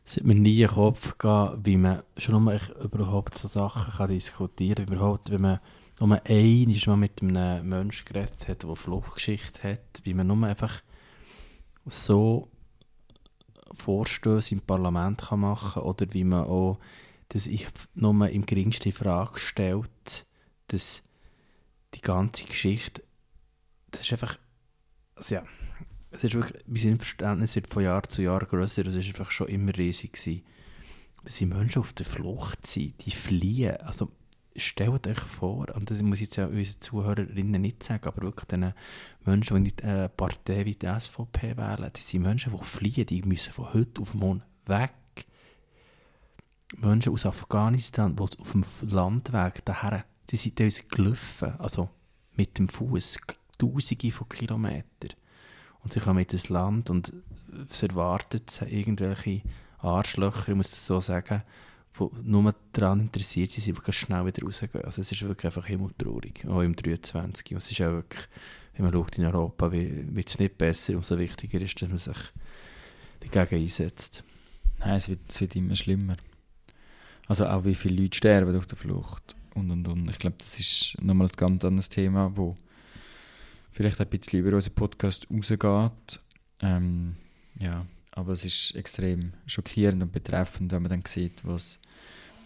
Es 0.05 0.17
hat 0.17 0.25
mir 0.25 0.35
nie 0.35 0.63
in 0.63 0.69
den 0.69 0.75
Kopf 0.75 1.19
gegangen, 1.19 1.61
wie 1.65 1.77
man 1.77 2.03
schon 2.17 2.43
mal 2.43 2.61
überhaupt 2.83 3.35
so 3.35 3.47
Sachen 3.47 3.93
kann 3.93 4.09
diskutieren 4.09 4.87
kann. 4.87 4.95
Überhaupt, 4.95 5.31
wenn 5.31 5.43
man 5.43 5.61
nur 6.01 6.21
einmal 6.25 6.81
mal 6.87 6.97
mit 6.97 7.23
einem 7.23 7.69
Menschen 7.69 8.07
geredet 8.07 8.49
hat, 8.49 8.63
der 8.63 8.77
Fluchtgeschichte 8.77 9.63
hat, 9.73 10.01
wie 10.05 10.15
man 10.15 10.27
nur 10.27 10.47
einfach 10.47 10.83
so 11.87 12.49
Vorstöße 13.73 14.55
im 14.55 14.61
Parlament 14.61 15.19
kann 15.19 15.41
machen 15.41 15.75
kann 15.75 15.83
oder 15.83 16.07
wie 16.13 16.25
man 16.25 16.45
auch, 16.45 16.79
dass 17.29 17.47
ich 17.47 17.67
nur 17.95 18.29
im 18.29 18.47
geringsten 18.47 18.89
in 18.89 18.95
Frage 18.95 19.39
stellt, 19.39 20.27
dass 20.69 21.03
die 21.95 22.01
ganze 22.01 22.45
Geschichte, 22.45 23.03
das 23.91 24.03
ist 24.03 24.13
einfach, 24.13 24.39
also 25.15 25.37
ja, 25.37 25.43
es 26.11 26.25
ist 26.25 26.35
wirklich, 26.35 26.65
mein 26.67 26.99
Verständnis 26.99 27.55
wird 27.55 27.69
von 27.69 27.83
Jahr 27.83 28.03
zu 28.05 28.23
Jahr 28.23 28.45
grösser, 28.45 28.87
es 28.87 28.95
ist 28.95 29.09
einfach 29.09 29.31
schon 29.31 29.49
immer 29.49 29.77
riesig 29.77 30.13
gewesen. 30.13 30.43
Dass 31.25 31.37
die 31.37 31.47
Menschen 31.47 31.81
auf 31.81 31.93
der 31.93 32.07
Flucht 32.07 32.67
sind, 32.67 33.05
die 33.05 33.11
fliehen, 33.11 33.77
also 33.79 34.11
stellt 34.59 35.07
euch 35.07 35.19
vor, 35.19 35.67
und 35.75 35.91
das 35.91 36.03
muss 36.03 36.19
ich 36.19 36.23
jetzt 36.23 36.37
ja 36.37 36.47
unseren 36.47 36.81
Zuhörerinnen 36.81 37.61
nicht 37.61 37.83
sagen, 37.83 38.07
aber 38.07 38.23
wirklich 38.23 38.47
den 38.47 38.73
Menschen, 39.25 39.65
die 39.65 39.75
eine 39.83 40.09
Partei 40.09 40.65
wie 40.65 40.75
die 40.75 40.87
SVP 40.87 41.57
wählen, 41.57 41.91
die 41.95 42.01
sind 42.01 42.23
Menschen, 42.23 42.53
die 42.57 42.65
fliehen, 42.65 43.07
die 43.07 43.23
müssen 43.23 43.53
von 43.53 43.73
heute 43.73 44.01
auf 44.01 44.15
morgen 44.15 44.43
weg. 44.67 44.93
Menschen 46.77 47.13
aus 47.13 47.27
Afghanistan, 47.27 48.15
die 48.15 48.23
auf 48.23 48.53
dem 48.53 48.65
Landweg 48.83 49.65
daher, 49.65 50.05
die 50.31 50.37
sind 50.37 50.57
teilweise 50.57 50.83
gelaufen, 50.85 51.55
also 51.59 51.89
mit 52.35 52.59
dem 52.59 52.69
Fuß 52.69 53.19
tausende 53.57 54.11
von 54.11 54.29
Kilometern. 54.29 55.17
Und 55.83 55.93
sie 55.93 56.01
kommen 56.01 56.19
in 56.19 56.27
das 56.29 56.49
Land 56.49 56.91
und 56.91 57.13
es 57.71 57.83
erwartet 57.83 58.63
irgendwelche 58.69 59.43
Arschlöcher, 59.79 60.51
ich 60.51 60.55
muss 60.55 60.71
das 60.71 60.87
so 60.87 61.01
sagen, 61.01 61.43
die 61.99 62.23
nur 62.23 62.55
daran 62.73 63.01
interessiert 63.01 63.51
sind, 63.51 63.77
einfach 63.77 63.93
schnell 63.93 64.27
wieder 64.27 64.45
rausgehen. 64.45 64.85
Also 64.85 65.01
es 65.01 65.13
ist 65.13 65.23
wirklich 65.23 65.47
einfach 65.47 65.67
himmeltraurig, 65.67 66.47
auch 66.47 66.61
im 66.63 66.77
23. 66.77 67.53
Und 67.53 67.57
es 67.59 67.71
ist 67.71 67.81
auch 67.81 67.93
wirklich, 67.93 68.25
wenn 68.75 68.85
man 68.85 68.93
schaut 68.93 69.19
in 69.19 69.25
Europa, 69.25 69.73
wird 69.73 70.29
es 70.29 70.39
nicht 70.39 70.59
besser, 70.59 70.97
umso 70.97 71.19
wichtiger 71.19 71.61
ist, 71.61 71.81
dass 71.81 71.89
man 71.89 71.99
sich 71.99 72.19
dagegen 73.31 73.63
einsetzt. 73.63 74.25
Nein, 74.79 74.97
es 74.97 75.09
wird, 75.09 75.21
es 75.29 75.41
wird 75.41 75.57
immer 75.57 75.77
schlimmer. 75.77 76.17
Also 77.27 77.47
auch 77.47 77.65
wie 77.65 77.75
viele 77.75 78.03
Leute 78.03 78.17
sterben 78.17 78.57
auf 78.57 78.67
der 78.67 78.79
Flucht 78.79 79.37
und 79.55 79.71
und 79.71 79.87
und. 79.87 80.11
Ich 80.11 80.19
glaube, 80.19 80.37
das 80.39 80.59
ist 80.59 80.97
nochmal 81.03 81.27
ein 81.27 81.37
ganz 81.37 81.65
anderes 81.65 81.89
Thema, 81.89 82.37
wo 82.37 82.57
vielleicht 83.71 84.01
ein 84.01 84.09
bisschen 84.09 84.41
über 84.41 84.55
unseren 84.55 84.75
Podcast 84.75 85.27
rausgeht. 85.31 86.21
Ähm, 86.61 87.17
ja, 87.59 87.87
aber 88.13 88.33
es 88.33 88.45
ist 88.45 88.75
extrem 88.75 89.33
schockierend 89.47 90.03
und 90.03 90.13
betreffend, 90.13 90.73
wenn 90.73 90.83
man 90.83 90.91
dann 90.91 91.05
sieht, 91.07 91.45
was 91.45 91.79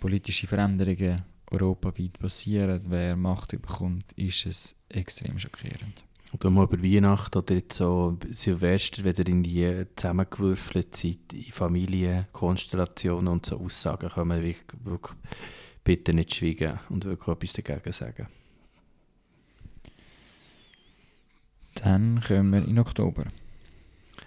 politische 0.02 0.48
Veränderungen 0.48 1.22
europaweit 1.48 2.18
passieren, 2.18 2.80
wer 2.88 3.14
Macht 3.14 3.50
bekommt, 3.52 4.10
ist 4.16 4.46
es 4.46 4.74
extrem 4.88 5.38
schockierend. 5.38 6.02
Und 6.32 6.42
mal 6.52 6.64
über 6.64 6.82
Weihnachten 6.82 7.38
oder 7.38 7.54
jetzt 7.54 7.76
so 7.76 8.18
Silvester 8.30 9.04
wieder 9.04 9.24
in 9.28 9.44
die 9.44 9.86
zusammengewürfelte 9.94 10.90
Zeit, 10.90 11.32
in 11.32 11.52
Familienkonstellationen 11.52 13.28
und 13.28 13.46
so 13.46 13.60
Aussagen 13.60 14.10
man 14.26 14.42
wirklich, 14.42 14.64
wirklich 14.82 15.16
bitte 15.84 16.14
nicht 16.14 16.34
schweigen 16.34 16.80
und 16.88 17.04
wirklich 17.04 17.28
etwas 17.28 17.52
dagegen 17.52 17.92
sagen. 17.92 18.26
Dann 21.74 22.20
kommen 22.26 22.52
wir 22.52 22.66
in 22.66 22.78
Oktober. 22.80 23.26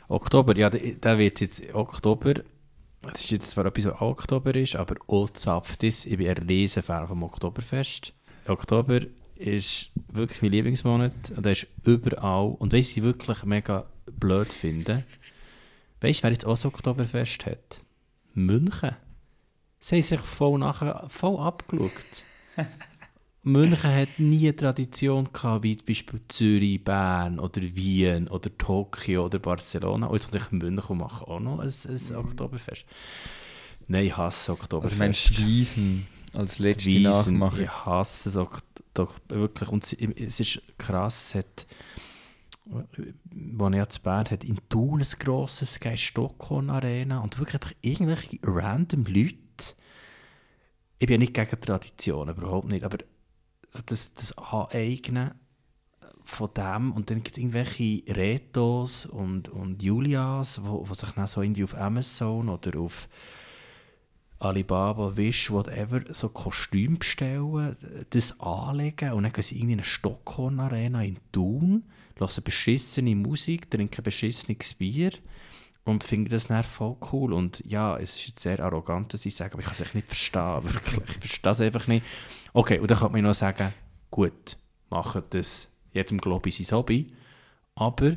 Oktober, 0.07 0.55
ja, 0.55 0.69
da 0.69 1.17
wird 1.17 1.41
jetzt 1.41 1.73
Oktober. 1.73 2.35
Es 3.13 3.21
ist 3.21 3.31
jetzt 3.31 3.51
zwar 3.51 3.65
etwas, 3.65 3.83
so 3.83 3.95
Oktober 3.99 4.55
ist, 4.55 4.75
aber 4.75 4.95
auch 5.07 5.29
Zapftis. 5.29 6.05
Ich 6.05 6.17
bin 6.17 6.27
ein 6.27 6.37
riesen 6.37 6.83
Fan 6.83 7.07
vom 7.07 7.23
Oktoberfest. 7.23 8.13
Oktober 8.47 9.01
ist 9.35 9.91
wirklich 10.11 10.41
mein 10.41 10.51
Lieblingsmonat 10.51 11.31
und 11.35 11.45
er 11.45 11.51
ist 11.51 11.67
überall. 11.83 12.55
Und 12.57 12.73
weißt 12.73 12.95
du, 12.95 12.99
ich 12.99 13.03
wirklich 13.03 13.43
mega 13.43 13.85
blöd 14.05 14.51
finde, 14.51 15.03
weißt 16.01 16.19
du, 16.19 16.23
wer 16.23 16.31
jetzt 16.31 16.45
auch 16.45 16.51
das 16.51 16.65
Oktoberfest 16.65 17.45
hat? 17.45 17.81
München. 18.33 18.95
Sie 19.79 19.95
haben 19.95 20.03
sich 20.03 20.19
voll, 20.19 20.59
nachher, 20.59 21.05
voll 21.09 21.37
abgeschaut. 21.37 21.91
München 23.45 23.93
hat 23.93 24.17
nie 24.17 24.47
eine 24.47 24.55
Tradition 24.55 25.29
gehabt, 25.31 25.63
wie 25.63 25.77
zum 25.77 25.85
Beispiel 25.85 26.19
Zürich, 26.29 26.83
Bern 26.83 27.39
oder 27.39 27.61
Wien 27.61 28.27
oder 28.27 28.55
Tokio 28.57 29.25
oder 29.25 29.37
Barcelona. 29.37 30.07
Und 30.07 30.15
jetzt 30.15 30.49
kommt 30.49 30.63
München 30.63 30.97
machen 30.97 31.27
auch 31.27 31.39
noch 31.39 31.59
ein, 31.59 31.69
ein 31.69 32.15
Oktoberfest. 32.15 32.85
Nein, 33.87 34.07
ich 34.07 34.17
hasse 34.17 34.51
Oktoberfest. 34.51 34.93
Also 34.93 35.03
meinst 35.03 35.37
du 35.37 35.45
Wiesen 35.45 36.07
als 36.33 36.57
letzte 36.57 36.89
Wiesen, 36.89 37.37
Nachmache? 37.37 37.63
Ich 37.63 37.85
hasse 37.85 38.29
es 38.29 38.35
wirklich. 39.27 39.69
Und 39.69 39.93
es 39.93 40.39
ist 40.39 40.61
krass, 40.79 41.27
es 41.27 41.35
hat, 41.35 41.67
als 42.71 43.75
ich 43.75 43.89
zu 43.89 44.01
Bern 44.01 44.25
hat 44.25 44.43
in 44.43 44.57
Thun 44.69 45.01
ein 45.01 45.19
grosses 45.19 45.79
Geist 45.79 46.01
Stockholm 46.01 46.71
Arena 46.71 47.19
und 47.19 47.37
wirklich 47.37 47.61
einfach 47.61 47.75
irgendwelche 47.81 48.39
random 48.41 49.05
Leute. 49.05 49.35
Ich 50.97 51.05
bin 51.05 51.11
ja 51.11 51.17
nicht 51.19 51.35
gegen 51.35 51.61
Traditionen, 51.61 52.35
überhaupt 52.35 52.69
nicht, 52.69 52.83
aber 52.83 52.97
das, 53.85 54.13
das 54.13 54.37
Aneignen 54.37 55.31
von 56.23 56.49
dem. 56.55 56.91
Und 56.91 57.09
dann 57.09 57.23
gibt 57.23 57.37
es 57.37 57.37
irgendwelche 57.37 58.03
Retos 58.07 59.05
und, 59.05 59.49
und 59.49 59.81
Julias, 59.81 60.61
wo, 60.63 60.87
wo 60.87 60.93
sich 60.93 61.09
dann 61.11 61.27
so 61.27 61.41
irgendwie 61.41 61.63
auf 61.63 61.75
Amazon 61.75 62.49
oder 62.49 62.79
auf 62.79 63.07
Alibaba, 64.39 65.15
Wish, 65.15 65.49
whatever, 65.51 66.01
so 66.13 66.29
Kostüm 66.29 66.99
bestellen, 66.99 67.75
das 68.09 68.39
anlegen. 68.39 69.13
Und 69.13 69.23
dann 69.23 69.31
gehen 69.31 69.43
sie 69.43 69.55
irgendwie 69.55 69.73
in 69.73 69.79
eine 69.79 69.85
Stockholm-Arena 69.87 71.03
in 71.03 71.19
Thun, 71.31 71.83
hören 72.17 72.43
beschissene 72.43 73.15
Musik, 73.15 73.69
trinken 73.69 74.03
beschissenes 74.03 74.73
Bier 74.73 75.11
und 75.85 76.03
finden 76.03 76.31
das 76.31 76.47
dann 76.47 76.63
voll 76.63 76.97
cool. 77.11 77.31
Und 77.31 77.63
ja, 77.65 77.97
es 77.97 78.15
ist 78.15 78.27
jetzt 78.27 78.39
sehr 78.41 78.59
arrogant, 78.59 79.13
dass 79.13 79.25
ich 79.25 79.35
sage, 79.35 79.53
aber 79.53 79.61
ich 79.61 79.67
kann 79.67 79.75
es 79.79 79.93
nicht 79.93 80.07
verstehen, 80.07 80.63
wirklich. 80.63 81.09
Ich 81.09 81.17
verstehe 81.17 81.41
das 81.43 81.61
einfach 81.61 81.87
nicht. 81.87 82.05
Okay, 82.53 82.79
und 82.79 82.91
dann 82.91 82.97
kann 82.97 83.11
man 83.11 83.21
noch 83.21 83.33
sagen, 83.33 83.71
gut, 84.11 84.57
machen 84.89 85.23
das 85.29 85.69
jedem, 85.93 86.17
glaube 86.17 86.49
ich, 86.49 86.57
sein 86.57 86.77
Hobby. 86.77 87.13
Aber 87.75 88.15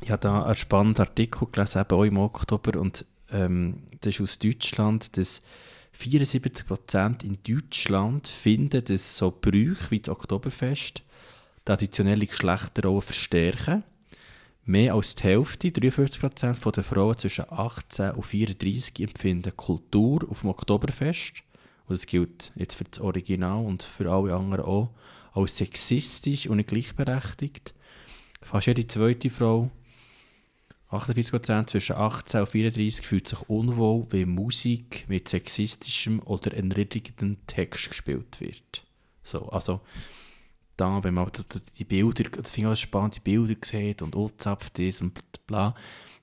ich 0.00 0.10
habe 0.10 0.20
da 0.20 0.44
einen 0.44 0.56
spannenden 0.56 1.06
Artikel 1.06 1.46
gelesen, 1.52 1.80
eben 1.80 1.96
auch 1.96 2.04
im 2.04 2.18
Oktober, 2.18 2.80
und 2.80 3.04
ähm, 3.30 3.82
das 4.00 4.14
ist 4.14 4.20
aus 4.20 4.38
Deutschland, 4.38 5.16
dass 5.16 5.42
74% 5.98 7.24
in 7.24 7.38
Deutschland 7.42 8.26
finden, 8.28 8.84
dass 8.84 9.18
so 9.18 9.30
Brüche 9.30 9.90
wie 9.90 10.00
das 10.00 10.08
Oktoberfest 10.08 11.02
traditionelle 11.64 12.26
Geschlechterrollen 12.26 13.02
verstärken. 13.02 13.84
Mehr 14.64 14.94
als 14.94 15.14
die 15.14 15.24
Hälfte, 15.24 15.68
53% 15.68 16.72
der 16.72 16.84
Frauen 16.84 17.18
zwischen 17.18 17.46
18 17.50 18.12
und 18.12 18.26
34 18.26 19.00
empfinden 19.00 19.56
Kultur 19.56 20.26
auf 20.28 20.40
dem 20.40 20.50
Oktoberfest, 20.50 21.42
und 21.86 21.98
das 21.98 22.06
gilt 22.06 22.52
jetzt 22.54 22.74
für 22.74 22.84
das 22.84 23.00
Original 23.00 23.64
und 23.64 23.82
für 23.82 24.10
alle 24.10 24.34
anderen 24.34 24.64
auch, 24.64 24.90
als 25.32 25.56
sexistisch 25.56 26.46
und 26.46 26.58
nicht 26.58 26.68
gleichberechtigt. 26.68 27.74
Fast 28.42 28.66
jede 28.66 28.86
zweite 28.86 29.30
Frau, 29.30 29.70
48% 30.90 31.66
zwischen 31.66 31.96
18 31.96 32.40
und 32.40 32.48
34, 32.48 33.06
fühlt 33.06 33.28
sich 33.28 33.40
unwohl, 33.48 34.06
wenn 34.10 34.30
Musik 34.30 35.04
mit 35.08 35.28
sexistischem 35.28 36.20
oder 36.20 36.52
erniedrigendem 36.54 37.38
Text 37.46 37.88
gespielt 37.88 38.40
wird. 38.40 38.84
So, 39.22 39.48
also 39.48 39.80
da, 40.80 41.04
wenn 41.04 41.14
man 41.14 41.30
die 41.78 41.84
Bilder, 41.84 42.24
das 42.30 42.50
finde 42.50 42.72
ich 42.72 42.80
spannend, 42.80 43.16
die 43.16 43.20
Bilder 43.20 43.54
sieht 43.62 44.02
und 44.02 44.16
anzapft 44.16 44.78
ist 44.78 45.02
und 45.02 45.20
bla, 45.46 45.74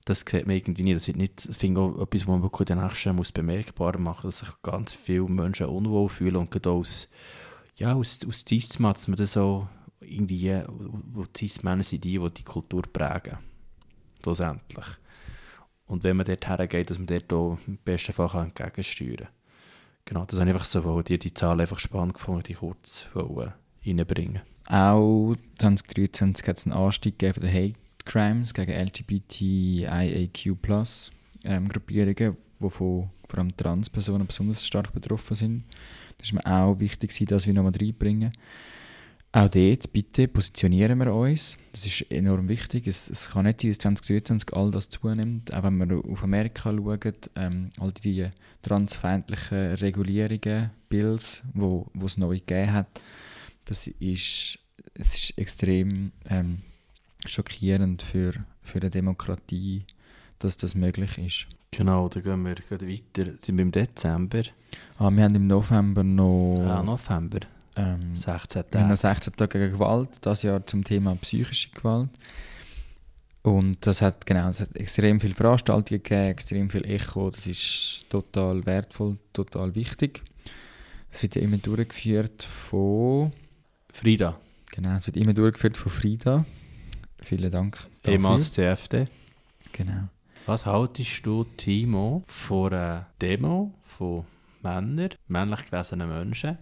das 0.06 0.22
sieht 0.22 0.48
man 0.48 0.56
irgendwie 0.56 0.84
nicht. 0.84 0.96
Das, 0.96 1.16
nicht, 1.16 1.42
finde 1.56 1.82
ich 1.82 1.88
auch 1.88 2.02
etwas, 2.02 2.22
was 2.22 2.28
man 2.28 2.42
wirklich 2.42 2.68
den 2.68 2.80
nächsten 2.80 3.16
muss 3.16 3.32
bemerkbar 3.32 3.98
machen 3.98 4.28
muss, 4.28 4.40
dass 4.40 4.50
sich 4.50 4.62
ganz 4.64 4.94
viele 4.94 5.30
Menschen 5.30 5.68
unwohl 5.68 6.10
fühlen 6.10 6.38
und 6.38 6.52
gerade 6.52 6.72
aus, 6.72 7.10
ja, 7.76 7.94
aus, 7.94 8.20
aus 8.28 8.46
Cisma, 8.48 8.94
dass 8.94 9.08
man 9.08 9.18
das 9.18 9.34
so 9.34 9.68
irgendwie, 10.00 10.62
wo 10.68 11.26
Cis-Männer 11.36 11.84
sind 11.84 12.04
die, 12.04 12.18
die 12.18 12.30
die 12.30 12.44
Kultur 12.44 12.84
prägen. 12.84 13.38
Schlussendlich. 14.22 14.86
Und 15.86 16.04
wenn 16.04 16.18
man 16.18 16.26
dort 16.26 16.48
hergeht, 16.48 16.90
dass 16.90 16.98
man 16.98 17.08
dort 17.08 17.32
auch 17.34 17.58
im 17.68 17.78
besten 17.78 18.14
Fall 18.14 18.44
entgegensteuern 18.44 19.18
kann. 19.18 19.28
Genau, 20.06 20.26
das 20.26 20.40
ich 20.40 20.46
einfach 20.46 20.66
so, 20.66 21.02
die, 21.02 21.20
die 21.20 21.34
Zahl 21.34 21.60
einfach 21.60 21.80
spannend 21.80 22.14
gefunden, 22.14 22.44
die 22.44 22.54
kurz 22.54 23.08
reinbringen 23.88 24.42
auch 24.68 25.36
2023 25.60 26.48
hat 26.48 26.58
es 26.58 26.66
einen 26.66 26.76
Anstieg 26.76 27.16
von 27.20 27.42
den 27.42 27.54
Hate 27.54 27.76
Crimes 28.06 28.54
gegen 28.54 28.72
LGBTIAQ 28.72 30.58
ähm, 31.44 31.70
Gruppierungen, 31.70 32.38
wovon 32.60 33.10
vor 33.28 33.40
allem 33.40 33.56
Transpersonen 33.56 34.28
besonders 34.28 34.66
stark 34.66 34.94
betroffen 34.94 35.36
sind. 35.36 35.64
Das 36.18 36.28
ist 36.28 36.34
mir 36.34 36.46
auch 36.46 36.80
wichtig, 36.80 37.14
dass 37.28 37.48
wir 37.48 37.54
nochmal 37.54 37.74
reinbringen. 37.80 38.32
Auch 39.32 39.50
dort, 39.50 39.92
bitte, 39.94 40.28
positionieren 40.28 40.98
wir 41.00 41.14
uns. 41.14 41.58
Das 41.72 41.86
ist 41.86 42.10
enorm 42.12 42.50
wichtig. 42.50 42.88
Es, 42.88 43.10
es 43.10 43.30
kann 43.30 43.46
nicht 43.46 43.62
sein, 43.62 43.72
dass 43.72 43.80
2023 43.80 44.54
all 44.54 44.72
das 44.72 44.90
zunimmt. 44.90 45.54
Auch 45.54 45.64
wenn 45.64 45.78
wir 45.78 46.04
auf 46.10 46.24
Amerika 46.24 46.72
schauen, 46.72 47.14
ähm, 47.36 47.70
all 47.80 47.92
die 47.92 48.28
transfeindlichen 48.64 49.76
Regulierungen, 49.76 50.72
Bills, 50.90 51.44
wo 51.54 51.86
wo 51.94 52.06
es 52.06 52.18
neu 52.18 52.40
gegeben 52.40 52.74
hat, 52.74 52.88
das 53.68 53.88
ist, 53.88 54.60
es 54.94 55.16
ist 55.16 55.38
extrem 55.38 56.12
ähm, 56.30 56.60
schockierend 57.26 58.02
für, 58.02 58.34
für 58.64 58.80
eine 58.80 58.90
Demokratie, 58.90 59.86
dass 60.40 60.58
das 60.58 60.76
möglich 60.76 61.18
ist. 61.18 61.48
Genau, 61.72 62.08
dann 62.10 62.24
gehen 62.24 62.46
wir 62.46 62.56
gehen 62.56 62.90
weiter. 62.90 63.32
Sind 63.42 63.58
wir 63.58 63.64
im 63.64 63.72
Dezember? 63.72 64.44
Ah, 64.98 65.12
wir 65.12 65.24
haben 65.24 65.36
im 65.36 65.48
November 65.48 66.04
noch, 66.04 66.58
Ja, 66.60 66.82
November. 66.82 67.40
ähm, 67.76 68.16
16 68.16 68.64
wir 68.72 68.80
haben 68.82 68.90
noch 68.90 68.98
Tage. 68.98 69.16
16 69.16 69.36
Tage 69.36 69.60
gegen 69.60 69.74
Gewalt, 69.74 70.10
das 70.22 70.44
Jahr 70.44 70.66
zum 70.66 70.84
Thema 70.84 71.16
psychische 71.18 71.70
Gewalt. 71.72 72.10
Und 73.44 73.86
das 73.86 74.02
hat, 74.02 74.26
genau, 74.26 74.50
es 74.50 74.60
hat 74.62 74.76
extrem 74.76 75.20
viele 75.20 75.36
Veranstaltungen 75.36 76.02
gegeben, 76.04 76.30
extrem 76.32 76.70
viel 76.70 76.86
Echo, 76.86 77.30
das 77.30 77.48
ist 77.48 78.06
total 78.10 78.66
wertvoll, 78.66 79.18
total 79.34 79.74
wichtig. 79.76 80.22
Es 81.12 81.22
wird 81.24 81.36
ja 81.36 81.42
immer 81.42 81.58
durchgeführt 81.58 82.44
von, 82.44 83.32
Frida, 84.02 84.38
genau, 84.72 84.94
es 84.96 85.08
wird 85.08 85.18
immer 85.18 85.34
durchgeführt 85.34 85.76
von 85.76 85.92
Frida. 85.92 86.46
Vielen 87.24 87.52
Dank. 87.52 87.80
ehemals 88.06 88.54
CFD. 88.54 89.08
Genau. 89.72 90.10
Was 90.46 90.68
haltest 90.68 91.26
du, 91.26 91.46
Timo, 91.58 92.24
von 92.28 92.74
einer 92.74 93.08
Demo 93.20 93.74
von 93.86 94.24
Männern, 94.62 95.10
männlich 95.28 95.66
gelesenen 95.70 96.10
Menschen, 96.10 96.60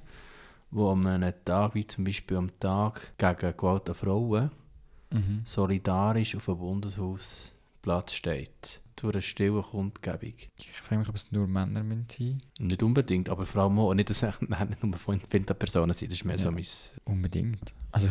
die 0.72 0.80
an 0.80 1.06
einem 1.08 1.34
Tag, 1.44 1.76
wie 1.76 1.86
zum 1.86 2.06
Beispiel 2.06 2.38
am 2.38 2.58
Tag 2.58 3.12
gegen 3.18 3.58
Gewalt 3.58 3.90
an 3.90 3.96
Frauen, 3.96 4.52
Mhm. 5.12 5.42
solidarisch 5.44 6.36
auf 6.38 6.46
dem 6.46 6.58
Bundeshausplatz 7.86 8.14
steht? 8.14 8.82
Durch 8.96 9.14
eine 9.14 9.22
stille 9.22 9.62
Kundgebung. 9.62 10.34
Ich 10.58 10.82
frage 10.82 11.00
mich, 11.00 11.10
ob 11.10 11.16
es 11.16 11.32
nur 11.32 11.48
Männer 11.48 11.84
müssen 11.84 12.08
sein 12.10 12.42
Nicht 12.60 12.82
unbedingt, 12.82 13.30
aber 13.30 13.46
vor 13.46 13.64
allem 13.64 13.78
auch 13.80 13.94
nicht, 13.94 14.10
dass 14.10 14.24
es 14.24 14.36
nein, 14.48 14.70
nicht 14.70 14.84
nur 14.84 14.98
von 14.98 15.20
Personen 15.20 15.94
sind, 15.94 16.12
das 16.12 16.20
ist 16.20 16.26
mehr 16.26 16.38
so 16.38 16.50
Ja. 16.50 16.52
mein... 16.52 16.66
Unbedingt. 17.04 17.74
Also, 17.92 18.08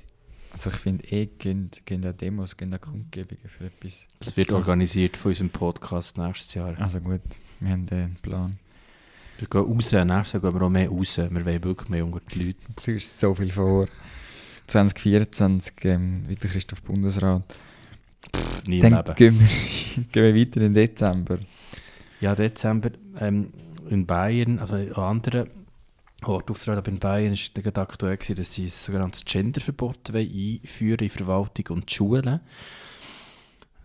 also 0.52 0.70
ich 0.70 0.76
finde 0.76 1.04
eh, 1.06 1.26
gehen, 1.26 1.70
gehen 1.84 2.06
auch 2.06 2.12
Demos, 2.12 2.56
gehen 2.56 2.74
auch 2.74 2.80
Kundgebungen 2.80 3.48
für 3.48 3.66
etwas. 3.66 4.06
Das 4.20 4.36
wird 4.36 4.52
organisiert 4.52 5.16
von 5.16 5.30
unserem 5.30 5.50
Podcast 5.50 6.18
nächstes 6.18 6.54
Jahr. 6.54 6.78
Also 6.78 7.00
gut, 7.00 7.22
wir 7.60 7.70
haben 7.70 7.86
einen 7.90 8.16
Plan. 8.16 8.58
Wir 9.38 9.48
gehen 9.48 9.60
raus, 9.60 9.92
nächstes 9.92 10.32
Jahr 10.32 10.42
gehen 10.42 10.54
wir 10.54 10.62
auch 10.62 10.70
mehr 10.70 10.88
raus. 10.88 11.16
Wir 11.16 11.46
wollen 11.46 11.64
wirklich 11.64 11.88
mehr 11.88 12.04
unter 12.04 12.20
die 12.32 12.44
Leute. 12.44 12.58
Es 12.76 12.88
ist 12.88 13.20
so 13.20 13.34
viel 13.34 13.52
vor. 13.52 13.86
2024 14.66 15.74
ähm, 15.84 16.26
wieder 16.26 16.48
Christoph 16.48 16.82
Bundesrat. 16.82 17.42
Nie 18.66 18.76
im 18.76 18.82
Dann 18.82 18.94
Leben. 18.94 19.14
gehen 19.14 19.40
wir, 19.40 20.04
gehen 20.12 20.34
wir 20.34 20.40
weiter 20.40 20.60
in 20.60 20.74
Dezember. 20.74 21.38
Ja, 22.20 22.34
Dezember 22.34 22.90
ähm, 23.20 23.52
in 23.90 24.06
Bayern, 24.06 24.58
also 24.58 24.76
an 24.76 24.92
anderen 24.92 25.48
Orten 26.24 26.52
auftreten, 26.52 26.78
aber 26.78 26.88
in 26.88 26.98
Bayern 26.98 27.34
war 27.34 27.62
gerade 27.62 27.80
aktuell, 27.80 28.16
gewesen, 28.16 28.36
dass 28.36 28.52
sie 28.52 28.64
ein 28.64 28.70
sogenanntes 28.70 29.24
Genderverbot 29.24 30.10
einführen 30.14 31.00
in 31.00 31.10
Verwaltung 31.10 31.76
und 31.76 31.90
Schulen. 31.90 32.40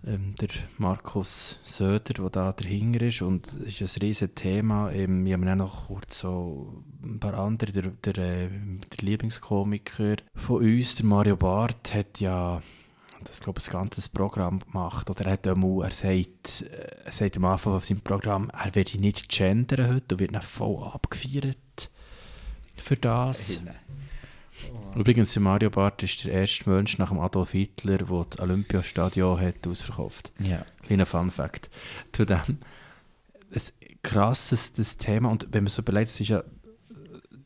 Ähm, 0.08 0.34
der 0.40 0.48
Markus 0.78 1.60
Söder, 1.64 2.14
der 2.14 2.30
da 2.30 2.54
dahinter 2.54 3.02
ist, 3.02 3.22
und 3.22 3.48
es 3.68 3.82
ist 3.82 3.98
ein 3.98 4.02
riesiges 4.02 4.36
Thema. 4.36 4.92
Ähm, 4.92 5.26
wir 5.26 5.34
haben 5.34 5.48
auch 5.50 5.56
noch 5.56 5.88
kurz 5.88 6.20
so 6.20 6.84
ein 7.04 7.20
paar 7.20 7.34
andere. 7.38 7.72
Der, 7.74 7.92
der, 8.14 8.18
äh, 8.18 8.48
der 8.48 9.06
Lieblingskomiker 9.06 10.16
von 10.36 10.64
uns, 10.64 10.96
der 10.96 11.06
Mario 11.06 11.36
Barth, 11.36 11.94
hat 11.94 12.22
ja 12.22 12.62
das 13.24 13.40
glaube 13.40 13.60
ich, 13.60 13.68
ein 13.68 13.72
ganzes 13.72 14.10
Programm 14.10 14.60
gemacht. 14.60 15.10
Oder 15.10 15.26
er 15.26 15.34
hat 15.34 15.48
einmal, 15.48 15.86
er 15.86 15.92
sagt, 15.92 16.66
er 17.06 17.12
sagt 17.12 17.38
am 17.38 17.46
Anfang 17.46 17.74
von 17.74 17.82
seinem 17.82 18.02
Programm, 18.02 18.50
er 18.50 18.74
werde 18.76 19.00
nicht 19.00 19.30
gendern 19.30 19.88
heute 19.94 20.16
und 20.16 20.20
wird 20.20 20.36
dann 20.36 20.42
voll 20.42 20.84
abgefeiert 20.84 21.90
für 22.76 22.96
das. 22.96 23.62
Übrigens, 24.96 25.34
der 25.34 25.42
Mario 25.42 25.70
Barth 25.70 26.04
ist 26.04 26.24
der 26.26 26.34
erste 26.34 26.70
Mensch 26.70 26.98
nach 26.98 27.10
dem 27.10 27.20
Adolf 27.20 27.52
Hitler, 27.52 28.00
der 28.00 28.26
das 28.30 28.40
Olympiastadion 28.40 29.40
hat 29.40 29.68
ausverkauft. 29.68 30.32
Ja. 30.40 30.66
Kleiner 30.86 31.06
Fun 31.06 31.32
Fact. 31.32 31.70
Zu 32.12 32.26
dem 32.26 32.58
das 34.74 34.98
Thema. 34.98 35.30
Und 35.30 35.48
wenn 35.52 35.64
man 35.64 35.72
so 35.72 35.82
überlegt, 35.82 36.10
es 36.10 36.20
ist 36.20 36.30
ja 36.30 36.44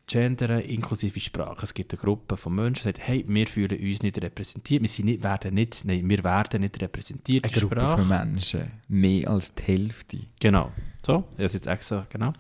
Gender 0.06 0.62
inklusive 0.64 1.20
Sprache. 1.20 1.64
Es 1.64 1.74
gibt 1.74 1.94
eine 1.94 2.02
Gruppe 2.02 2.36
von 2.36 2.56
Menschen, 2.56 2.84
die 2.84 2.90
sagen, 2.90 3.02
hey, 3.02 3.26
wir 3.28 3.48
fühlen 3.48 3.80
uns 3.80 4.02
nicht 4.02 4.22
repräsentiert. 4.22 4.82
Wir 4.82 4.90
sind 4.90 5.06
nicht, 5.06 5.24
werden 5.24 5.54
nicht, 5.54 5.86
nein, 5.86 6.08
wir 6.08 6.24
werden 6.24 6.62
nicht 6.62 6.82
repräsentiert. 6.82 7.46
Eine 7.46 7.54
in 7.54 7.60
Gruppe 7.60 7.76
Sprache. 7.76 8.02
von 8.02 8.08
Menschen, 8.10 8.72
mehr 8.90 9.30
als 9.30 9.56
die 9.56 9.64
Hälfte. 9.64 10.20
Genau. 10.40 10.72
So, 11.06 11.16
ich 11.16 11.34
habe 11.34 11.44
es 11.44 11.54
jetzt 11.54 11.68
extra, 11.68 12.06
genau. 12.10 12.34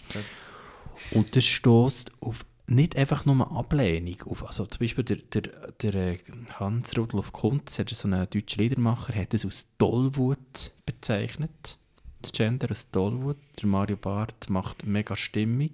Und 1.11 1.36
das 1.36 1.45
stößt 1.45 2.11
auf 2.20 2.45
nicht 2.68 2.95
einfach 2.95 3.26
nur 3.26 3.51
Ablehnung. 3.51 4.22
Auf, 4.26 4.45
also 4.45 4.66
zum 4.66 4.80
Beispiel 4.80 5.03
der, 5.03 5.18
der, 5.18 5.41
der 5.82 5.95
äh, 5.95 6.18
Hans-Rudolf 6.59 7.34
Kuntz, 7.34 7.76
der 7.76 7.86
ist 7.86 7.99
so 7.99 8.07
ein 8.07 8.28
deutscher 8.30 8.61
Liedermacher, 8.61 9.14
hat 9.16 9.34
es 9.34 9.45
als 9.45 9.68
Tollwut 9.78 10.72
bezeichnet. 10.86 11.78
Das 12.22 12.32
Gender 12.32 12.70
als 12.70 12.89
Tollwut. 12.89 13.38
Der 13.61 13.68
Mario 13.68 13.97
Barth 13.97 14.49
macht 14.49 14.86
mega 14.86 15.16
Stimmung. 15.16 15.72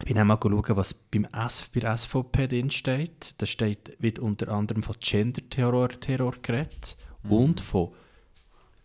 Ich 0.00 0.04
bin 0.06 0.18
einmal 0.18 0.38
schauen, 0.40 0.76
was 0.76 0.94
beim 0.94 1.24
S, 1.32 1.68
bei 1.74 1.80
der 1.80 1.96
SVP 1.96 2.46
drin 2.46 2.70
steht. 2.70 3.34
Da 3.38 3.46
steht, 3.46 3.96
wird 4.00 4.18
unter 4.20 4.48
anderem 4.48 4.82
von 4.82 4.94
Gender-Terror 5.00 5.88
Terror 5.88 6.34
geredet 6.40 6.96
und 7.28 7.60
von 7.60 7.90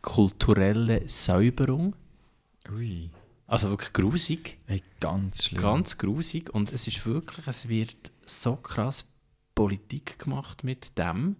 kultureller 0.02 1.02
Säuberung. 1.08 1.96
Ui. 2.72 3.10
Also 3.48 3.70
wirklich 3.70 3.94
grusig, 3.94 4.58
Ey, 4.68 4.82
ganz 5.00 5.46
schlimm. 5.46 5.62
ganz 5.62 5.98
grusig. 5.98 6.50
Und 6.54 6.72
es 6.74 6.88
ist 6.88 7.06
wirklich, 7.06 7.46
es 7.48 7.70
wird 7.70 8.12
so 8.26 8.56
krass 8.56 9.06
Politik 9.54 10.18
gemacht 10.18 10.64
mit 10.64 10.98
dem. 10.98 11.36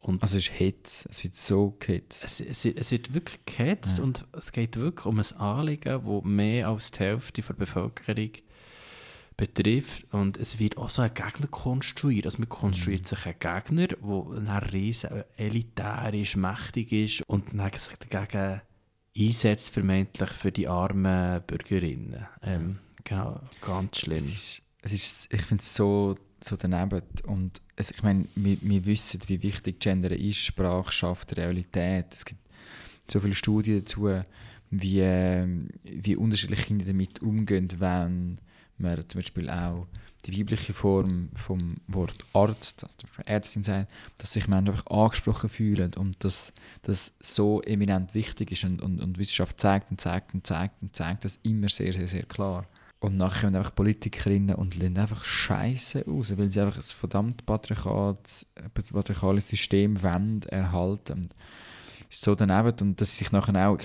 Und 0.00 0.22
Also 0.22 0.36
es 0.38 0.48
ist 0.48 0.60
Hetz, 0.60 1.06
es 1.10 1.24
wird 1.24 1.34
so 1.34 1.74
gehetzt. 1.80 2.24
es, 2.24 2.40
es, 2.40 2.64
es 2.64 2.90
wird 2.90 3.14
wirklich 3.14 3.38
gehetzt 3.46 3.98
Ja. 3.98 4.04
und 4.04 4.26
es 4.32 4.52
geht 4.52 4.76
wirklich 4.76 5.06
um 5.06 5.18
ein 5.18 5.36
Anliegen, 5.40 6.04
das 6.04 6.24
mehr 6.24 6.68
als 6.68 6.90
die 6.92 6.98
Hälfte 7.00 7.42
der 7.42 7.54
Bevölkerung 7.54 8.30
betrifft. 9.38 10.12
Und 10.12 10.36
es 10.36 10.58
wird 10.58 10.76
auch 10.76 10.90
so 10.90 11.00
ein 11.00 11.14
Gegner 11.14 11.46
konstruiert. 11.46 12.26
Also 12.26 12.38
man 12.38 12.50
konstruiert 12.50 13.06
sich 13.06 13.24
einen 13.24 13.38
Gegner, 13.38 13.86
der 13.86 14.40
dann 14.44 14.62
riesen 14.64 15.24
elitär 15.38 16.12
ist, 16.12 16.36
mächtig 16.36 16.92
ist 16.92 17.22
und 17.26 17.54
dann 17.54 17.70
sich 17.72 17.96
dagegen 18.10 18.60
einsetzt, 19.16 19.70
vermeintlich 19.70 20.30
für 20.30 20.52
die 20.52 20.68
armen 20.68 21.40
Bürgerinnen. 21.46 22.26
Ähm, 22.42 22.78
genau, 23.04 23.40
ganz 23.62 24.00
schlimm. 24.00 24.18
Es 24.18 24.32
ist, 24.32 24.62
es 24.82 24.92
ist, 24.92 25.32
ich 25.32 25.42
finde 25.42 25.62
es 25.62 25.74
so, 25.74 26.16
so 26.42 26.56
daneben. 26.56 27.02
Und 27.26 27.62
es, 27.76 27.90
ich 27.90 28.02
meine, 28.02 28.26
wir, 28.34 28.58
wir 28.60 28.84
wissen, 28.84 29.20
wie 29.28 29.42
wichtig 29.42 29.80
Gender 29.80 30.10
ist, 30.10 30.44
Sprache 30.44 30.92
schafft 30.92 31.36
Realität. 31.36 32.06
Es 32.10 32.24
gibt 32.24 32.40
so 33.08 33.20
viele 33.20 33.34
Studien 33.34 33.84
dazu, 33.84 34.10
wie, 34.70 35.70
wie 35.84 36.16
unterschiedliche 36.16 36.64
Kinder 36.64 36.84
damit 36.84 37.22
umgehen, 37.22 37.68
wenn 37.78 38.38
man 38.78 39.08
zum 39.08 39.20
Beispiel 39.20 39.50
auch 39.50 39.86
die 40.24 40.38
weibliche 40.38 40.74
Form 40.74 41.30
vom 41.34 41.76
Wort 41.86 42.16
Arzt, 42.32 42.84
also 42.84 42.96
Ärztin 43.24 43.62
sagt, 43.62 43.90
dass 44.18 44.32
sich 44.32 44.48
Menschen 44.48 44.74
einfach 44.74 44.86
angesprochen 44.86 45.48
fühlen 45.48 45.94
und 45.94 46.24
dass 46.24 46.52
das 46.82 47.14
so 47.20 47.62
eminent 47.62 48.14
wichtig 48.14 48.50
ist 48.52 48.64
und, 48.64 48.82
und, 48.82 49.00
und 49.00 49.18
Wissenschaft 49.18 49.60
zeigt 49.60 49.90
und 49.90 50.00
zeigt 50.00 50.34
und 50.34 50.46
zeigt 50.46 50.82
und 50.82 50.94
zeigt 50.94 51.24
das 51.24 51.38
immer 51.42 51.68
sehr, 51.68 51.92
sehr, 51.92 52.08
sehr 52.08 52.24
klar. 52.24 52.66
Und 53.00 53.16
nachher 53.16 53.42
kommen 53.42 53.56
einfach 53.56 53.74
Politikerinnen 53.74 54.56
und 54.56 54.76
lassen 54.76 54.98
einfach 54.98 55.24
Scheiße 55.24 56.04
raus, 56.04 56.36
weil 56.36 56.50
sie 56.50 56.60
einfach 56.60 56.78
ein 56.78 56.82
verdammt 56.82 57.46
patriarchales 57.46 59.48
System 59.48 60.02
wollen, 60.02 60.42
erhalten. 60.42 61.12
Und 61.12 61.32
so 62.10 62.34
daneben 62.34 62.74
und 62.80 63.00
dass 63.00 63.16
sich 63.16 63.30
nachher 63.30 63.68
auch, 63.68 63.78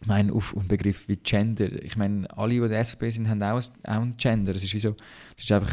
ich 0.00 0.06
meine, 0.06 0.32
auf, 0.32 0.54
auf 0.56 0.64
Begriff 0.64 1.08
wie 1.08 1.16
Gender, 1.16 1.70
ich 1.82 1.96
meine, 1.96 2.26
alle, 2.36 2.54
die 2.60 2.68
der 2.68 2.84
SVP 2.84 3.10
sind, 3.10 3.28
haben 3.28 3.42
auch, 3.42 3.56
ein- 3.56 3.84
auch 3.96 4.02
ein 4.02 4.16
Gender. 4.16 4.54
Es 4.54 4.64
ist 4.64 4.80
so, 4.82 4.96
ist 5.36 5.52
einfach 5.52 5.72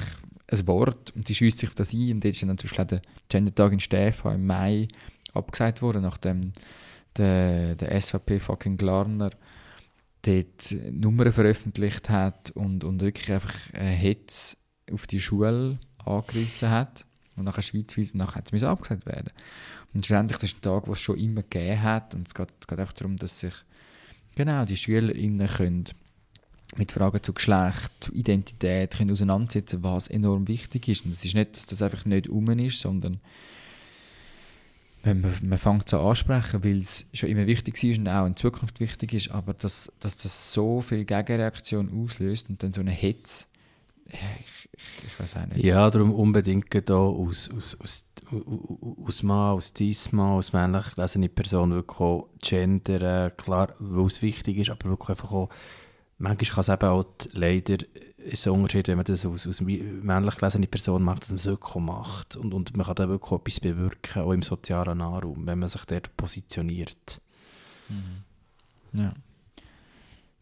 ein 0.49 0.67
Wort 0.67 1.11
und 1.15 1.27
sie 1.27 1.35
schießt 1.35 1.59
sich 1.59 1.69
auf 1.69 1.75
das 1.75 1.93
ein 1.93 2.11
und 2.13 2.23
jetzt 2.23 2.41
ist 2.41 2.47
dann 2.47 2.57
zum 2.57 2.69
Beispiel 2.69 2.85
der 2.85 3.01
Gendertag 3.29 3.73
in 3.73 3.79
Stefan 3.79 4.35
im 4.35 4.45
Mai 4.45 4.87
abgesagt 5.33 5.81
worden, 5.81 6.01
nachdem 6.03 6.53
der, 7.17 7.75
der 7.75 7.99
SVP 7.99 8.39
fucking 8.39 8.77
Glarner 8.77 9.31
dort 10.21 10.75
Nummern 10.91 11.33
veröffentlicht 11.33 12.09
hat 12.09 12.51
und, 12.51 12.83
und 12.83 13.01
wirklich 13.01 13.31
einfach 13.31 13.55
äh, 13.73 13.79
Hetz 13.89 14.55
auf 14.91 15.07
die 15.07 15.19
Schule 15.19 15.79
angerissen 16.05 16.69
hat. 16.69 17.05
Und 17.37 17.45
nachher 17.45 17.61
schweizweit 17.63 18.11
und 18.13 18.15
nachher 18.17 18.35
hat 18.35 18.53
es 18.53 18.63
abgesagt 18.63 19.05
werden. 19.05 19.31
Und 19.93 20.05
schlussendlich, 20.05 20.37
das 20.37 20.49
ist 20.51 20.57
ein 20.57 20.61
Tag, 20.61 20.83
den 20.83 20.93
es 20.93 20.99
schon 21.01 21.17
immer 21.17 21.41
gegeben 21.43 21.81
hat. 21.81 22.13
Und 22.13 22.27
es 22.27 22.35
geht, 22.35 22.49
geht 22.67 22.77
einfach 22.79 22.93
darum, 22.93 23.15
dass 23.15 23.39
sich 23.39 23.53
genau 24.35 24.65
die 24.65 24.77
SchülerInnen 24.77 25.47
können 25.47 25.85
mit 26.77 26.91
Fragen 26.91 27.21
zu 27.21 27.33
Geschlecht, 27.33 27.91
zu 27.99 28.13
Identität 28.13 28.91
können 28.97 29.11
auseinandersetzen, 29.11 29.83
was 29.83 30.07
enorm 30.07 30.47
wichtig 30.47 30.87
ist. 30.87 31.05
Und 31.05 31.11
es 31.11 31.25
ist 31.25 31.35
nicht, 31.35 31.55
dass 31.57 31.65
das 31.65 31.81
einfach 31.81 32.05
nicht 32.05 32.29
um 32.29 32.49
ist, 32.59 32.79
sondern 32.79 33.19
wenn 35.03 35.21
man, 35.21 35.33
man 35.41 35.57
fängt 35.57 35.89
so 35.89 35.99
ansprechen, 35.99 36.63
weil 36.63 36.77
es 36.77 37.05
schon 37.13 37.29
immer 37.29 37.47
wichtig 37.47 37.83
ist 37.83 37.97
und 37.97 38.07
auch 38.07 38.25
in 38.25 38.35
Zukunft 38.35 38.79
wichtig 38.79 39.13
ist, 39.13 39.31
aber 39.31 39.53
dass, 39.53 39.91
dass 39.99 40.15
das 40.15 40.53
so 40.53 40.81
viel 40.81 41.05
Gegenreaktion 41.05 41.91
auslöst 42.03 42.49
und 42.49 42.61
dann 42.61 42.71
so 42.71 42.81
eine 42.81 42.91
Hetze, 42.91 43.45
ich, 44.05 44.69
ich, 44.73 45.05
ich 45.07 45.19
weiß 45.19 45.37
auch 45.37 45.45
nicht. 45.47 45.63
Ja, 45.63 45.89
darum 45.89 46.13
unbedingt 46.13 46.67
da 46.89 46.95
aus, 46.95 47.49
aus, 47.49 47.79
aus, 47.81 48.05
aus 49.05 49.23
Mann, 49.23 49.55
aus 49.55 49.73
Diesmal, 49.73 50.37
aus 50.37 50.53
männlich 50.53 50.95
gelesene 50.95 51.29
Person 51.29 51.71
wirklich 51.71 51.99
auch 51.99 52.29
gendern, 52.41 53.35
klar, 53.37 53.73
weil 53.79 54.05
es 54.05 54.21
wichtig 54.21 54.57
ist, 54.57 54.69
aber 54.69 54.89
wirklich 54.89 55.09
einfach 55.09 55.31
auch, 55.31 55.49
manchmal 56.17 56.49
kann 56.49 56.61
es 56.61 56.69
eben 56.69 56.89
auch 56.89 57.05
leider 57.33 57.77
ist 58.17 58.45
ein 58.47 58.53
Unterschied, 58.53 58.87
wenn 58.87 58.97
man 58.97 59.05
das 59.05 59.25
aus, 59.25 59.47
aus 59.47 59.61
männlich 59.61 60.35
gelesene 60.35 60.67
Person 60.67 61.03
macht, 61.03 61.23
dass 61.23 61.29
man 61.29 61.37
es 61.37 61.45
wirklich 61.45 61.75
macht 61.83 62.35
und, 62.35 62.53
und 62.53 62.77
man 62.77 62.85
kann 62.85 62.95
da 62.95 63.09
wirklich 63.09 63.39
etwas 63.39 63.59
bewirken, 63.59 64.21
auch 64.21 64.31
im 64.31 64.43
sozialen 64.43 64.99
Nahraum, 64.99 65.45
wenn 65.45 65.59
man 65.59 65.69
sich 65.69 65.83
dort 65.85 66.15
positioniert. 66.17 67.21
Ja. 68.93 69.13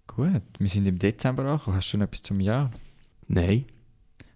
Gut, 0.07 0.41
wir 0.57 0.69
sind 0.69 0.87
im 0.87 0.99
Dezember 0.99 1.45
angekommen. 1.45 1.77
Hast 1.77 1.87
du 1.87 1.91
schon 1.91 2.01
etwas 2.01 2.21
zum 2.21 2.39
Jahr? 2.39 2.71
Nein, 3.27 3.65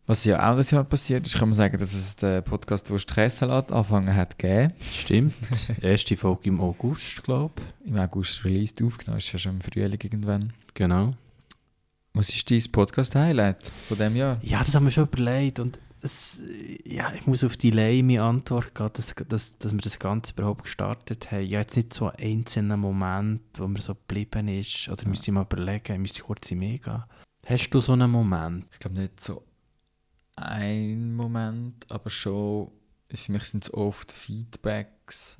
Was 0.06 0.26
ja 0.26 0.52
auch 0.52 0.58
das 0.58 0.70
Jahr 0.72 0.84
passiert 0.84 1.26
ist, 1.26 1.40
kann 1.40 1.48
man 1.48 1.54
sagen, 1.54 1.78
dass 1.78 1.94
es 1.94 2.18
den 2.18 2.44
Podcast 2.44 2.90
«Wurst 2.90 3.14
Käsesalat» 3.14 3.72
angefangen 3.72 4.14
hat 4.14 4.38
gegeben. 4.38 4.74
stimmt. 4.92 5.34
Erste 5.82 6.18
Folge 6.18 6.50
im 6.50 6.60
August, 6.60 7.24
glaube 7.24 7.54
ich. 7.86 7.90
Im 7.92 7.98
August 7.98 8.44
released, 8.44 8.84
aufgenommen, 8.84 9.20
ist 9.20 9.32
ja 9.32 9.40
schon 9.40 9.54
im 9.54 9.62
Frühling 9.62 9.98
irgendwann. 10.04 10.52
Genau. 10.74 11.14
Was 12.14 12.30
ist 12.32 12.52
dein 12.52 12.62
Podcast-Highlight 12.70 13.72
von 13.88 13.98
diesem 13.98 14.18
Jahr? 14.18 14.40
Ja, 14.42 14.62
das 14.62 14.76
haben 14.76 14.84
wir 14.84 14.92
schon 14.92 15.06
überlegt 15.06 15.62
und 15.62 15.80
es, 16.02 16.42
ja, 16.84 17.14
ich 17.14 17.26
muss 17.26 17.46
auf 17.46 17.56
die 17.56 17.72
leime 17.72 18.22
Antwort 18.22 18.76
gehen, 18.76 18.90
dass, 18.92 19.16
dass, 19.30 19.58
dass 19.58 19.72
wir 19.72 19.80
das 19.80 20.00
Ganze 20.00 20.34
überhaupt 20.34 20.64
gestartet 20.64 21.32
haben. 21.32 21.46
Ja, 21.46 21.62
jetzt 21.62 21.78
nicht 21.78 21.94
so 21.94 22.10
einen 22.10 22.40
einzelnen 22.40 22.82
Moment, 22.82 23.42
wo 23.58 23.70
mir 23.70 23.80
so 23.80 23.96
geblieben 23.96 24.50
ist, 24.50 24.90
oder 24.90 25.08
müsste 25.08 25.28
ich 25.28 25.34
mal 25.34 25.44
überlegen, 25.44 26.02
müsste 26.02 26.20
ich 26.20 26.26
kurz 26.26 26.52
in 26.52 26.60
mich 26.60 26.82
gehen. 26.82 27.04
Hast 27.46 27.70
du 27.70 27.80
so 27.80 27.94
einen 27.94 28.12
Moment? 28.12 28.68
Ich 28.74 28.80
glaube 28.80 29.00
nicht 29.00 29.22
so 29.22 29.44
ein 30.36 31.14
Moment, 31.14 31.90
aber 31.90 32.10
schon, 32.10 32.72
für 33.14 33.32
mich 33.32 33.44
sind 33.46 33.66
es 33.66 33.74
oft 33.74 34.12
Feedbacks, 34.12 35.38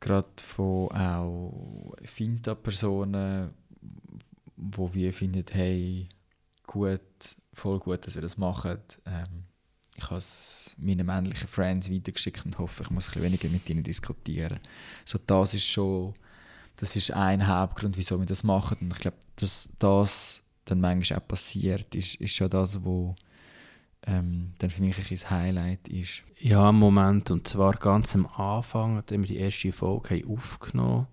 gerade 0.00 0.28
von 0.38 0.88
auch 0.90 1.94
Finta-Personen, 2.04 3.50
wo 4.56 4.92
wir 4.92 5.12
finden, 5.12 5.44
hey, 5.50 6.08
gut, 6.66 7.00
voll 7.52 7.78
gut, 7.78 8.06
dass 8.06 8.16
ihr 8.16 8.22
das 8.22 8.36
macht. 8.36 8.98
Ähm, 9.06 9.44
ich 9.96 10.04
habe 10.04 10.16
es 10.16 10.74
meinen 10.76 11.06
männlichen 11.06 11.48
Friends 11.48 11.90
weitergeschickt 11.90 12.44
und 12.44 12.58
hoffe, 12.58 12.82
ich 12.82 12.90
muss 12.90 13.06
ein 13.06 13.12
bisschen 13.12 13.22
weniger 13.22 13.48
mit 13.48 13.68
ihnen 13.70 13.84
diskutieren. 13.84 14.58
So, 15.04 15.18
das 15.24 15.54
ist 15.54 15.66
schon, 15.66 16.14
das 16.76 16.96
ist 16.96 17.12
ein 17.12 17.46
Hauptgrund, 17.46 17.96
wieso 17.96 18.18
wir 18.18 18.26
das 18.26 18.42
machen. 18.42 18.78
Und 18.80 18.92
ich 18.92 18.98
glaube, 18.98 19.18
dass 19.36 19.68
das 19.78 20.42
dann 20.64 20.80
manchmal 20.80 21.20
auch 21.20 21.28
passiert, 21.28 21.94
ist, 21.94 22.16
ist 22.16 22.34
schon 22.34 22.50
das, 22.50 22.84
wo 22.84 23.14
ähm, 24.06 24.52
dann 24.58 24.70
für 24.70 24.82
mich 24.82 24.98
ein 24.98 25.30
Highlight 25.30 25.88
ist. 25.88 26.22
Ja, 26.38 26.68
einen 26.68 26.78
Moment, 26.78 27.30
und 27.30 27.48
zwar 27.48 27.74
ganz 27.74 28.14
am 28.14 28.26
Anfang, 28.26 28.96
als 28.96 29.10
wir 29.10 29.18
die 29.18 29.38
erste 29.38 29.72
Folge 29.72 30.16
haben 30.16 30.36
aufgenommen 30.36 31.06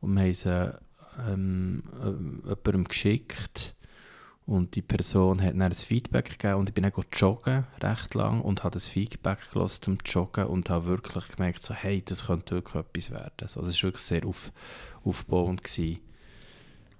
und 0.00 0.14
wir 0.14 0.22
haben 0.22 0.32
sie 0.32 0.78
ähm, 1.28 1.82
ähm, 2.02 2.42
jemandem 2.44 2.84
geschickt 2.84 3.76
und 4.46 4.76
die 4.76 4.82
Person 4.82 5.42
hat 5.42 5.54
dann 5.54 5.62
ein 5.62 5.74
Feedback 5.74 6.38
gegeben 6.38 6.60
und 6.60 6.68
ich 6.68 6.74
bin 6.74 6.84
dann 6.84 6.92
joggen, 7.12 7.64
recht 7.80 8.14
lang, 8.14 8.40
und 8.40 8.62
habe 8.62 8.74
das 8.74 8.86
Feedback 8.86 9.38
gelassen 9.52 9.82
zum 9.82 9.98
Joggen 10.06 10.46
und 10.46 10.70
habe 10.70 10.86
wirklich 10.86 11.26
gemerkt, 11.28 11.62
so, 11.62 11.74
hey, 11.74 12.00
das 12.00 12.26
könnte 12.26 12.54
wirklich 12.54 12.76
etwas 12.76 13.10
werden. 13.10 13.32
Also 13.40 13.62
es 13.62 13.82
war 13.82 13.88
wirklich 13.88 14.04
sehr 14.04 14.24
auf, 14.24 14.52
aufbauend. 15.04 15.64
Gewesen. 15.64 15.98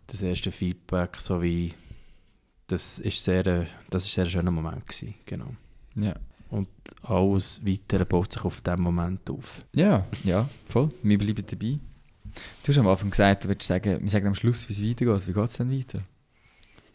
Das 0.08 0.22
erste 0.22 0.50
Feedback, 0.50 1.16
so 1.16 1.40
wie, 1.40 1.72
das 2.66 2.98
ist 2.98 3.22
sehr, 3.22 3.46
äh, 3.46 3.66
das 3.90 4.04
ist 4.04 4.12
sehr 4.12 4.26
schöner 4.26 4.50
Moment 4.50 4.86
gewesen, 4.86 5.14
genau. 5.24 5.54
Ja. 5.94 6.14
Und 6.48 6.68
alles 7.02 7.60
Weitere 7.66 8.04
baut 8.04 8.32
sich 8.32 8.44
auf 8.44 8.60
diesen 8.60 8.80
Moment 8.80 9.28
auf. 9.30 9.64
Ja, 9.72 10.06
ja, 10.24 10.48
voll. 10.68 10.90
Wir 11.02 11.18
bleiben 11.18 11.44
dabei. 11.46 11.78
Du 12.62 12.68
hast 12.68 12.78
am 12.78 12.86
Anfang 12.86 13.10
gesagt, 13.10 13.44
du 13.44 13.48
würdest 13.48 13.66
sagen, 13.66 14.00
wir 14.00 14.10
sagen 14.10 14.28
am 14.28 14.34
Schluss, 14.34 14.68
wie 14.68 14.72
es 14.72 14.82
weitergeht. 14.82 15.26
Wie 15.26 15.32
geht 15.32 15.50
es 15.50 15.56
denn 15.56 15.72
weiter? 15.72 16.02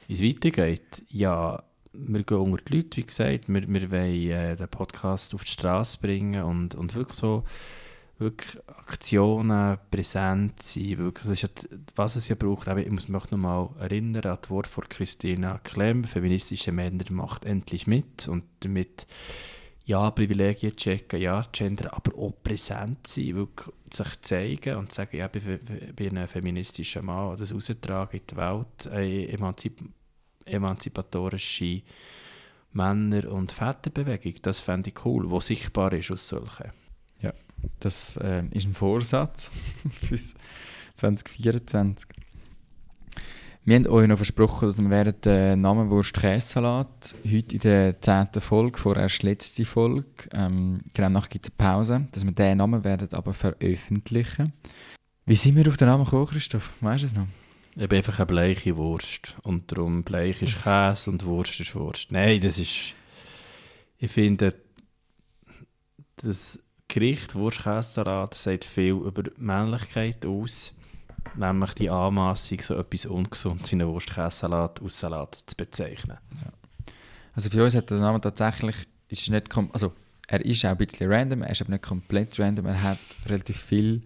Wie 0.07 0.13
es 0.13 0.21
weitergeht? 0.21 1.03
Ja, 1.09 1.63
wir 1.93 2.23
gehen 2.23 2.37
unter 2.37 2.63
die 2.63 2.75
Leute, 2.75 2.97
wie 2.97 3.03
gesagt. 3.03 3.49
Wir, 3.49 3.67
wir 3.67 3.91
wollen 3.91 4.31
äh, 4.31 4.55
den 4.55 4.67
Podcast 4.69 5.33
auf 5.35 5.43
die 5.43 5.51
Straße 5.51 5.97
bringen 5.99 6.43
und, 6.43 6.75
und 6.75 6.95
wirklich 6.95 7.17
so 7.17 7.43
wirklich 8.21 8.57
Aktionen, 8.67 9.77
präsent 9.91 10.61
sein. 10.63 10.97
Wirklich, 10.97 11.27
das 11.27 11.43
ist 11.43 11.63
d- 11.63 11.77
was 11.95 12.15
es 12.15 12.29
ja 12.29 12.35
braucht. 12.35 12.67
Aber 12.69 12.79
ich 12.79 12.89
muss 12.89 13.09
mich 13.09 13.31
noch 13.31 13.37
mal 13.37 13.69
erinnern 13.79 14.25
an 14.25 14.37
das 14.41 14.49
Wort 14.49 14.67
von 14.67 14.87
Christina 14.87 15.57
Klemm. 15.59 16.05
Feministische 16.05 16.71
Männer 16.71 17.03
macht 17.09 17.43
endlich 17.45 17.87
mit. 17.87 18.27
Und 18.27 18.45
damit 18.61 19.07
ja, 19.83 20.09
Privilegien 20.11 20.75
checken, 20.75 21.19
ja, 21.19 21.43
Gender, 21.51 21.93
aber 21.93 22.17
auch 22.17 22.33
präsent 22.43 23.07
sein, 23.07 23.35
wirklich 23.35 23.75
sich 23.91 24.21
zeigen 24.21 24.75
und 24.77 24.91
sagen, 24.91 25.17
ja, 25.17 25.29
ich 25.33 25.95
bin, 25.95 26.17
ein 26.17 26.27
feministischer 26.27 27.01
Mann, 27.01 27.35
das 27.35 27.53
raustragen 27.53 28.19
in 28.19 28.25
die 28.27 28.37
Welt, 28.37 28.87
eine 28.87 29.27
emanzip 29.29 29.83
emanzipatorische 30.45 31.81
Männer- 32.73 33.31
und 33.31 33.51
Väterbewegung, 33.51 34.35
das 34.41 34.59
fände 34.59 34.91
ich 34.91 35.05
cool, 35.05 35.29
wo 35.29 35.39
sichtbar 35.39 35.93
ist 35.93 36.11
aus 36.11 36.27
solchen. 36.27 36.71
Das 37.79 38.17
äh, 38.17 38.43
ist 38.51 38.65
ein 38.65 38.73
Vorsatz 38.73 39.51
bis 40.09 40.35
2024. 40.95 42.07
Wir 43.63 43.75
haben 43.75 43.87
euch 43.87 44.07
noch 44.07 44.17
versprochen, 44.17 44.69
dass 44.69 44.79
wir 44.79 44.89
während 44.89 45.23
der 45.23 45.55
Namenwurst 45.55 46.13
Käsesalat 46.13 47.13
heute 47.23 47.55
in 47.55 47.59
der 47.59 48.01
10. 48.01 48.29
Folge, 48.39 48.79
vorerst 48.79 49.21
letzte 49.21 49.65
Folge, 49.65 50.07
ähm, 50.33 50.81
genau 50.95 51.09
nachher 51.09 51.29
gibt 51.29 51.45
es 51.45 51.51
eine 51.51 51.69
Pause, 51.71 52.07
dass 52.11 52.25
wir 52.25 52.31
diesen 52.31 52.57
Namen 52.57 52.83
werden 52.83 53.09
aber 53.11 53.35
veröffentlichen. 53.35 54.53
Wie 55.27 55.35
sind 55.35 55.55
wir 55.55 55.67
auf 55.67 55.77
den 55.77 55.87
Namen 55.89 56.05
gekommen, 56.05 56.25
Christoph? 56.25 56.73
Weißt 56.81 57.03
du 57.03 57.07
es 57.07 57.15
noch? 57.15 57.27
Ich 57.75 57.87
bin 57.87 57.97
einfach 57.97 58.17
eine 58.17 58.25
bleiche 58.25 58.75
Wurst 58.75 59.37
und 59.43 59.71
darum 59.71 60.03
Bleich 60.03 60.41
ist 60.41 60.63
Käse 60.63 61.11
und 61.11 61.23
Wurst 61.25 61.59
ist 61.59 61.75
Wurst. 61.75 62.11
Nein, 62.11 62.41
das 62.41 62.57
ist... 62.57 62.95
Ich 63.99 64.11
finde, 64.11 64.55
das 66.15 66.59
Gericht 66.91 67.35
Wurst-Käsesalat 67.35 68.33
sagt 68.33 68.65
viel 68.65 68.95
über 68.95 69.23
Männlichkeit 69.37 70.25
aus, 70.25 70.73
nämlich 71.37 71.71
die 71.75 71.89
Anmassung, 71.89 72.59
so 72.59 72.75
etwas 72.75 73.05
Ungesundes 73.05 73.71
in 73.71 73.81
einen 73.81 73.89
Wurst-Käsesalat 73.89 74.81
aus 74.81 74.99
Salat 74.99 75.35
zu 75.35 75.55
bezeichnen. 75.55 76.17
Also 77.33 77.49
für 77.49 77.63
uns 77.63 77.75
hat 77.75 77.89
der 77.89 77.99
Name 77.99 78.19
tatsächlich, 78.19 78.75
ist 79.07 79.29
nicht 79.29 79.47
also 79.71 79.93
er 80.27 80.45
ist 80.45 80.65
auch 80.65 80.71
ein 80.71 80.77
bisschen 80.77 81.09
random, 81.09 81.43
er 81.43 81.51
ist 81.51 81.61
aber 81.61 81.71
nicht 81.71 81.83
komplett 81.83 82.37
random, 82.37 82.65
er 82.65 82.83
hat 82.83 82.99
relativ 83.25 83.57
viel 83.57 84.01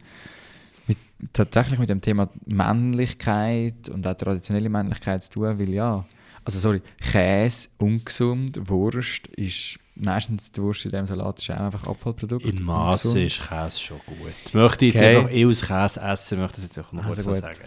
mit, 0.85 0.99
tatsächlich 1.33 1.79
mit 1.79 1.89
dem 1.89 2.01
Thema 2.01 2.29
Männlichkeit 2.45 3.89
und 3.89 4.05
auch 4.05 4.13
traditionelle 4.15 4.69
Männlichkeit 4.69 5.23
zu 5.23 5.31
tun, 5.31 5.57
weil 5.57 5.71
ja, 5.71 6.05
also 6.43 6.59
sorry, 6.59 6.83
Käse, 6.99 7.69
ungesund, 7.79 8.69
Wurst 8.69 9.25
ist, 9.29 9.79
meistens 9.95 10.51
die 10.51 10.61
Wurst 10.61 10.85
in 10.85 10.91
dem 10.91 11.05
Salat 11.05 11.41
ist 11.41 11.49
auch 11.51 11.57
einfach 11.59 11.87
Abfallprodukt. 11.87 12.45
In 12.45 12.61
Masse 12.63 13.07
ungesund. 13.09 13.25
ist 13.25 13.47
Käse 13.49 13.79
schon 13.79 13.99
gut. 14.05 14.17
Ich 14.45 14.53
möchte 14.53 14.85
jetzt 14.85 14.95
Okay. 14.97 15.17
einfach 15.17 15.31
ich 15.31 15.45
aus 15.45 15.61
Käse 15.61 16.01
essen, 16.01 16.39
möchte 16.39 16.55
das 16.57 16.63
jetzt 16.65 16.77
einfach 16.77 16.93
noch 16.93 17.05
Also 17.05 17.23
kurz 17.23 17.37
so 17.37 17.41
sagen. 17.41 17.59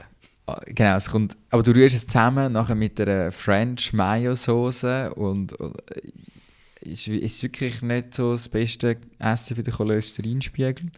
Ah, 0.46 0.60
Genau, 0.66 0.96
es 0.96 1.10
kommt, 1.10 1.36
aber 1.50 1.62
du 1.62 1.72
rührst 1.72 1.94
es 1.94 2.06
zusammen 2.06 2.52
nachher 2.52 2.74
mit 2.74 3.00
einer 3.00 3.32
French 3.32 3.92
Mayo 3.92 4.34
Soße 4.34 5.12
und, 5.14 5.52
und 5.54 5.74
äh, 5.92 6.10
ist, 6.90 7.06
ist 7.08 7.42
wirklich 7.42 7.82
nicht 7.82 8.14
so 8.14 8.32
das 8.32 8.48
beste 8.48 8.96
Essen 9.18 9.56
für 9.56 9.62
den 9.62 9.74
Cholesterinspiegel. 9.74 10.90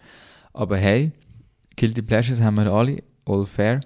Aber 0.52 0.76
hey, 0.76 1.10
Guilty 1.76 2.02
Pleasures 2.02 2.40
haben 2.40 2.56
wir 2.56 2.70
alle, 2.70 3.02
all 3.24 3.46
fair. 3.46 3.80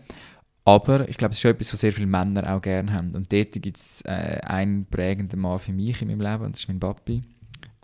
Aber 0.67 1.07
ich 1.09 1.17
glaube, 1.19 1.33
es 1.33 1.37
ist 1.37 1.43
schon 1.43 1.51
etwas, 1.51 1.73
was 1.75 1.81
sehr 1.81 1.93
viele 1.93 2.07
Männer 2.07 2.55
auch 2.55 2.63
gerne 2.63 2.93
haben. 2.93 3.15
Und 3.15 3.31
dort 3.33 3.53
gibt 3.53 3.77
es 3.77 4.01
äh, 4.07 4.41
einen 4.45 4.87
prägenden 4.87 5.41
Mann 5.41 5.59
für 5.59 5.73
mich 5.73 6.01
in 6.01 6.09
meinem 6.09 6.21
Leben, 6.23 6.45
und 6.45 6.53
das 6.55 6.61
ist 6.61 6.69
mein 6.69 6.81
Papi. 6.81 7.23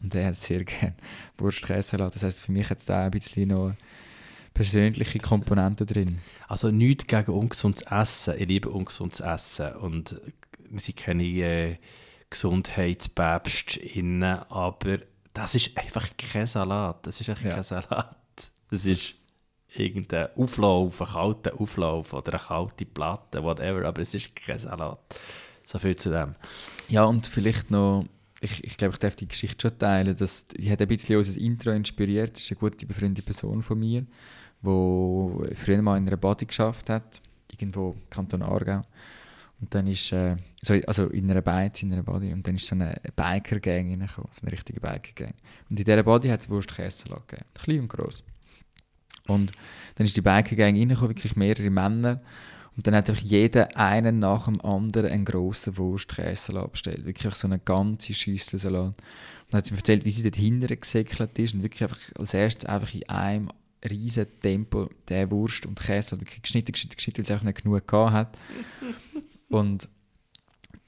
Und 0.03 0.15
der 0.15 0.27
hat 0.27 0.37
sehr 0.37 0.65
gerne 0.65 0.95
Wurstkäsesalat. 1.39 2.15
Das 2.15 2.23
heißt, 2.23 2.43
für 2.43 2.53
mich 2.53 2.69
hat 2.71 2.79
es 2.79 2.87
da 2.87 3.01
auch 3.03 3.05
ein 3.07 3.11
bisschen 3.11 3.49
noch 3.49 3.73
persönliche 4.55 5.19
Komponenten 5.21 5.87
drin. 5.87 6.19
Also 6.49 6.71
nichts 6.71 7.07
gegen 7.07 7.33
ungesundes 7.33 7.83
Essen. 7.83 8.35
Ich 8.39 8.49
liebe 8.49 8.69
ungesundes 8.71 9.21
Essen. 9.21 9.73
Und 9.77 10.21
wir 10.69 10.81
sind 10.81 10.97
keine 10.97 11.25
äh, 11.25 11.77
Gesundheitspäpst 12.31 13.77
innen, 13.77 14.39
aber 14.49 14.99
das 15.33 15.55
ist 15.55 15.77
einfach 15.77 16.09
kein 16.17 16.47
Salat. 16.47 17.07
Das 17.07 17.21
ist 17.21 17.31
einfach 17.31 17.45
Ja. 17.45 17.55
kein 17.55 17.63
Salat. 17.63 18.17
Das 18.71 18.85
ist 18.87 19.17
irgendein 19.75 20.29
Auflauf, 20.37 21.01
ein 21.01 21.07
kalter 21.09 21.61
Auflauf 21.61 22.13
oder 22.13 22.33
eine 22.35 22.43
kalte 22.43 22.85
Platte, 22.85 23.43
whatever, 23.43 23.87
aber 23.87 24.03
es 24.03 24.15
ist 24.15 24.35
kein 24.35 24.59
Salat. 24.59 24.99
So 25.65 25.79
viel 25.79 25.95
zu 25.97 26.11
dem. 26.11 26.35
Ja, 26.89 27.05
und 27.05 27.27
vielleicht 27.29 27.71
noch, 27.71 28.07
ich, 28.41 28.65
ich 28.65 28.77
glaube, 28.77 28.95
ich 28.95 28.99
darf 28.99 29.17
die 29.17 29.29
Geschichte 29.29 29.69
schon 29.69 29.79
teilen, 29.79 30.17
dass, 30.17 30.47
die 30.47 30.71
hat 30.71 30.81
ein 30.81 30.89
bisschen 30.89 31.17
unser 31.17 31.39
Intro 31.41 31.71
inspiriert. 31.71 32.37
Das 32.37 32.43
ist 32.45 32.53
eine 32.53 32.61
gute 32.61 32.87
befreundete 32.87 33.25
Person 33.25 33.63
von 33.63 33.79
mir, 33.79 34.03
die 34.63 35.57
früher 35.57 35.83
mal 35.83 35.99
in 35.99 36.07
einer 36.07 36.17
Body 36.17 36.47
geschafft 36.47 36.89
hat, 36.89 37.21
irgendwo 37.53 37.93
im 37.93 38.11
Kanton 38.11 38.43
Aargau. 38.43 38.83
Und 39.61 39.75
dann 39.75 39.87
ist, 39.87 40.11
äh, 40.13 40.37
so, 40.63 40.73
also 40.87 41.09
in 41.09 41.31
einer 41.31 41.43
Beiz, 41.43 41.83
in 41.83 41.93
einer 41.93 42.03
Body, 42.03 42.33
und 42.33 42.47
dann 42.47 42.55
ist 42.55 42.67
so 42.67 42.75
eine 42.75 42.95
Biker-Gang 43.15 43.91
reingekommen, 43.91 44.31
so 44.33 44.43
eine 44.43 44.53
richtige 44.53 44.81
Biker-Gang. 44.81 45.35
Und 45.69 45.79
in 45.79 45.85
dieser 45.85 46.03
Body 46.03 46.29
hat 46.29 46.41
es 46.41 46.49
Wurst-Käsesalat 46.49 47.29
gegeben, 47.29 47.51
klein 47.53 47.81
und 47.81 47.89
gross. 47.89 48.25
Und 49.27 49.53
dann 49.97 50.07
ist 50.07 50.17
die 50.17 50.23
Biker-Gang 50.23 50.77
reingekommen, 50.77 51.11
wirklich 51.11 51.37
mehrere 51.37 51.69
Männer. 51.69 52.23
Und 52.81 52.87
dann 52.87 52.95
hat 52.95 53.11
einfach 53.11 53.23
jeder 53.23 53.77
einen 53.77 54.21
nach 54.21 54.47
dem 54.47 54.59
anderen 54.63 55.13
einen 55.13 55.27
grossen 55.27 55.77
Wurst-Käsesalat 55.77 56.73
bestellt. 56.73 57.05
Wirklich 57.05 57.35
so 57.35 57.47
eine 57.47 57.59
ganze 57.59 58.15
Schüssel 58.15 58.59
Salat. 58.59 58.95
Und 58.95 58.95
dann 59.51 59.59
hat 59.59 59.67
sie 59.67 59.75
mir 59.75 59.81
erzählt, 59.81 60.07
wie 60.07 60.11
sie 60.11 60.23
dort 60.23 60.37
hinten 60.37 60.81
gesäckelt 60.81 61.39
ist 61.39 61.53
und 61.53 61.63
wirklich 61.63 61.83
einfach 61.83 61.99
als 62.19 62.33
erstes 62.33 62.65
einfach 62.65 62.95
in 62.95 63.07
einem 63.11 63.51
riesen 63.87 64.25
Tempo 64.41 64.89
der 65.09 65.31
Wurst 65.31 65.67
und 65.67 65.79
Käse 65.79 66.19
wirklich 66.19 66.41
geschnitten, 66.41 66.73
geschnitten, 66.73 66.97
geschnitten, 66.97 67.19
weil 67.19 67.27
sie 67.27 67.33
einfach 67.35 67.45
nicht 67.45 67.63
genug 67.63 67.87
gehabt 67.87 68.13
hat. 68.15 68.39
Und 69.51 69.87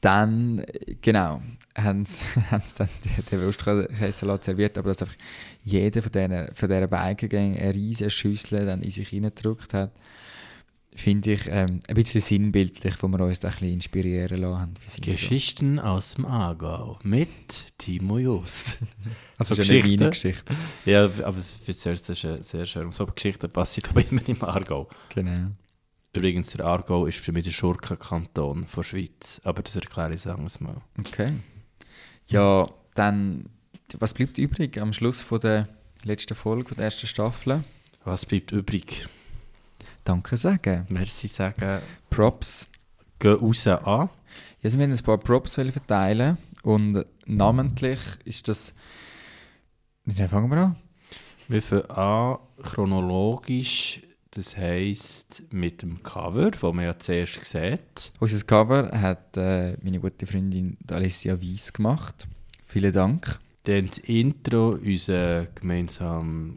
dann, 0.01 0.65
genau, 1.03 1.43
haben 1.77 2.07
sie, 2.07 2.25
haben 2.51 2.63
sie 2.65 2.75
dann 2.79 2.89
den, 3.31 3.45
Wurstkäsesalat 3.45 4.45
serviert, 4.45 4.79
aber 4.79 4.89
dass 4.89 5.03
einfach 5.03 5.17
jeder 5.63 6.01
von 6.01 6.11
diesen, 6.11 6.55
von 6.55 6.69
Bikergang 6.71 7.59
eine 7.59 7.75
riesige 7.75 8.11
Schüssel 8.11 8.65
dann 8.65 8.81
in 8.81 8.89
sich 8.89 9.13
reingedrückt 9.13 9.75
hat, 9.75 9.93
finde 10.95 11.33
ich 11.33 11.47
ähm, 11.49 11.81
ein 11.89 11.95
bisschen 11.95 12.21
sinnbildlich, 12.21 12.95
wo 13.01 13.09
wir 13.09 13.21
uns 13.21 13.41
da 13.41 13.49
ein 13.49 13.53
bisschen 13.53 13.73
inspirieren 13.73 14.41
lassen. 14.41 14.75
Geschichten 15.01 15.79
aus 15.79 16.15
dem 16.15 16.27
Aargau 16.27 16.99
mit 17.03 17.79
Timo 17.79 18.19
Just. 18.19 18.79
Also 19.39 19.55
so 19.55 19.61
das 19.63 19.67
ist 19.67 19.71
eine. 19.71 19.85
Wiener 19.85 20.11
Geschichte. 20.11 20.55
Ja, 20.85 21.05
aber 21.05 21.41
für 21.43 21.71
ist 21.71 21.89
es 21.89 22.27
sehr 22.49 22.67
schön. 22.67 22.93
So 22.93 23.07
Geschichten 23.07 23.51
passieren 23.51 23.91
aber 23.91 24.09
immer 24.09 24.29
im 24.29 24.43
Aargau. 24.45 24.89
Genau. 25.15 25.51
Übrigens, 26.13 26.51
der 26.51 26.67
Aargau 26.67 27.07
ist 27.07 27.19
für 27.19 27.33
mich 27.33 27.45
der 27.45 27.53
Schurkenkanton 27.53 28.67
der 28.77 28.83
Schweiz. 28.83 29.41
Aber 29.45 29.63
das 29.63 29.75
erkläre 29.75 30.15
ich 30.15 30.27
anders 30.27 30.61
mal. 30.61 30.77
Okay. 30.99 31.33
Ja, 32.29 32.69
dann, 32.95 33.47
was 33.99 34.13
bleibt 34.13 34.39
übrig 34.39 34.79
am 34.79 34.93
Schluss 34.93 35.23
von 35.23 35.41
der 35.41 35.69
letzten 36.05 36.35
Folge, 36.35 36.69
von 36.69 36.77
der 36.77 36.85
ersten 36.85 37.07
Staffel? 37.07 37.65
Was 38.05 38.27
bleibt 38.27 38.53
übrig? 38.53 39.07
Danke 40.05 40.37
sagen. 40.37 40.87
Merci 40.89 41.29
sagen. 41.29 41.81
Props. 42.11 42.69
Geh 43.19 43.33
raus 43.33 43.67
an. 43.67 43.79
Ja, 43.85 44.11
also 44.65 44.79
wir 44.79 44.85
haben 44.85 44.93
ein 44.93 44.99
paar 44.99 45.19
Props 45.19 45.55
verteilen 45.55 46.39
und 46.63 47.05
namentlich 47.27 48.01
ist 48.25 48.49
das. 48.49 48.75
Wie 50.05 50.27
fangen 50.27 50.51
wir 50.51 50.59
an? 50.59 50.77
Wir 51.49 51.63
fangen 51.63 51.91
an 51.91 52.39
chronologisch. 52.63 54.03
Das 54.35 54.57
heisst 54.57 55.43
mit 55.53 55.83
dem 55.83 56.03
Cover, 56.03 56.53
das 56.53 56.63
man 56.63 56.85
ja 56.87 56.99
zuerst 56.99 57.45
sieht. 57.45 58.13
Unser 58.19 58.45
Cover 58.47 58.91
hat 58.91 59.37
äh, 59.37 59.77
meine 59.83 60.01
gute 60.01 60.27
Freundin 60.27 60.79
Alessia 60.91 61.39
Weiss 61.41 61.71
gemacht. 61.71 62.27
Vielen 62.65 62.95
Dank. 62.95 63.39
Dann 63.65 63.89
das 63.89 63.99
Intro, 63.99 64.71
unser 64.71 65.47
gemeinsamer 65.55 66.55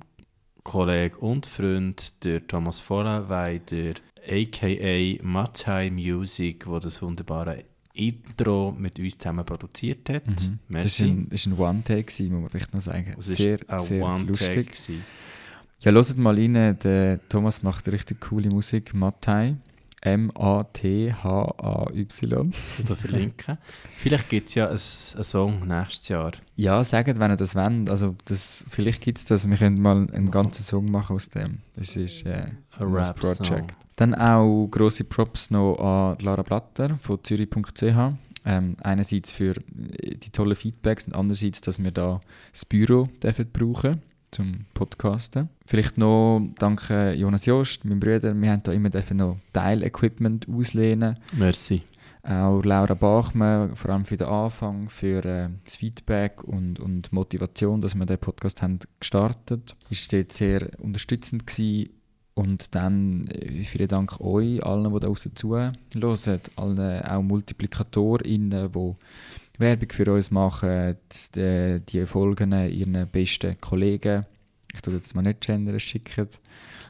Kollege 0.65 1.17
und 1.19 1.45
Freund, 1.45 2.25
der 2.25 2.45
Thomas 2.45 2.79
Vollenweider, 2.79 3.93
a.k.a. 4.27 5.23
Matai 5.23 5.91
Music, 5.91 6.65
der 6.65 6.79
das 6.79 7.01
wunderbare 7.01 7.63
Intro 7.93 8.75
mit 8.77 8.99
uns 8.99 9.17
zusammen 9.17 9.45
produziert 9.45 10.09
hat. 10.09 10.23
Das 10.25 10.51
Merci. 10.67 11.03
war 11.03 11.11
ein, 11.11 11.27
ist 11.29 11.45
ein 11.45 11.57
One-Take, 11.57 12.23
muss 12.23 12.41
man 12.41 12.49
vielleicht 12.49 12.73
noch 12.73 12.81
sagen. 12.81 13.13
Das 13.15 13.27
sehr, 13.27 13.59
sehr 13.77 14.01
One-Take 14.01 14.27
lustig. 14.27 14.65
gewesen. 14.71 15.03
Ja, 15.81 15.91
hört 15.91 16.17
mal 16.17 16.35
rein, 16.35 16.79
der 16.79 17.19
Thomas 17.29 17.61
macht 17.61 17.87
richtig 17.87 18.19
coole 18.19 18.49
Musik. 18.49 18.93
Mattei. 18.95 19.55
M-A-T-H-A-Y. 20.05 21.23
Oder 22.85 22.95
verlinken. 22.95 23.57
Vielleicht 23.97 24.29
gibt 24.29 24.47
es 24.47 24.55
ja 24.55 24.69
einen 24.69 24.77
Song 24.77 25.67
nächstes 25.67 26.09
Jahr. 26.09 26.31
Ja, 26.55 26.83
sagt, 26.83 27.19
wenn 27.19 27.31
ihr 27.31 27.37
das 27.37 27.55
wollt. 27.55 27.89
Also, 27.89 28.15
das, 28.25 28.65
vielleicht 28.69 29.01
gibt 29.01 29.17
es 29.17 29.25
das. 29.25 29.49
Wir 29.49 29.57
können 29.57 29.81
mal 29.81 30.07
einen 30.13 30.29
ganzen 30.29 30.63
Song 30.63 30.91
machen 30.91 31.15
aus 31.15 31.29
dem. 31.29 31.59
Das 31.75 31.95
ist 31.95 32.23
äh, 32.25 32.45
Ein 32.77 32.93
das 32.93 33.09
Rap-Song. 33.09 33.67
Dann 33.95 34.13
auch 34.13 34.67
grosse 34.67 35.05
Props 35.05 35.49
noch 35.49 35.77
an 35.77 36.17
Lara 36.19 36.43
Blatter 36.43 36.99
von 37.01 37.23
zürich.ch. 37.23 38.13
Ähm, 38.47 38.77
einerseits 38.83 39.31
für 39.31 39.55
äh, 39.55 40.17
die 40.17 40.29
tollen 40.29 40.55
Feedbacks 40.55 41.05
und 41.05 41.15
andererseits, 41.15 41.61
dass 41.61 41.83
wir 41.83 41.89
da 41.89 42.21
das 42.51 42.63
Büro 42.65 43.09
dürfen 43.23 43.49
brauchen 43.51 44.03
zum 44.35 44.65
Podcasten. 44.73 45.49
Vielleicht 45.65 45.97
noch 45.97 46.41
danke 46.59 47.13
Jonas 47.13 47.45
Jost, 47.45 47.85
meinem 47.85 48.01
Bruder. 48.01 48.33
Wir 48.33 48.51
haben 48.51 48.63
da 48.63 48.73
immer 48.73 48.89
noch 49.13 49.37
Teilequipment 49.53 50.47
auslehnen. 50.49 51.17
Merci. 51.31 51.83
Auch 52.23 52.61
Laura 52.63 52.95
Bachmann, 52.95 53.75
vor 53.75 53.91
allem 53.91 54.03
für 54.03 54.17
den 54.17 54.27
Anfang, 54.27 54.89
für 54.89 55.23
äh, 55.23 55.49
das 55.63 55.77
Feedback 55.77 56.43
und, 56.43 56.79
und 56.79 57.13
Motivation, 57.13 57.79
dass 57.81 57.95
wir 57.95 58.05
den 58.05 58.17
Podcast 58.17 58.61
haben 58.61 58.79
gestartet. 58.99 59.75
Ist 59.89 60.11
dort 60.11 60.33
sehr 60.33 60.69
unterstützend 60.79 61.47
gewesen. 61.47 61.91
Und 62.33 62.75
dann 62.75 63.27
äh, 63.27 63.63
vielen 63.63 63.87
Dank 63.87 64.19
euch, 64.19 64.61
allen, 64.65 64.91
die 64.93 64.99
da 64.99 65.07
draussen 65.07 65.35
zuhören, 65.35 65.77
allen 66.57 67.01
auch 67.05 67.21
MultiplikatorInnen, 67.21 68.71
die 68.71 68.95
Werbung 69.59 69.89
für 69.91 70.11
uns 70.13 70.31
machen, 70.31 70.97
die, 71.35 71.81
die 71.87 72.05
Folgen 72.05 72.51
ihren 72.51 73.07
besten 73.09 73.59
Kollegen. 73.61 74.25
Ich 74.73 74.81
tue 74.81 74.95
jetzt 74.95 75.15
mal 75.15 75.21
nicht 75.21 75.41
Gender 75.41 75.79
schicken. 75.79 76.27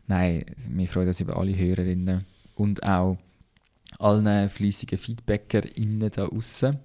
Nein, 0.08 0.46
wir 0.70 0.88
freuen 0.88 1.08
uns 1.08 1.22
über 1.22 1.38
alle 1.38 1.56
Hörerinnen 1.56 2.26
und 2.56 2.84
auch 2.84 3.18
allen 4.00 4.50
fleissigen 4.50 4.98
FeedbackerInnen 4.98 6.00
da 6.00 6.10
draussen. 6.10 6.80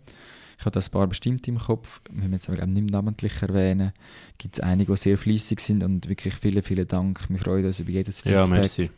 Ich 0.59 0.67
habe 0.67 0.75
das 0.75 0.91
paar 0.91 1.07
bestimmt 1.07 1.49
im 1.49 1.59
Kopf, 1.59 2.03
wir 2.11 2.29
müssen 2.29 2.33
jetzt 2.35 2.51
aber 2.51 2.67
nicht 2.67 2.83
mehr 2.83 2.93
namentlich 2.93 3.41
erwähnen. 3.41 3.93
Gibt 4.37 4.57
es 4.57 4.61
einige, 4.61 4.93
die 4.93 4.99
sehr 4.99 5.17
fleissig 5.17 5.59
sind 5.61 5.83
und 5.83 6.07
wirklich 6.07 6.35
vielen, 6.35 6.63
vielen 6.63 6.87
Dank. 6.87 7.31
Wir 7.31 7.39
freuen 7.39 7.65
uns 7.65 7.81
über 7.81 7.91
jedes 7.91 8.21
Feedback. 8.21 8.35
Ja, 8.35 8.47
merci. 8.47 8.91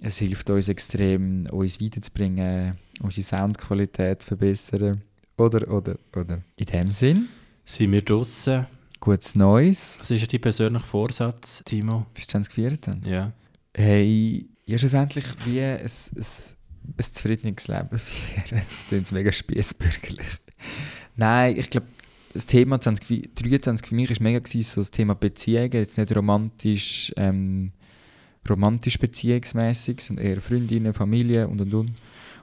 Es 0.00 0.16
hilft 0.16 0.48
uns 0.48 0.68
extrem, 0.68 1.44
uns 1.50 1.82
weiterzubringen, 1.82 2.78
unsere 3.02 3.26
Soundqualität 3.26 4.22
zu 4.22 4.28
verbessern. 4.28 5.02
Oder, 5.40 5.72
oder, 5.72 5.96
oder. 6.14 6.42
In 6.56 6.66
dem 6.66 6.92
Sinn, 6.92 7.28
Sind 7.64 7.92
wir 7.92 8.02
draussen? 8.02 8.66
gutes 9.00 9.34
Neues 9.34 9.96
Was 9.98 10.10
ist 10.10 10.20
ja 10.20 10.26
dein 10.26 10.40
persönlicher 10.42 10.84
Vorsatz, 10.84 11.62
Timo? 11.64 12.04
für 12.12 12.26
2024. 12.26 13.10
Ja. 13.10 13.32
Hey, 13.74 14.46
ja, 14.66 14.76
schlussendlich 14.76 15.24
wie 15.46 15.62
ein, 15.62 15.78
ein, 15.78 15.86
ein 15.86 17.04
zufriedenes 17.14 17.68
Leben 17.68 17.98
führen. 17.98 18.60
Das 18.68 18.88
klingt 18.88 19.12
mega 19.12 19.32
spießbürgerlich. 19.32 20.26
Nein, 21.16 21.56
ich 21.56 21.70
glaube, 21.70 21.86
das 22.34 22.44
Thema 22.44 22.78
2023 22.78 23.88
für 23.88 23.94
mich 23.94 24.10
war 24.10 24.16
mega 24.20 24.40
gewesen, 24.40 24.62
so 24.62 24.82
das 24.82 24.90
Thema 24.90 25.14
Beziehungen, 25.14 25.72
jetzt 25.72 25.96
nicht 25.96 26.14
romantisch, 26.14 27.14
ähm, 27.16 27.72
romantisch 28.46 28.98
beziehungsmäßig, 28.98 30.02
sondern 30.02 30.26
eher 30.26 30.40
Freundinnen, 30.42 30.92
Familie 30.92 31.48
und 31.48 31.62
und 31.62 31.72
und. 31.72 31.94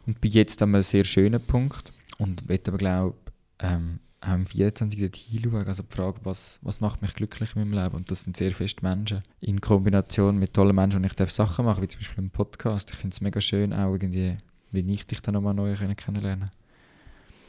Und 0.07 0.19
bin 0.19 0.31
jetzt 0.31 0.59
an 0.63 0.73
einem 0.73 0.81
sehr 0.81 1.03
schönen 1.03 1.39
Punkt 1.39 1.91
und 2.17 2.47
will 2.47 2.59
aber 2.67 2.77
glaube 2.77 3.17
ähm, 3.59 3.99
auch 4.21 4.33
im 4.33 4.45
24 4.45 4.99
dort 4.99 5.15
hinschauen, 5.15 5.67
also 5.67 5.83
die 5.83 5.95
Frage, 5.95 6.19
was, 6.23 6.59
was 6.61 6.79
macht 6.79 7.01
mich 7.01 7.13
glücklich 7.13 7.55
in 7.55 7.61
meinem 7.61 7.83
Leben 7.83 7.95
und 7.95 8.09
das 8.11 8.21
sind 8.21 8.35
sehr 8.35 8.51
feste 8.51 8.83
Menschen. 8.83 9.23
In 9.39 9.61
Kombination 9.61 10.37
mit 10.37 10.53
tollen 10.53 10.75
Menschen, 10.75 10.97
und 10.97 11.03
ich 11.05 11.13
darf 11.13 11.29
Sachen 11.29 11.65
machen, 11.65 11.83
wie 11.83 11.87
zum 11.87 12.01
Beispiel 12.01 12.23
im 12.23 12.29
Podcast. 12.29 12.89
Ich 12.91 12.97
finde 12.97 13.13
es 13.13 13.21
mega 13.21 13.39
schön, 13.41 13.73
auch 13.73 13.93
irgendwie, 13.93 14.37
wie 14.71 14.93
ich 14.93 15.05
dich 15.05 15.21
dann 15.21 15.35
nochmal 15.35 15.53
neu 15.53 15.75
kennenlernen 15.95 16.51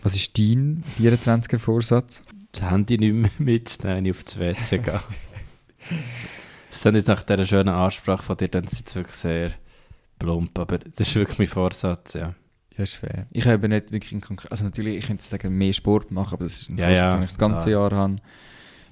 Was 0.02 0.14
ist 0.14 0.38
dein 0.38 0.84
24er 0.98 1.58
Vorsatz? 1.58 2.22
Das 2.52 2.70
Handy 2.70 2.98
nicht 2.98 3.14
mehr 3.14 3.30
mitzunehmen, 3.38 3.98
wenn 3.98 4.06
ich 4.06 4.12
auf 4.12 4.24
das 4.24 4.38
WC 4.38 4.78
gehe. 4.78 5.00
Das 6.68 6.76
ist 6.76 6.84
dann 6.84 6.96
jetzt 6.96 7.08
nach 7.08 7.22
dieser 7.22 7.46
schönen 7.46 7.70
Ansprache 7.70 8.22
von 8.22 8.36
dir, 8.36 8.48
dann 8.48 8.64
ist 8.64 8.86
es 8.86 8.94
wirklich 8.94 9.16
sehr 9.16 9.52
plump, 10.18 10.58
aber 10.58 10.76
das 10.76 11.08
ist 11.08 11.14
wirklich 11.14 11.38
mein 11.38 11.46
Vorsatz, 11.46 12.12
ja. 12.12 12.34
Ja, 12.78 12.84
ist 12.84 12.94
fair. 12.96 13.26
Ich 13.32 13.46
habe 13.46 13.68
nicht 13.68 13.92
wirklich 13.92 14.12
einen 14.12 14.20
konkreten, 14.22 14.50
also 14.52 14.64
natürlich, 14.64 14.96
ich 14.96 15.06
könnte 15.06 15.22
sagen, 15.24 15.52
mehr 15.58 15.72
Sport 15.72 16.10
machen, 16.10 16.34
aber 16.34 16.44
das 16.44 16.60
ist 16.62 16.70
ein 16.70 16.78
Ja, 16.78 16.86
Vorsatz, 16.86 17.02
ja, 17.04 17.10
den 17.10 17.22
ich 17.24 17.28
das 17.30 17.38
ganze 17.38 17.68
klar. 17.70 17.90
Jahr 17.90 17.98
habe. 17.98 18.16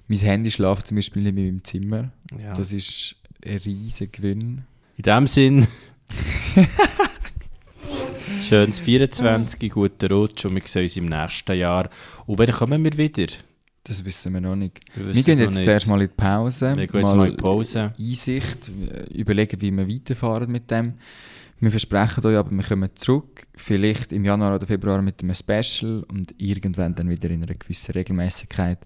Mein 0.09 0.18
Handy 0.18 0.51
schläft 0.51 0.89
zum 0.89 0.97
Beispiel 0.97 1.22
nicht 1.22 1.34
mehr 1.34 1.45
in 1.45 1.55
meinem 1.55 1.64
Zimmer. 1.64 2.11
ja. 2.39 2.53
Das 2.53 2.72
ist 2.72 3.16
ein 3.45 3.57
riesiger 3.59 4.11
Gewinn. 4.11 4.64
In 4.97 5.03
dem 5.03 5.26
Sinn 5.26 5.66
Schönes 8.43 8.80
24, 8.80 9.70
guten 9.70 10.07
Rutsch 10.12 10.45
und 10.45 10.55
wir 10.55 10.62
sehen 10.64 10.82
uns 10.82 10.97
im 10.97 11.07
nächsten 11.07 11.57
Jahr. 11.57 11.89
Und 12.26 12.39
wann 12.39 12.51
kommen 12.51 12.82
wir 12.84 12.97
wieder? 12.97 13.26
Das 13.84 14.05
wissen 14.05 14.34
wir 14.34 14.41
noch 14.41 14.57
nicht. 14.57 14.80
Wir 14.95 15.14
Wir 15.14 15.22
gehen 15.22 15.39
jetzt 15.39 15.62
zuerst 15.62 15.87
mal 15.87 16.01
in 16.03 16.09
die 16.09 16.14
Pause. 16.14 16.76
Wir 16.76 16.87
gehen 16.87 17.01
jetzt 17.01 17.14
mal 17.14 17.28
in 17.28 17.37
die 17.37 17.43
Pause. 17.43 17.93
Einsicht, 17.99 18.70
überlegen, 19.12 19.61
wie 19.61 19.70
wir 19.70 19.89
weiterfahren 19.89 20.51
mit 20.51 20.70
dem. 20.70 20.95
Wir 21.59 21.70
versprechen 21.70 22.24
euch 22.26 22.36
aber, 22.36 22.50
wir 22.50 22.62
kommen 22.62 22.90
zurück, 22.94 23.46
vielleicht 23.54 24.12
im 24.12 24.24
Januar 24.24 24.57
oder 24.57 24.66
Februar 24.66 25.00
mit 25.00 25.22
einem 25.22 25.34
Special 25.34 26.04
und 26.09 26.34
irgendwann 26.38 26.94
dann 26.94 27.09
wieder 27.09 27.30
in 27.30 27.42
einer 27.42 27.54
gewissen 27.54 27.92
Regelmäßigkeit, 27.92 28.78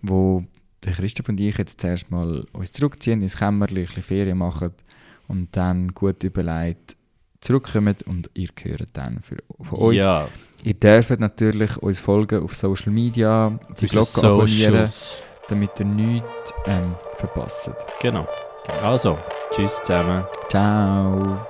wo 0.00 0.44
der 0.82 0.92
Christoph 0.92 1.28
und 1.28 1.38
ich 1.40 1.58
jetzt 1.58 1.80
zuerst 1.80 2.10
mal 2.10 2.46
uns 2.52 2.72
zurückziehen, 2.72 3.20
ins 3.20 3.36
Kämmerchen, 3.36 3.78
ein 3.78 3.84
bisschen 3.84 4.02
Ferien 4.02 4.38
machen 4.38 4.72
und 5.28 5.54
dann 5.56 5.92
gut 5.92 6.22
überlegt 6.22 6.96
zurückkommen 7.40 7.96
und 8.06 8.30
ihr 8.34 8.48
hört 8.64 8.88
dann 8.94 9.20
für, 9.20 9.36
von 9.62 9.78
uns. 9.78 9.98
Ja, 9.98 10.28
Ihr 10.64 10.74
dürft 10.74 11.20
natürlich 11.20 11.76
uns 11.78 12.00
folgen 12.00 12.42
auf 12.42 12.54
Social 12.54 12.92
Media, 12.92 13.56
die 13.78 13.86
Glocke 13.86 14.26
abonnieren, 14.26 14.88
damit 15.48 15.78
ihr 15.78 15.86
nichts 15.86 16.52
ähm, 16.66 16.94
verpasst. 17.18 17.70
Genau. 18.00 18.26
Also, 18.82 19.16
tschüss 19.52 19.80
zusammen. 19.84 20.24
Ciao! 20.48 21.46